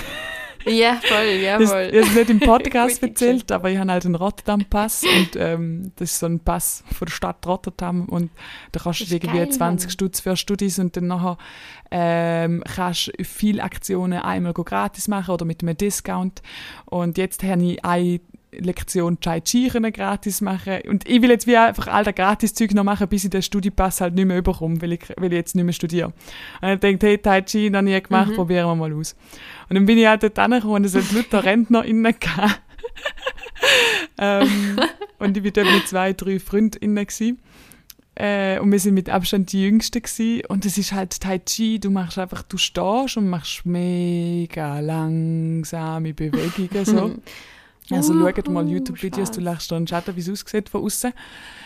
Ja, 0.67 1.01
voll, 1.03 1.27
ja, 1.43 1.59
Das, 1.59 1.71
voll. 1.71 1.89
ich 1.93 1.97
habe 1.97 2.07
es 2.09 2.15
nicht 2.15 2.31
im 2.31 2.41
Podcast 2.41 3.03
erzählt, 3.03 3.51
aber 3.51 3.71
ich 3.71 3.79
habe 3.79 3.91
halt 3.91 4.05
einen 4.05 4.15
Rotterdam-Pass 4.15 5.05
und 5.05 5.37
ähm, 5.37 5.93
das 5.97 6.13
ist 6.13 6.19
so 6.21 6.27
ein 6.27 6.41
Pass 6.41 6.85
von 6.93 7.07
der 7.07 7.13
Stadt 7.13 7.47
Rotterdam 7.47 8.05
und 8.07 8.31
da 8.73 8.81
kannst 8.81 9.01
du 9.01 9.05
Das 9.05 9.13
irgendwie 9.13 9.39
geil, 9.39 9.49
20 9.51 9.87
Mann. 9.87 9.91
Stutz 9.91 10.21
für 10.21 10.37
Studis 10.37 10.79
und 10.79 10.97
dann 10.97 11.07
nachher 11.07 11.39
ähm, 11.91 12.63
kannst 12.75 13.09
du 13.17 13.25
viele 13.25 13.63
Aktionen 13.63 14.21
einmal 14.21 14.53
gratis 14.53 15.09
machen 15.09 15.33
oder 15.33 15.45
mit 15.45 15.63
einem 15.63 15.77
Discount 15.77 16.43
und 16.87 17.17
jetzt 17.19 17.43
habe 17.43 17.63
ich 17.65 17.85
eine 17.85 18.21
Lektion 18.53 19.21
Chai 19.21 19.41
Chi 19.43 19.69
gratis 19.69 20.41
machen 20.41 20.81
und 20.89 21.09
ich 21.09 21.23
will 21.23 21.31
jetzt 21.31 21.47
wie 21.47 21.57
einfach 21.57 21.87
all 21.87 22.03
das 22.03 22.17
Gratis-Zeug 22.17 22.75
noch 22.75 22.83
machen, 22.83 23.07
bis 23.09 23.23
ich 23.23 23.31
den 23.31 23.43
Studiepass 23.43 24.01
halt 24.01 24.15
nicht 24.15 24.27
mehr 24.27 24.39
überkomme, 24.39 24.83
weil 24.83 24.95
ich, 24.95 25.03
weil 25.17 25.33
ich 25.33 25.37
jetzt 25.37 25.55
nicht 25.55 25.65
mehr 25.65 25.73
studiere. 25.73 26.13
Und 26.61 26.69
ich 26.69 26.81
denke, 26.81 27.07
hey, 27.07 27.19
Tai 27.19 27.43
Chi 27.43 27.71
noch 27.71 27.83
nie 27.83 28.01
gemacht, 28.03 28.31
Mhm. 28.31 28.35
probieren 28.35 28.67
wir 28.67 28.75
mal 28.75 28.93
aus. 28.93 29.15
Und 29.71 29.77
dann 29.77 29.87
bin 29.87 29.99
ich 29.99 30.07
halt 30.07 30.25
dort 30.25 30.37
angekommen 30.39 30.75
und 30.75 30.85
es 30.85 30.97
hat 30.97 31.13
lauter 31.13 31.45
RentnerInnen 31.45 32.15
gehabt. 32.19 32.61
ähm, 34.19 34.81
und 35.21 35.37
ich 35.37 35.45
war 35.45 35.51
dort 35.53 35.73
mit 35.73 35.87
zwei, 35.87 36.13
drei 36.13 36.41
FreundInnen. 36.41 37.07
Gewesen. 37.07 37.39
Äh, 38.17 38.59
und 38.59 38.73
wir 38.73 38.81
sind 38.81 38.95
mit 38.95 39.09
Abstand 39.09 39.53
die 39.53 39.63
Jüngsten 39.63 40.03
gewesen. 40.03 40.45
Und 40.49 40.67
es 40.67 40.77
ist 40.77 40.93
halt 40.93 41.21
Tai 41.21 41.39
Chi, 41.39 41.79
du 41.79 41.91
machst 41.91 42.19
einfach, 42.19 42.43
du 42.43 42.59
stehst 42.59 43.17
und 43.17 43.31
machst 43.31 43.65
mega 43.65 44.81
langsame 44.81 46.15
Bewegungen 46.15 46.85
so. 46.85 47.15
Also 47.93 48.13
Uhu, 48.13 48.21
schaut 48.23 48.49
mal 48.49 48.69
YouTube-Videos, 48.69 49.33
du 49.33 49.41
lachst 49.41 49.73
da 49.73 49.77
einen 49.77 49.89
Schatten, 49.89 50.15
wie 50.15 50.21
es 50.21 50.31
aussieht 50.31 50.69
von 50.69 50.85
außen. 50.85 51.13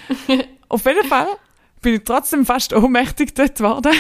Auf 0.71 0.87
jeden 0.87 1.07
Fall 1.07 1.27
bin 1.83 1.97
ich 1.97 2.05
trotzdem 2.05 2.47
fast 2.47 2.73
ohnmächtig 2.73 3.35
dort 3.35 3.57
geworden. 3.57 3.93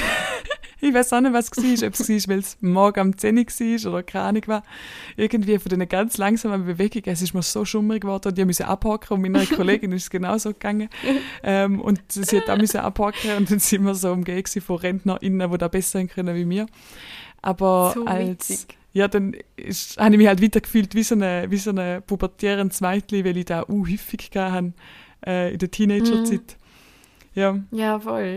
Ich 0.84 0.94
weiß 0.94 1.12
auch 1.14 1.20
nicht, 1.20 1.32
was 1.32 1.50
es 1.50 1.82
war, 1.82 1.88
ob 1.88 1.94
es 1.94 2.08
war, 2.08 2.32
weil 2.34 2.38
es 2.38 2.58
morgen 2.60 3.00
am 3.00 3.16
10 3.18 3.38
Uhr 3.38 3.44
war 3.44 3.92
oder 3.92 4.02
keine 4.02 4.24
Ahnung 4.24 4.42
war. 4.46 4.62
Irgendwie 5.16 5.58
von 5.58 5.68
diesen 5.70 5.88
ganz 5.88 6.18
langsamen 6.18 6.66
Bewegungen. 6.66 7.04
Es 7.06 7.22
ist 7.22 7.34
mir 7.34 7.42
so 7.42 7.64
schummrig 7.64 8.02
geworden 8.02 8.28
und 8.28 8.38
ich 8.38 8.44
musste 8.44 8.66
abhaken 8.68 9.14
und 9.14 9.22
meiner 9.22 9.46
Kollegin 9.46 9.92
ist 9.92 10.04
es 10.04 10.10
genauso 10.10 10.52
gegangen. 10.52 10.88
Ähm, 11.42 11.80
und 11.80 12.00
sie 12.08 12.38
hat 12.38 12.50
auch 12.50 12.56
müssen 12.58 12.78
abhaken 12.80 13.36
und 13.38 13.50
dann 13.50 13.58
sind 13.58 13.84
wir 13.84 13.94
so 13.94 14.12
umgeben 14.12 14.42
gewesen 14.42 14.60
von 14.62 14.76
RentnerInnen, 14.76 15.50
die 15.50 15.58
da 15.58 15.68
besser 15.68 15.98
sein 15.98 16.08
können 16.08 16.34
wie 16.34 16.48
wir. 16.48 16.66
Aber 17.42 17.92
So 17.94 18.04
als, 18.04 18.50
witzig. 18.50 18.78
ja, 18.92 19.08
dann 19.08 19.36
ist, 19.56 19.98
habe 19.98 20.12
ich 20.12 20.18
mich 20.18 20.26
halt 20.28 20.40
wieder 20.40 20.60
gefühlt 20.60 20.94
wie 20.94 21.02
so 21.02 21.14
eine, 21.14 21.46
wie 21.50 21.58
so 21.58 21.70
eine 21.70 22.00
pubertierendes 22.00 22.80
Mädchen, 22.80 23.24
weil 23.24 23.36
ich 23.36 23.46
da 23.46 23.64
uh, 23.68 23.86
häufig 23.86 24.30
habe, 24.34 24.72
äh, 25.26 25.52
in 25.52 25.58
der 25.58 25.70
Teenagerzeit. 25.70 26.56
Ja. 27.34 27.58
Ja, 27.72 27.98
voll. 27.98 28.36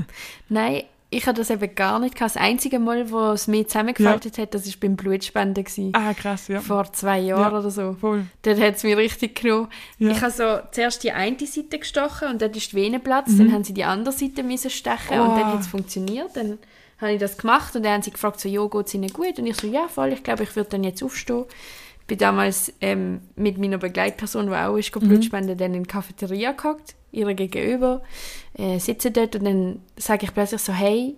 Nein, 0.48 0.82
ich 1.10 1.26
hatte 1.26 1.40
das 1.40 1.50
eben 1.50 1.74
gar 1.74 1.98
nicht. 1.98 2.14
gehabt. 2.14 2.34
Das 2.34 2.40
einzige 2.42 2.78
Mal, 2.78 3.10
wo 3.10 3.30
es 3.30 3.46
mich 3.48 3.66
zusammengefaltet 3.68 4.36
hat, 4.38 4.54
das 4.54 4.66
war 4.66 4.74
beim 4.80 4.96
Blutspenden. 4.96 5.64
Gewesen. 5.64 5.92
Ah, 5.94 6.12
krass, 6.14 6.48
ja. 6.48 6.60
Vor 6.60 6.92
zwei 6.92 7.18
Jahren 7.20 7.52
Ja. 7.52 7.58
oder 7.58 7.70
so. 7.70 7.96
Voll. 8.00 8.26
Dort 8.42 8.60
hat 8.60 8.76
es 8.76 8.82
mich 8.84 8.96
richtig 8.96 9.40
genommen. 9.40 9.68
Ja. 9.98 10.10
Ich 10.10 10.20
habe 10.20 10.30
so 10.32 10.58
zuerst 10.70 11.02
die 11.04 11.12
eine 11.12 11.38
Seite 11.46 11.78
gestochen 11.78 12.28
und 12.28 12.42
dort 12.42 12.56
ist 12.56 12.72
die 12.72 12.76
Vene 12.76 13.00
Platz. 13.00 13.28
Mhm. 13.30 13.38
Dann 13.38 13.52
haben 13.52 13.64
sie 13.64 13.72
die 13.74 13.84
andere 13.84 14.12
Seite 14.12 14.42
müssen 14.42 14.70
stechen 14.70 15.20
und 15.20 15.28
Oh. 15.30 15.36
dann 15.38 15.46
hat 15.52 15.60
es 15.60 15.66
funktioniert. 15.66 16.30
Dann 16.36 16.58
habe 17.00 17.12
ich 17.12 17.20
das 17.20 17.38
gemacht 17.38 17.74
und 17.76 17.84
dann 17.84 17.92
haben 17.94 18.02
sie 18.02 18.10
gefragt, 18.10 18.40
so, 18.40 18.48
ja, 18.48 18.66
geht 18.66 18.86
es 18.88 18.94
ihnen 18.94 19.12
gut? 19.12 19.38
Und 19.38 19.46
ich 19.46 19.56
so, 19.56 19.66
ja, 19.66 19.86
voll, 19.88 20.12
ich 20.12 20.22
glaube, 20.22 20.42
ich 20.42 20.54
würde 20.56 20.70
dann 20.70 20.84
jetzt 20.84 21.02
aufstehen. 21.02 21.44
bin 22.08 22.16
damals 22.18 22.72
ähm, 22.80 23.20
mit 23.36 23.58
meiner 23.58 23.76
Begleitperson, 23.78 24.46
die 24.48 24.54
auch 24.54 24.76
ist, 24.76 24.94
Mhm. 24.96 25.08
Blutspenden, 25.08 25.58
dann 25.58 25.74
in 25.74 25.82
die 25.82 25.88
Cafeteria 25.88 26.52
gehockt, 26.52 26.94
ihrer 27.12 27.34
gegenüber, 27.34 28.02
äh, 28.54 28.78
sitze 28.78 29.10
dort 29.10 29.36
und 29.36 29.44
dann 29.44 29.82
sage 29.96 30.26
ich 30.26 30.34
plötzlich 30.34 30.60
so, 30.60 30.72
hey, 30.72 31.16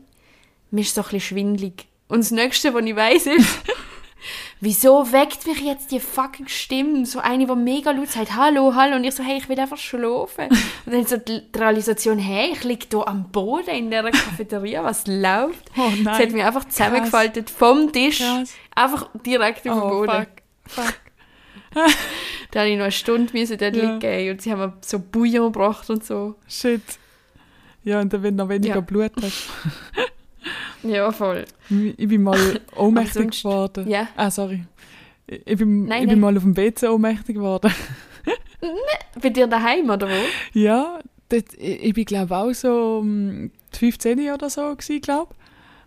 mir 0.70 0.82
ist 0.82 0.94
so 0.94 1.00
ein 1.00 1.04
bisschen 1.04 1.20
schwindelig. 1.20 1.86
Und 2.08 2.20
das 2.20 2.30
Nächste, 2.30 2.72
was 2.74 2.84
ich 2.84 2.94
weiß, 2.96 3.26
ist, 3.26 3.58
wieso 4.60 5.10
weckt 5.12 5.46
mich 5.46 5.60
jetzt 5.60 5.90
die 5.90 6.00
fucking 6.00 6.48
Stimme? 6.48 7.06
So 7.06 7.18
eine, 7.20 7.46
die 7.46 7.54
mega 7.54 7.90
laut 7.92 8.08
sagt, 8.08 8.34
hallo, 8.36 8.74
hallo. 8.74 8.96
Und 8.96 9.04
ich 9.04 9.14
so, 9.14 9.22
hey, 9.22 9.38
ich 9.38 9.48
will 9.48 9.58
einfach 9.58 9.78
schlafen. 9.78 10.48
Und 10.86 10.92
dann 10.92 11.06
so 11.06 11.16
die 11.16 11.42
Realisation, 11.56 12.18
hey, 12.18 12.50
ich 12.52 12.62
liege 12.64 12.86
hier 12.90 13.06
am 13.08 13.30
Boden 13.30 13.70
in 13.70 13.90
dieser 13.90 14.10
Cafeteria, 14.10 14.84
was 14.84 15.06
läuft? 15.06 15.70
Oh 15.76 15.88
Sie 15.90 16.04
hat 16.08 16.18
nein. 16.18 16.32
mich 16.32 16.42
einfach 16.44 16.64
zusammengefaltet 16.66 17.48
vom 17.50 17.92
Tisch, 17.92 18.18
Krass. 18.18 18.54
einfach 18.74 19.08
direkt 19.26 19.68
auf 19.68 19.82
Oh, 19.82 19.88
Boden. 19.88 20.26
fuck. 20.66 20.84
Fuck. 21.72 21.84
Da 22.50 22.60
habe 22.60 22.70
ich 22.70 22.76
noch 22.76 22.84
eine 22.84 22.92
Stunde 22.92 23.32
müssen 23.32 23.58
dort 23.58 23.76
Ja. 23.76 23.94
liegen 23.94 24.30
und 24.32 24.42
sie 24.42 24.50
haben 24.52 24.60
mir 24.60 24.72
so 24.80 24.98
Bouillon 24.98 25.52
gebracht 25.52 25.88
und 25.90 26.04
so. 26.04 26.34
Shit. 26.48 26.82
Ja, 27.84 28.00
und 28.00 28.12
dann, 28.12 28.22
wenn 28.22 28.36
du 28.36 28.42
noch 28.44 28.50
weniger 28.50 28.74
Ja. 28.76 28.80
Blut 28.80 29.12
hast. 29.22 29.48
Ja, 30.82 31.12
voll. 31.12 31.44
Ich 31.68 32.08
bin 32.08 32.22
mal 32.22 32.38
ohnmächtig 32.76 33.42
geworden. 33.42 33.86
Ja. 33.86 34.08
Ah, 34.16 34.30
sorry. 34.30 34.64
Ich 35.26 35.58
bin, 35.58 35.84
Nein, 35.84 36.04
ich 36.04 36.08
bin 36.08 36.18
nein. 36.18 36.20
mal 36.20 36.36
auf 36.38 36.42
dem 36.42 36.56
WC 36.56 36.88
ohnmächtig 36.88 37.36
geworden. 37.36 37.70
Bei 39.22 39.28
dir 39.28 39.46
daheim 39.46 39.90
oder 39.90 40.08
wo? 40.08 40.58
ja, 40.58 41.00
dort, 41.28 41.44
ich, 41.58 41.82
ich 41.84 41.92
bin 41.94 42.04
glaube 42.06 42.34
auch 42.34 42.52
so 42.54 42.98
um, 43.00 43.50
15 43.72 44.30
oder 44.32 44.48
so 44.48 44.74
glaube 45.02 45.34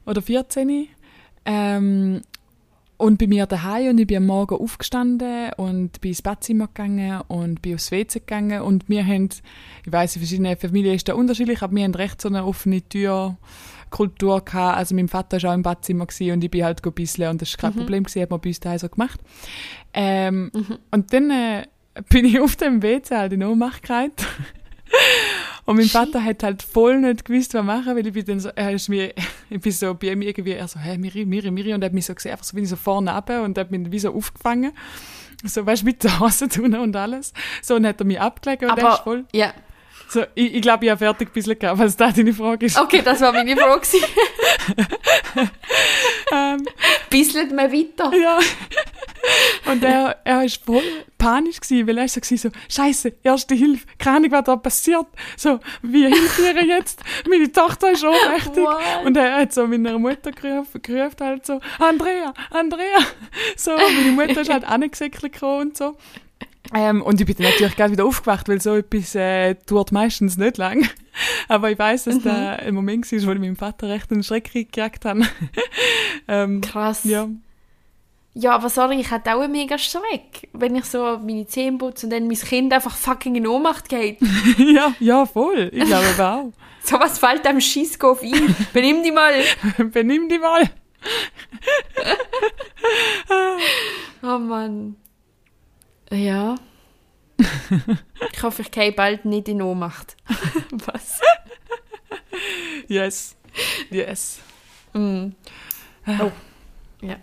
Oder 0.06 0.22
14. 0.22 0.88
Ähm, 1.46 2.22
und 3.04 3.18
bei 3.18 3.28
mir 3.28 3.46
daheim 3.46 3.90
und 3.90 3.98
ich 4.00 4.08
bin 4.08 4.18
am 4.18 4.28
Morgen 4.28 4.56
aufgestanden 4.56 5.52
und 5.58 6.00
bin 6.00 6.12
ins 6.12 6.22
Badzimmer 6.22 6.68
gegangen 6.68 7.20
und 7.28 7.62
bin 7.62 7.76
aufs 7.76 7.92
WC 7.92 8.20
gegangen 8.20 8.62
und 8.62 8.88
wir 8.88 9.06
haben, 9.06 9.28
ich 9.86 9.92
weiß 9.92 10.16
in 10.16 10.22
verschiedenen 10.22 10.56
Familien 10.56 10.96
ist 10.96 11.10
da 11.10 11.14
unterschiedlich, 11.14 11.62
aber 11.62 11.76
wir 11.76 11.84
haben 11.84 11.96
recht 11.96 12.22
so 12.22 12.30
eine 12.30 12.46
offene 12.46 12.82
Tür 12.82 13.36
Kultur 13.90 14.40
gehabt. 14.46 14.78
Also 14.78 14.96
mein 14.96 15.10
Vater 15.10 15.44
war 15.44 15.52
auch 15.52 15.54
im 15.54 15.64
Badzimmer 15.64 16.08
und 16.08 16.44
ich 16.44 16.50
bin 16.50 16.64
halt 16.64 16.84
ein 16.84 16.94
bisschen 16.94 17.30
und 17.30 17.42
das 17.42 17.52
war 17.54 17.72
kein 17.72 17.78
Problem 17.78 18.04
gewesen, 18.06 18.22
hat 18.22 18.30
man 18.30 18.40
bei 18.40 18.50
uns 18.50 18.62
daheim 18.62 18.80
so 18.80 18.88
gemacht. 18.88 19.20
Ähm, 19.94 20.50
Und 20.90 21.12
dann 21.12 21.30
äh, 21.30 21.66
bin 22.10 22.24
ich 22.24 22.40
auf 22.40 22.56
dem 22.56 22.82
WC 22.82 23.18
halt 23.18 23.34
in 23.34 23.44
Ohnmacht. 23.44 23.84
Und 25.66 25.78
mein 25.78 25.86
Vater 25.86 26.24
hat 26.24 26.44
halt 26.44 26.62
voll 26.62 27.00
nicht 27.00 27.24
gewusst, 27.24 27.54
was 27.54 27.64
machen, 27.64 27.96
weil 27.96 28.06
ich 28.06 28.14
bin 28.14 28.26
dann 28.26 28.40
so, 28.40 28.50
er 28.50 28.72
ist 28.72 28.90
mir, 28.90 29.14
ich 29.50 29.62
bin 29.62 29.72
so 29.72 29.94
bei 29.94 30.08
ihm 30.08 30.22
irgendwie, 30.22 30.52
er 30.52 30.68
so, 30.68 30.80
hey, 30.80 30.98
Miri, 30.98 31.26
Miri, 31.26 31.52
Miri, 31.52 31.74
und 31.74 31.82
er 31.82 31.86
hat 31.86 31.94
mich 31.94 32.06
so 32.06 32.14
gesehen, 32.14 32.34
einfach 32.34 32.46
so, 32.46 32.54
bin 32.56 32.64
ich 32.64 32.70
so 32.70 32.76
vorne 32.76 33.14
runter 33.14 33.44
und 33.44 33.58
hat 33.58 33.72
mich 33.72 33.92
wie 33.92 34.00
so 34.00 34.14
aufgefangen. 34.14 34.74
So, 35.46 35.66
weißt 35.66 35.82
du, 35.82 35.86
mit 35.86 36.04
der 36.04 36.20
Hose 36.20 36.48
tun 36.50 36.76
und 36.76 36.96
alles. 36.96 37.34
So, 37.62 37.76
und 37.76 37.86
hat 37.86 38.00
er 38.00 38.06
mich 38.06 38.20
abgelegt 38.20 38.64
und 38.64 38.70
er 38.70 38.78
ist 38.78 38.84
Aber, 38.84 38.98
voll, 39.04 39.26
ja. 39.34 39.54
so, 40.10 40.24
ich, 40.36 40.56
ich 40.56 40.62
glaube, 40.62 40.86
ich 40.86 40.92
habe 40.92 41.00
fertig 41.00 41.30
ein 41.30 41.34
bisschen 41.34 41.58
gehabt, 41.58 41.80
was 41.80 41.96
da 41.96 42.12
deine 42.12 42.34
Frage 42.34 42.66
ist. 42.66 42.78
Okay, 42.78 43.02
das 43.04 43.22
war 43.22 43.32
meine 43.32 43.56
Frage. 43.56 43.88
Ähm, 46.32 46.66
Bisselt 47.10 47.52
mir 47.52 47.72
weiter. 47.72 48.12
Ja. 48.16 48.40
Und 49.72 49.84
er, 49.84 50.18
er 50.26 50.42
war 50.42 50.50
voll 50.50 50.84
panisch 51.18 51.62
gewesen, 51.62 51.88
weil 51.88 51.98
er 51.98 52.08
so 52.08 52.20
gewesen, 52.20 52.52
so, 52.52 52.60
Scheiße, 52.70 53.14
erste 53.24 53.56
Hilfe, 53.56 53.86
keine 53.98 54.18
Ahnung, 54.18 54.32
was 54.32 54.44
da 54.44 54.56
passiert. 54.58 55.08
So, 55.38 55.60
wie 55.82 56.06
hilft 56.06 56.40
ihr 56.40 56.66
jetzt? 56.66 57.02
Meine 57.30 57.52
Tochter 57.52 57.92
ist 57.92 58.04
ohnmächtig. 58.04 58.64
What? 58.64 59.06
Und 59.06 59.16
er 59.16 59.38
hat 59.38 59.54
so 59.54 59.66
meiner 59.66 59.98
Mutter 59.98 60.32
gerufen, 60.32 60.82
gerufen 60.82 61.16
halt 61.22 61.46
so, 61.46 61.60
Andrea, 61.80 62.34
Andrea. 62.50 63.00
So, 63.56 63.72
meine 63.72 64.12
Mutter 64.12 64.42
ist 64.42 64.52
halt 64.52 64.66
angesäckelt 64.66 65.34
gekommen 65.34 65.70
und 65.70 65.78
so. 65.78 65.98
Ähm, 66.74 67.02
und 67.02 67.20
ich 67.20 67.28
bin 67.28 67.36
dann 67.38 67.52
natürlich 67.52 67.76
gleich 67.76 67.92
wieder 67.92 68.06
aufgewacht, 68.06 68.50
weil 68.50 68.60
so 68.60 68.76
etwas 68.76 69.16
äh, 69.16 69.56
dauert 69.66 69.92
meistens 69.92 70.38
nicht 70.38 70.58
lang. 70.58 70.88
Aber 71.48 71.70
ich 71.70 71.78
weiß, 71.78 72.06
dass 72.06 72.22
da 72.22 72.54
ein 72.54 72.74
Moment 72.74 73.12
war, 73.12 73.28
wo 73.28 73.32
ich 73.32 73.40
meinem 73.40 73.56
Vater 73.56 73.90
recht 73.90 74.12
einen 74.12 74.24
Schreck 74.24 74.52
gekriegt 74.52 75.06
habe. 75.06 75.22
ähm, 76.28 76.62
Krass. 76.62 77.04
ja. 77.04 77.28
Ja, 78.36 78.56
aber 78.56 78.70
sorry, 78.70 79.00
ich 79.00 79.12
hatte 79.12 79.36
auch 79.36 79.42
einen 79.42 79.52
mega 79.52 79.78
Schreck, 79.78 80.50
wenn 80.54 80.76
ich 80.76 80.86
so 80.86 81.20
meine 81.20 81.46
Zähne 81.46 81.78
putze 81.78 82.08
und 82.08 82.12
dann 82.14 82.26
mein 82.28 82.38
Kind 82.38 82.74
einfach 82.74 82.96
fucking 82.96 83.36
in 83.36 83.46
Ohnmacht 83.46 83.90
geht. 83.90 84.18
ja, 84.58 84.94
ja, 85.00 85.26
voll. 85.26 85.70
Ich 85.74 85.86
glaube 85.86 86.26
auch. 86.26 86.52
So 86.86 87.00
was 87.00 87.18
fällt 87.18 87.46
dem 87.46 87.62
Scheisskopf 87.62 88.22
ein. 88.24 88.54
Benimm 88.74 89.04
dich 89.04 89.14
mal. 89.14 89.32
Benimm 89.78 90.28
dich 90.28 90.42
mal. 90.42 90.70
Oh 94.22 94.38
Mann. 94.38 94.98
Ja. 96.12 96.56
Ich 98.34 98.44
hoffe, 98.44 98.64
ich 98.64 98.72
gehe 98.72 98.92
bald 98.92 99.24
nicht 99.24 99.48
in 99.48 99.62
Ohnmacht. 99.62 100.18
was? 100.86 101.22
Yes. 102.90 103.38
Yes. 103.90 104.40
Mm. 104.94 105.28
Oh. 106.06 106.32
Ja. 107.02 107.16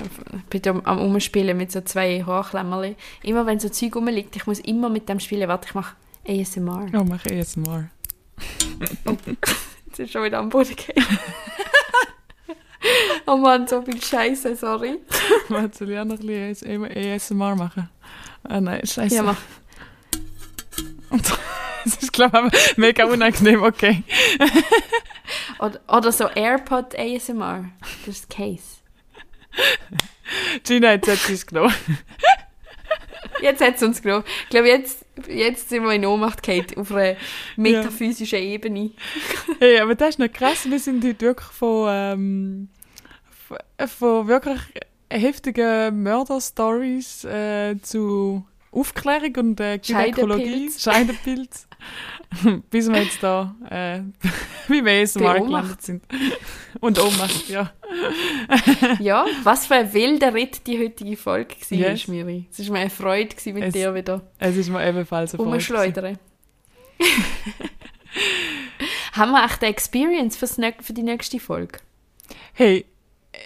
Ich 0.00 0.44
bin 0.50 0.62
da 0.62 0.80
am, 0.84 0.98
Umspielen 0.98 1.56
mit 1.56 1.72
so 1.72 1.80
zwei 1.80 2.22
Haarklemmerli. 2.24 2.96
Immer 3.22 3.46
wenn 3.46 3.60
so 3.60 3.68
Zeug 3.68 3.96
rumliegt, 3.96 4.36
ich 4.36 4.46
muss 4.46 4.60
immer 4.60 4.88
mit 4.88 5.08
dem 5.08 5.20
spielen. 5.20 5.48
Warte, 5.48 5.68
ich 5.68 5.74
mache 5.74 5.94
ASMR. 6.26 6.86
Oh, 6.94 7.04
mach 7.04 7.24
ich 7.26 7.32
jetzt 7.32 7.56
mal. 7.56 7.90
Jetzt 9.86 9.98
ist 9.98 10.12
schon 10.12 10.24
wieder 10.24 10.38
am 10.38 10.48
Boden 10.48 10.74
gefallen. 10.74 11.06
oh 13.26 13.36
Mann, 13.36 13.66
so 13.66 13.82
viel 13.82 14.02
Scheiße, 14.02 14.56
sorry. 14.56 14.98
Warte, 15.48 15.78
soll 15.78 15.90
ich 15.90 15.98
auch 15.98 16.04
noch 16.04 16.18
ein 16.18 16.26
bisschen 16.26 16.84
ASMR 16.84 17.54
machen? 17.54 17.88
Ah 18.42 18.60
nein, 18.60 18.84
scheiße. 18.84 19.14
Ja, 19.14 19.22
mach. 19.22 19.38
Das 21.84 21.96
ist, 21.96 22.14
glaube 22.14 22.48
ich, 22.50 22.78
mega 22.78 23.04
unangenehm, 23.04 23.62
okay. 23.62 24.02
Oder, 25.58 25.80
oder 25.88 26.12
so 26.12 26.28
AirPod 26.28 26.98
ASMR. 26.98 27.66
Das 28.06 28.16
ist 28.16 28.30
Case. 28.30 28.73
Gina 30.64 30.90
hat 30.90 31.06
jetzt 31.06 31.28
es 31.28 31.46
genommen. 31.46 31.74
Jetzt 33.40 33.62
hat 33.62 33.76
es 33.76 33.82
uns 33.88 34.02
genommen. 34.02 34.24
Ich 34.44 34.50
glaube, 34.50 34.68
jetzt, 34.68 35.04
jetzt 35.28 35.68
sind 35.68 35.84
wir 35.84 35.92
in 35.92 36.06
Ohnmacht 36.06 36.42
gefallen, 36.42 36.66
auf 36.76 36.92
einer 36.92 37.16
metaphysischen 37.56 38.38
Ebene. 38.38 38.90
Hey, 39.60 39.78
aber 39.78 39.94
das 39.94 40.10
ist 40.10 40.18
noch 40.18 40.32
krass. 40.32 40.68
Wir 40.68 40.78
sind 40.78 41.04
heute 41.04 41.20
wirklich 41.20 41.48
von, 41.48 41.88
ähm, 41.90 42.68
von, 43.46 43.88
von 43.88 44.28
wirklich 44.28 44.60
heftigen 45.10 46.02
Mörder-Stories 46.02 47.24
äh, 47.24 47.76
zu 47.82 48.44
Aufklärung 48.74 49.36
und 49.36 49.60
äh, 49.60 49.78
Gynäkologie, 49.78 50.70
Scheidepilz. 50.76 51.68
Bis 52.70 52.88
wir 52.90 53.02
jetzt 53.02 53.22
da 53.22 53.54
äh, 53.70 54.00
wie 54.68 54.82
Ohnmacht. 55.40 55.46
gelandet 55.46 55.82
sind. 55.82 56.04
Und 56.80 56.98
Ohnmacht, 56.98 57.48
ja. 57.48 57.72
Ja, 58.98 59.26
was 59.44 59.66
für 59.66 59.74
ein 59.74 59.92
wilder 59.92 60.34
Ritt 60.34 60.66
die 60.66 60.78
heutige 60.78 61.16
Folge 61.16 61.54
war, 61.70 61.78
Yes. 61.78 62.08
Miri. 62.08 62.46
Es 62.50 62.66
war 62.66 62.72
mir 62.72 62.80
eine 62.80 62.90
Freude, 62.90 63.28
gewesen, 63.36 63.54
mit 63.54 63.64
Es- 63.64 63.72
dir 63.74 63.94
wieder 63.94 64.22
Es 64.38 64.56
ist 64.56 64.68
mir 64.70 64.84
ebenfalls 64.86 65.34
eine 65.34 65.44
Freude 65.44 65.58
gewesen. 65.58 65.76
rumschleudern. 65.76 66.18
Haben 69.12 69.30
wir 69.32 69.44
echt 69.44 69.62
eine 69.62 69.70
Experience 69.70 70.36
für 70.36 70.92
die 70.92 71.02
nächste 71.02 71.38
Folge? 71.38 71.78
Hey, 72.52 72.84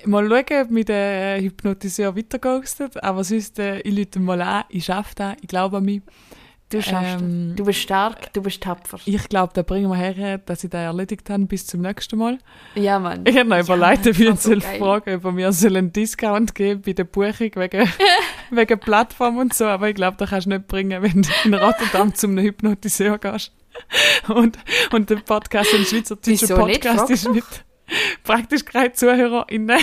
mal 0.06 0.28
schauen, 0.28 0.62
ob 0.62 0.70
mit 0.70 0.88
dem 0.88 1.42
Hypnotiseur 1.42 2.16
weiterghostet, 2.16 3.02
aber 3.02 3.24
sonst, 3.24 3.58
äh, 3.58 3.80
ich 3.80 3.92
lüte 3.94 4.20
mal 4.20 4.40
an, 4.40 4.64
ich 4.68 4.84
schaffe 4.86 5.14
das, 5.14 5.36
ich 5.40 5.48
glaube 5.48 5.78
an 5.78 5.84
mich. 5.84 6.02
Du 6.70 6.82
schaffst 6.82 7.22
Ähm, 7.22 7.50
es. 7.52 7.56
Du 7.56 7.64
bist 7.64 7.78
stark, 7.80 8.30
du 8.34 8.42
bist 8.42 8.62
tapfer. 8.62 8.98
Ich 9.06 9.26
glaube, 9.30 9.52
da 9.54 9.62
bringen 9.62 9.88
wir 9.88 9.96
her, 9.96 10.36
dass 10.36 10.64
ich 10.64 10.68
das 10.70 10.80
erledigt 10.80 11.30
habe 11.30 11.46
bis 11.46 11.66
zum 11.66 11.80
nächsten 11.80 12.18
Mal. 12.18 12.36
Ja, 12.74 12.98
Mann. 12.98 13.24
Ich 13.26 13.38
habe 13.38 13.48
noch 13.48 13.56
Ja, 13.56 13.62
überlegt, 13.62 14.06
ob 14.06 14.18
ich 14.20 14.28
das 14.28 14.44
fragen 14.76 15.14
ob 15.16 15.24
er 15.24 15.32
mir 15.32 15.48
einen 15.48 15.92
Discount 15.94 16.54
geben 16.54 16.82
bei 16.84 16.92
der 16.92 17.04
Buchung 17.04 17.50
wegen, 17.54 17.88
wegen 18.50 18.80
Plattform 18.80 19.38
und 19.38 19.54
so, 19.54 19.64
aber 19.64 19.88
ich 19.88 19.94
glaube, 19.94 20.18
das 20.18 20.28
kannst 20.28 20.44
du 20.46 20.50
nicht 20.50 20.68
bringen, 20.68 21.02
wenn 21.02 21.22
du 21.22 21.28
in 21.44 21.54
Rotterdam 21.54 22.14
zum 22.14 22.36
Hypnotiseur 22.36 23.16
gehst. 23.16 23.52
Und, 24.28 24.58
und 24.92 25.08
der 25.08 25.16
Podcast, 25.16 25.72
ein 25.72 25.84
schweizerdeutscher? 25.86 26.54
Podcast, 26.56 27.08
ist 27.10 27.32
mit 27.32 27.44
praktisch 28.24 28.64
keine 28.64 28.92
ZuhörerInnen. 28.92 29.80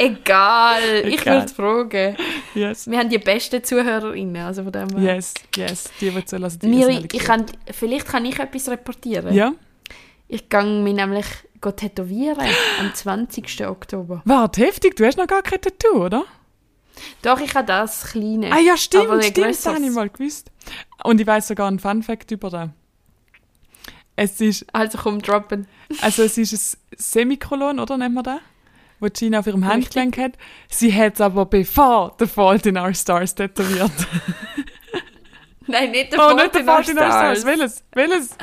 Egal, 0.00 0.80
ich 1.06 1.20
Egal. 1.20 1.40
würde 1.40 1.54
fragen. 1.54 2.16
Yes, 2.54 2.88
Wir 2.88 2.98
haben 2.98 3.08
die 3.08 3.18
besten 3.18 3.64
ZuhörerInnen, 3.64 4.44
also 4.44 4.62
von 4.62 4.70
dem 4.70 4.88
her. 4.96 5.16
yes, 5.16 5.34
yes, 5.56 5.90
die, 6.00 6.10
die 6.10 6.24
zulassen, 6.24 6.60
die 6.60 6.84
alle 6.84 7.04
ich 7.12 7.18
kann, 7.18 7.46
vielleicht 7.72 8.06
kann 8.06 8.24
ich 8.24 8.38
etwas 8.38 8.68
reportieren. 8.68 9.34
Ja? 9.34 9.54
Ich 10.28 10.48
gehe 10.48 10.62
mich 10.62 10.94
nämlich 10.94 11.26
tätowieren 11.60 12.46
am 12.80 12.94
20. 12.94 13.66
Oktober. 13.66 14.22
Warte, 14.24 14.64
heftig, 14.64 14.94
du 14.94 15.04
hast 15.04 15.18
noch 15.18 15.26
gar 15.26 15.42
kein 15.42 15.60
Tattoo, 15.60 16.04
oder? 16.04 16.24
Doch, 17.22 17.40
ich 17.40 17.54
habe 17.54 17.66
das 17.66 18.12
kleine. 18.12 18.52
Ah 18.52 18.58
ja, 18.58 18.76
stimmt, 18.76 19.08
Aber 19.08 19.22
stimmt, 19.22 19.48
das 19.48 19.66
habe 19.66 19.84
ich 19.84 19.90
mal 19.90 20.08
gewusst. 20.08 20.50
Und 21.02 21.20
ich 21.20 21.26
weiß 21.26 21.48
sogar 21.48 21.68
einen 21.68 21.78
Fun-Fact 21.78 22.30
über 22.30 22.50
das. 22.50 22.68
Es 24.18 24.40
ist, 24.40 24.66
Also 24.72 24.98
komm, 24.98 25.22
droppen. 25.22 25.68
also 26.00 26.24
es 26.24 26.36
ist 26.38 26.52
ein 26.52 26.78
Semikolon, 26.96 27.78
oder 27.78 27.96
nennt 27.96 28.14
man 28.16 28.24
das? 28.24 28.40
wo 29.00 29.06
Gina 29.06 29.38
auf 29.38 29.46
ihrem 29.46 29.64
Handgelenk 29.64 30.18
hat. 30.18 30.32
Sie 30.68 30.92
hat 30.92 31.14
es 31.14 31.20
aber 31.20 31.46
bevor 31.46 32.16
The 32.18 32.26
Fault 32.26 32.66
in 32.66 32.76
Our 32.76 32.92
Stars 32.94 33.32
tätowiert. 33.32 33.92
Nein, 35.68 35.92
nicht 35.92 36.12
der 36.12 36.18
oh, 36.18 36.30
Fault 36.30 36.42
nicht 36.42 36.54
The 36.54 36.60
in 36.60 36.68
Our 36.68 36.74
Fault 36.74 36.88
in 36.88 36.98
Our 36.98 37.04
Stars. 37.04 37.44
Welches? 37.44 37.84
Welches? 37.92 38.36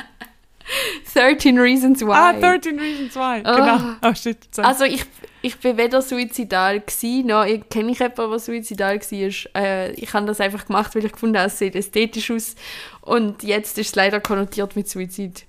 13 1.12 1.58
Reasons 1.58 2.00
Why. 2.00 2.12
Ah, 2.12 2.32
13 2.32 2.78
Reasons 2.78 3.14
Why. 3.14 3.42
Genau. 3.42 3.96
Oh, 4.02 4.14
shit. 4.14 4.38
Sorry. 4.50 4.66
Also 4.66 4.84
ich, 4.84 5.04
ich 5.42 5.58
bin 5.58 5.76
weder 5.76 6.02
suizidal 6.02 6.80
gsi, 6.80 7.22
noch 7.24 7.44
ich- 7.44 7.68
kenne 7.68 7.92
ich 7.92 7.98
jemanden, 8.00 8.30
der 8.30 8.38
suizidal 8.38 8.98
war. 8.98 9.62
Äh, 9.62 9.92
ich 9.92 10.12
habe 10.12 10.26
das 10.26 10.40
einfach 10.40 10.66
gemacht, 10.66 10.94
weil 10.94 11.04
ich 11.04 11.12
gefunden 11.12 11.36
habe, 11.36 11.48
es 11.48 11.58
sieht 11.58 11.76
ästhetisch 11.76 12.30
aus. 12.30 12.56
Und 13.02 13.42
jetzt 13.42 13.78
ist 13.78 13.90
es 13.90 13.94
leider 13.94 14.20
konnotiert 14.20 14.74
mit 14.74 14.88
Suizid. 14.88 15.45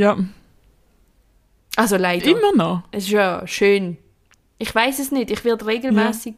Ja, 0.00 0.18
Also 1.76 1.96
leider. 1.96 2.26
immer 2.30 2.52
noch. 2.54 2.82
Es 2.90 3.04
ist 3.04 3.10
ja 3.10 3.46
schön. 3.46 3.96
Ich 4.58 4.74
weiß 4.74 4.98
es 4.98 5.10
nicht. 5.12 5.30
Ich 5.30 5.44
werde 5.44 5.66
regelmäßig. 5.66 6.34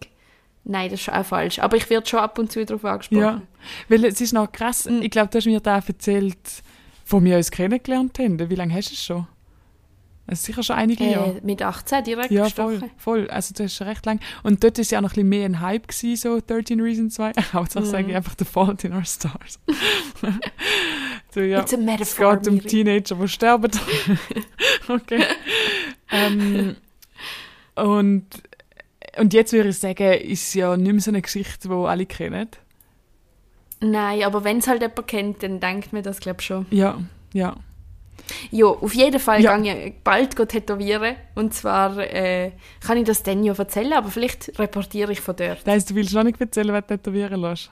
Nein, 0.65 0.91
das 0.91 1.01
ist 1.01 1.13
auch 1.13 1.25
falsch. 1.27 1.59
Aber 1.59 1.77
ich 1.77 1.91
werde 1.91 2.07
schon 2.09 2.21
ab 2.21 2.39
und 2.39 2.53
zu 2.53 2.65
darauf 2.65 2.85
angesprochen. 2.85 3.21
Ja. 3.21 3.43
Weil 3.89 4.05
es 4.05 4.21
ist 4.21 4.33
noch 4.33 4.51
krass. 4.53 4.87
Mhm. 4.87 5.03
Ich 5.03 5.11
glaube, 5.11 5.29
du 5.31 5.39
hast 5.39 5.47
mir 5.47 5.59
da 5.61 5.79
erzählt, 5.85 6.39
wo 7.07 7.23
wir 7.23 7.37
uns 7.37 7.51
kennengelernt 7.51 8.19
haben. 8.21 8.39
Wie 8.51 8.55
lange 8.55 8.73
hast 8.75 8.91
du 8.91 8.95
es 8.95 9.03
schon? 9.05 9.27
Es 10.29 10.39
ist 10.39 10.45
sicher 10.47 10.63
schon 10.63 10.77
einige 10.77 11.05
Jahre. 11.05 11.39
Äh, 11.39 11.41
mit 11.43 11.61
18 11.63 12.05
direkt 12.05 12.31
Ja, 12.31 12.45
gestochen. 12.45 12.79
voll, 12.79 12.91
voll. 12.97 13.31
Also 13.31 13.53
das 13.55 13.67
ist 13.67 13.77
schon 13.77 13.89
recht 13.89 14.07
lang. 14.07 14.21
Und 14.45 14.63
dort 14.63 14.79
ist 14.79 14.93
ja 14.93 14.99
auch 14.99 15.03
noch 15.03 15.11
ein 15.11 15.15
bisschen 15.15 15.29
mehr 15.31 15.45
ein 15.47 15.61
Hype 15.61 15.89
gewesen, 15.89 16.17
so 16.17 16.41
13 16.47 16.81
Reasons 16.81 17.19
Why. 17.19 17.33
Hauptsache 17.53 17.85
sage 17.87 18.05
Mhm. 18.05 18.11
ich 18.11 18.17
einfach 18.17 18.35
The 18.39 18.45
Fault 18.45 18.85
in 18.85 18.93
Our 18.93 19.05
Stars. 19.05 19.59
so, 21.33 21.41
ja. 21.41 21.61
It's 21.61 21.73
a 21.73 21.77
Es 21.77 21.83
metaphor. 21.83 22.37
geht 22.37 22.49
um 22.49 22.55
Miri. 22.55 22.69
Teenager, 22.69 23.15
die 23.17 23.29
sterben. 23.29 23.71
okay. 24.89 25.25
ähm, 26.11 26.77
und, 27.75 28.27
und 29.19 29.33
jetzt 29.35 29.53
würde 29.53 29.71
ich 29.71 29.79
sagen, 29.79 30.13
ist 30.21 30.49
es 30.49 30.55
ja 30.55 30.77
nicht 30.77 30.93
mehr 30.93 31.01
so 31.01 31.11
eine 31.11 31.23
Geschichte, 31.23 31.69
die 31.69 31.75
alle 31.75 32.07
kennen. 32.07 32.49
Nein, 33.81 34.23
aber 34.23 34.45
wenn 34.45 34.59
es 34.59 34.69
halt 34.69 34.81
jemand 34.83 35.07
kennt, 35.09 35.43
dann 35.43 35.59
denkt 35.59 35.93
man 35.93 36.03
das, 36.03 36.21
glaube 36.21 36.41
ich, 36.41 36.47
schon. 36.47 36.67
Ja, 36.71 37.01
ja. 37.33 37.57
Ja, 38.53 38.67
auf 38.67 38.95
jeden 38.95 39.19
Fall 39.19 39.43
Ja. 39.43 39.57
gehe 39.57 39.87
ich 39.89 39.95
bald 40.05 40.37
tätowieren. 40.37 41.17
Und 41.35 41.55
zwar 41.55 41.99
äh, 41.99 42.53
kann 42.81 42.97
ich 42.99 43.05
das 43.05 43.23
dann 43.25 43.43
ja 43.43 43.53
erzählen, 43.55 43.93
aber 43.95 44.11
vielleicht 44.11 44.57
reportiere 44.59 45.11
ich 45.13 45.21
von 45.21 45.35
dort. 45.35 45.67
Das 45.67 45.75
heisst, 45.75 45.91
du 45.91 45.95
willst 45.97 46.15
noch 46.15 46.23
nicht 46.23 46.41
erzählen, 46.41 46.73
was 46.73 46.87
du 46.87 46.97
tätowieren 46.97 47.41
lässt? 47.41 47.71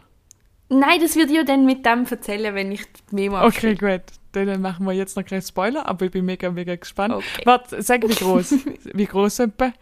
Nein, 0.72 1.00
das 1.00 1.16
würde 1.16 1.32
ich 1.32 1.36
ja 1.36 1.42
dann 1.44 1.66
mit 1.66 1.84
dem 1.84 2.06
erzählen, 2.08 2.54
wenn 2.54 2.70
ich 2.70 2.82
die 3.10 3.14
Memo 3.14 3.42
Okay, 3.44 3.74
gut. 3.74 4.02
Dann 4.32 4.60
machen 4.62 4.86
wir 4.86 4.92
jetzt 4.92 5.16
noch 5.16 5.24
keinen 5.24 5.42
Spoiler, 5.42 5.86
aber 5.88 6.06
ich 6.06 6.12
bin 6.12 6.24
mega, 6.24 6.48
mega 6.50 6.76
gespannt. 6.76 7.12
Okay. 7.14 7.42
Warte, 7.44 7.82
sag 7.82 8.08
wie 8.08 8.14
groß. 8.14 8.54
wie 8.94 9.06
groß 9.06 9.40
etwa? 9.40 9.72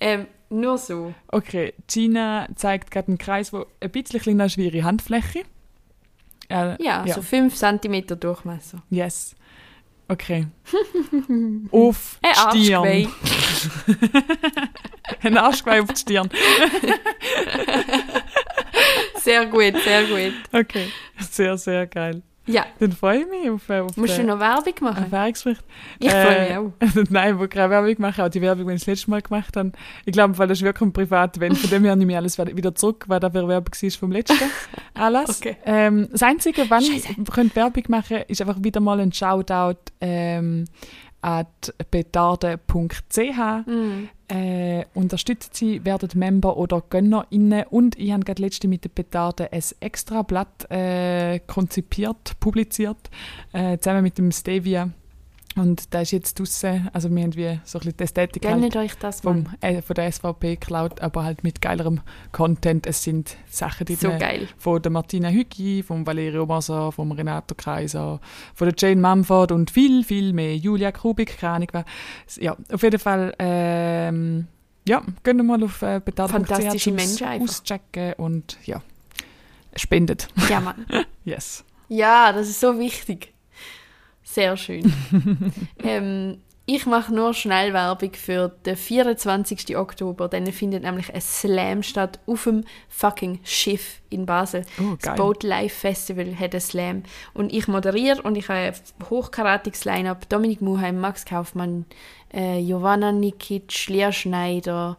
Ähm, 0.00 0.26
nur 0.50 0.76
so. 0.78 1.14
Okay, 1.28 1.72
Gina 1.86 2.48
zeigt 2.56 2.90
gerade 2.90 3.08
einen 3.08 3.18
Kreis, 3.18 3.52
der 3.52 3.64
ein 3.80 3.90
bisschen 3.90 4.20
kleiner 4.20 4.46
ist 4.46 4.56
wie 4.58 4.68
ihre 4.68 4.82
Handfläche. 4.82 5.44
Äh, 6.48 6.82
Ja, 6.82 7.04
Ja. 7.06 7.14
so 7.14 7.22
5 7.22 7.54
cm 7.54 8.18
Durchmesser. 8.18 8.82
Yes. 8.90 9.36
Okay. 10.08 10.48
Auf 11.70 12.18
die 12.52 12.64
Stirn. 12.64 12.82
Ein 15.22 15.38
Arschgeweih 15.38 15.82
auf 15.82 15.92
die 15.92 16.00
Stirn. 16.00 16.28
Sehr 19.22 19.46
gut, 19.46 19.74
sehr 19.84 20.02
gut. 20.04 20.34
Okay. 20.52 20.88
Sehr, 21.30 21.56
sehr 21.56 21.86
geil. 21.86 22.22
Ja, 22.44 22.66
Dann 22.80 22.90
freue 22.90 23.20
ich 23.20 23.28
mich 23.28 23.48
auf, 23.50 23.68
äh, 23.68 23.80
auf 23.80 23.96
musst 23.96 24.18
du 24.18 24.24
noch 24.24 24.40
Werbung 24.40 24.74
machen? 24.80 25.04
Erfahrungsbericht. 25.04 25.62
Ich 26.00 26.10
freue 26.10 26.40
mich 26.40 26.56
auch. 26.56 27.04
Nein, 27.10 27.34
ich 27.34 27.40
will 27.40 27.46
keine 27.46 27.70
Werbung 27.70 27.94
machen, 27.98 28.24
auch 28.24 28.28
die 28.28 28.40
Werbung, 28.42 28.66
die 28.66 28.74
ich 28.74 28.80
das 28.80 28.86
letzte 28.88 29.10
Mal 29.10 29.22
gemacht 29.22 29.56
habe. 29.56 29.70
Ich 30.04 30.12
glaube, 30.12 30.36
weil 30.36 30.48
das 30.48 30.58
ist 30.58 30.64
wirklich 30.64 30.88
ein 30.88 30.92
Privat-Event, 30.92 31.56
von 31.56 31.70
dem 31.70 31.84
her 31.84 31.94
nehme 31.94 32.12
ich 32.12 32.18
alles 32.18 32.36
wieder 32.38 32.74
zurück, 32.74 33.04
weil 33.06 33.20
da 33.20 33.32
Werbung 33.32 33.48
war 33.48 33.62
vom 33.96 34.10
letzten 34.10 34.38
Anlass. 34.94 35.38
Okay. 35.40 35.56
Ähm, 35.64 36.08
das 36.10 36.24
Einzige, 36.24 36.68
wann 36.68 36.82
Scheiße. 36.82 37.14
ihr 37.16 37.24
könnt 37.24 37.54
Werbung 37.54 37.84
machen 37.88 38.22
ist 38.26 38.40
einfach 38.40 38.58
wieder 38.60 38.80
mal 38.80 38.98
ein 38.98 39.12
Shoutout 39.12 39.78
ähm, 40.00 40.64
an 41.22 41.46
betarde.ch. 41.90 43.66
Mhm. 43.66 44.08
Äh, 44.28 44.84
unterstützt 44.94 45.56
sie, 45.56 45.84
werdet 45.84 46.14
Member 46.14 46.56
oder 46.56 46.82
GönnerInnen 46.88 47.64
und 47.70 47.98
ich 47.98 48.12
habe 48.12 48.24
gerade 48.24 48.42
letzte 48.42 48.66
mit 48.66 48.84
der 48.84 48.88
Betarde 48.90 49.52
ein 49.52 49.62
extra 49.80 50.22
Blatt 50.22 50.70
äh, 50.70 51.38
konzipiert, 51.40 52.38
publiziert, 52.40 53.10
äh, 53.52 53.78
zusammen 53.78 54.02
mit 54.02 54.18
dem 54.18 54.32
Stevia. 54.32 54.90
Und 55.54 55.92
da 55.92 56.00
ist 56.00 56.12
jetzt 56.12 56.38
draussen, 56.38 56.88
also 56.94 57.14
wir 57.14 57.22
haben 57.22 57.34
wie 57.36 57.60
so 57.64 57.78
ein 57.78 57.80
bisschen 57.80 57.96
die 57.98 58.04
Ästhetik 58.04 58.46
halt 58.46 58.76
euch 58.76 58.94
das 58.98 59.20
vom, 59.20 59.46
äh, 59.60 59.82
von 59.82 59.94
der 59.94 60.10
SVP 60.10 60.54
geklaut, 60.56 61.00
aber 61.00 61.24
halt 61.24 61.44
mit 61.44 61.60
geilerem 61.60 62.00
Content. 62.32 62.86
Es 62.86 63.02
sind 63.02 63.36
Sachen, 63.50 63.84
die 63.86 63.96
So 63.96 64.08
drin- 64.08 64.18
geil. 64.18 64.48
von 64.56 64.80
der 64.80 64.90
Martina 64.90 65.28
Hüggi, 65.28 65.82
vom 65.82 66.06
Valerio 66.06 66.46
Massa, 66.46 66.90
vom 66.90 67.12
Renato 67.12 67.54
Kaiser, 67.54 68.20
von 68.54 68.68
der 68.68 68.74
Jane 68.78 69.00
Mumford 69.00 69.52
und 69.52 69.70
viel, 69.70 70.04
viel 70.04 70.32
mehr. 70.32 70.56
Julia 70.56 70.90
Kubik, 70.90 71.36
keine 71.38 71.52
Ahnung 71.54 71.68
wer. 71.72 71.84
Ja, 72.40 72.56
auf 72.72 72.82
jeden 72.82 72.98
Fall, 72.98 73.34
ähm, 73.38 74.46
ja, 74.88 75.02
gehen 75.22 75.36
wir 75.36 75.44
mal 75.44 75.62
auf 75.62 75.82
äh, 75.82 76.00
Fantastische 76.16 76.92
Menschen 76.92 77.26
einfach. 77.26 77.48
auschecken 77.60 78.14
und 78.14 78.56
ja, 78.64 78.82
spendet. 79.76 80.28
Ja, 80.48 80.60
Mann. 80.60 80.86
Yes. 81.24 81.64
Ja, 81.88 82.32
das 82.32 82.48
ist 82.48 82.58
so 82.58 82.78
wichtig. 82.80 83.32
Sehr 84.32 84.56
schön. 84.56 84.92
ähm, 85.84 86.38
ich 86.64 86.86
mache 86.86 87.12
nur 87.12 87.34
schnell 87.34 87.74
Werbung 87.74 88.12
für 88.14 88.48
den 88.64 88.76
24. 88.76 89.76
Oktober. 89.76 90.28
Dann 90.28 90.46
findet 90.46 90.84
nämlich 90.84 91.12
ein 91.12 91.20
Slam 91.20 91.82
statt 91.82 92.18
auf 92.26 92.44
dem 92.44 92.64
fucking 92.88 93.40
Schiff 93.42 94.00
in 94.08 94.24
Basel. 94.24 94.64
Oh, 94.80 94.96
Das. 95.02 95.16
Boat 95.16 95.42
Life 95.42 95.74
Festival 95.80 96.34
hat 96.38 96.54
ein 96.54 96.60
Slam. 96.62 97.02
Und 97.34 97.52
ich 97.52 97.68
moderiere 97.68 98.22
und 98.22 98.36
ich 98.36 98.48
habe 98.48 98.58
ein 98.60 98.74
hochkaratiges 99.10 99.84
Line-Up. 99.84 100.26
Dominik 100.30 100.62
Muheim, 100.62 100.98
Max 100.98 101.26
Kaufmann, 101.26 101.84
äh, 102.32 102.62
Giovanna 102.62 103.12
Nikic, 103.12 103.88
Lea 103.88 104.10
Schneider. 104.12 104.96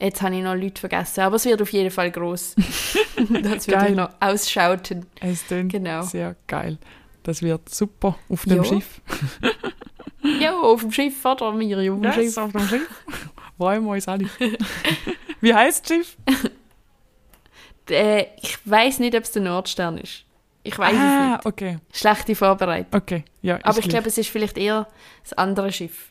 Jetzt 0.00 0.22
habe 0.22 0.34
ich 0.34 0.42
noch 0.42 0.54
Leute 0.56 0.80
vergessen, 0.80 1.20
aber 1.20 1.36
es 1.36 1.44
wird 1.44 1.62
auf 1.62 1.72
jeden 1.72 1.90
Fall 1.90 2.10
groß. 2.10 2.56
das 3.42 3.68
wird 3.68 3.94
noch 3.94 4.10
ausschauten. 4.18 5.06
Es 5.20 5.46
klingt 5.46 5.72
Genau. 5.72 6.02
sehr 6.02 6.34
geil. 6.48 6.78
Das 7.26 7.42
wird 7.42 7.68
super 7.68 8.16
auf 8.28 8.44
dem 8.44 8.58
Ja. 8.58 8.64
Schiff. 8.64 9.00
Ja, 10.40 10.58
auf 10.58 10.80
dem 10.80 10.90
Schiff, 10.90 11.24
oder? 11.24 11.52
Miri, 11.52 11.88
auf 11.88 12.00
dem 12.00 12.04
Yes, 12.04 12.14
Schiff. 12.16 12.36
auf 12.38 12.50
dem 12.50 12.66
Schiff. 12.66 12.88
Freuen 13.56 13.84
wir 13.84 13.92
uns 13.92 14.08
alle. 14.08 14.28
Wie 15.40 15.54
heißt 15.54 15.88
das 15.88 15.96
Schiff? 15.96 16.16
Äh, 17.88 18.26
ich 18.42 18.58
weiß 18.68 18.98
nicht, 18.98 19.14
ob 19.14 19.22
es 19.22 19.30
der 19.30 19.42
Nordstern 19.42 19.98
ist. 19.98 20.24
Ich 20.64 20.76
weiß 20.76 20.92
es 20.92 20.98
ah, 20.98 21.30
nicht. 21.36 21.46
okay. 21.46 21.78
Schlechte 21.92 22.34
Vorbereitung. 22.34 23.00
Okay, 23.00 23.22
ja. 23.42 23.60
Aber 23.62 23.78
ich 23.78 23.88
glaube, 23.88 24.08
es 24.08 24.18
ist 24.18 24.28
vielleicht 24.28 24.58
eher 24.58 24.88
das 25.22 25.34
andere 25.34 25.70
Schiff. 25.70 26.10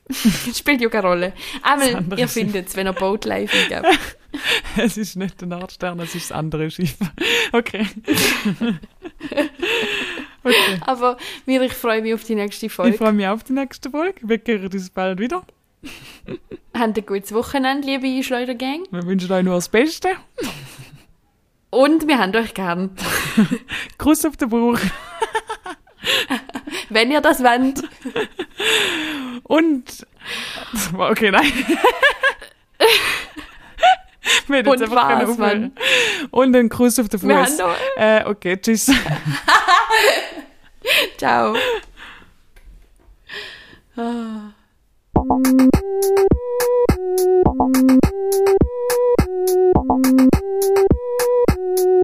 Spielt 0.55 0.79
ja 0.79 0.87
keine 0.87 1.07
Rolle. 1.07 1.33
Das 1.61 1.93
andere 1.93 2.21
ihr 2.21 2.29
findet 2.29 2.69
es, 2.69 2.77
wenn 2.77 2.87
ihr 2.87 2.93
Boatlife 2.93 3.53
eingebt. 3.57 3.99
Es 4.77 4.95
ist 4.95 5.17
nicht 5.17 5.41
der 5.41 5.49
Nordstern, 5.49 5.99
es 5.99 6.15
ist 6.15 6.29
das 6.29 6.37
andere 6.37 6.71
Schiff. 6.71 6.95
Okay. 7.51 7.85
Okay. 10.45 10.79
Aber 10.85 11.17
mir, 11.45 11.61
ich 11.61 11.73
freue 11.73 12.01
mich 12.01 12.13
auf 12.13 12.23
die 12.23 12.35
nächste 12.35 12.67
Ich 12.67 12.73
Folge. 12.73 12.97
freue 12.97 13.13
mich 13.13 13.27
auf 13.27 13.43
die 13.43 13.53
nächste 13.53 13.89
Folge. 13.89 14.19
Wir 14.23 14.39
hören 14.45 14.71
uns 14.71 14.89
bald 14.89 15.19
wieder. 15.19 15.43
Habt 16.73 16.97
ein 16.97 17.05
gutes 17.05 17.33
Wochenende, 17.33 17.87
liebe 17.87 18.23
Schleudergang. 18.23 18.85
Wir 18.91 19.05
wünschen 19.05 19.31
euch 19.31 19.43
nur 19.43 19.55
das 19.55 19.69
Beste. 19.69 20.09
Und 21.69 22.07
wir 22.07 22.17
haben 22.17 22.33
euch 22.35 22.53
gern. 22.53 22.91
Kuss 23.97 24.25
auf 24.25 24.37
den 24.37 24.49
Bauch. 24.49 24.79
Wenn 26.89 27.11
ihr 27.11 27.21
das 27.21 27.43
wollt. 27.43 27.83
Und. 29.43 30.07
Okay, 30.97 31.31
nein. 31.31 31.51
Mir 34.47 34.67
und 34.67 34.81
einfach 34.81 35.09
keine 35.09 35.27
Mann. 35.27 35.71
Und 36.31 36.55
einen 36.55 36.69
Gruß 36.69 36.99
auf 36.99 37.09
die 37.09 37.17
Fuß. 37.17 37.59
Äh, 37.97 38.23
okay, 38.25 38.57
tschüss. 38.57 38.87
Ciao. 41.17 41.55
Ah. 43.97 44.51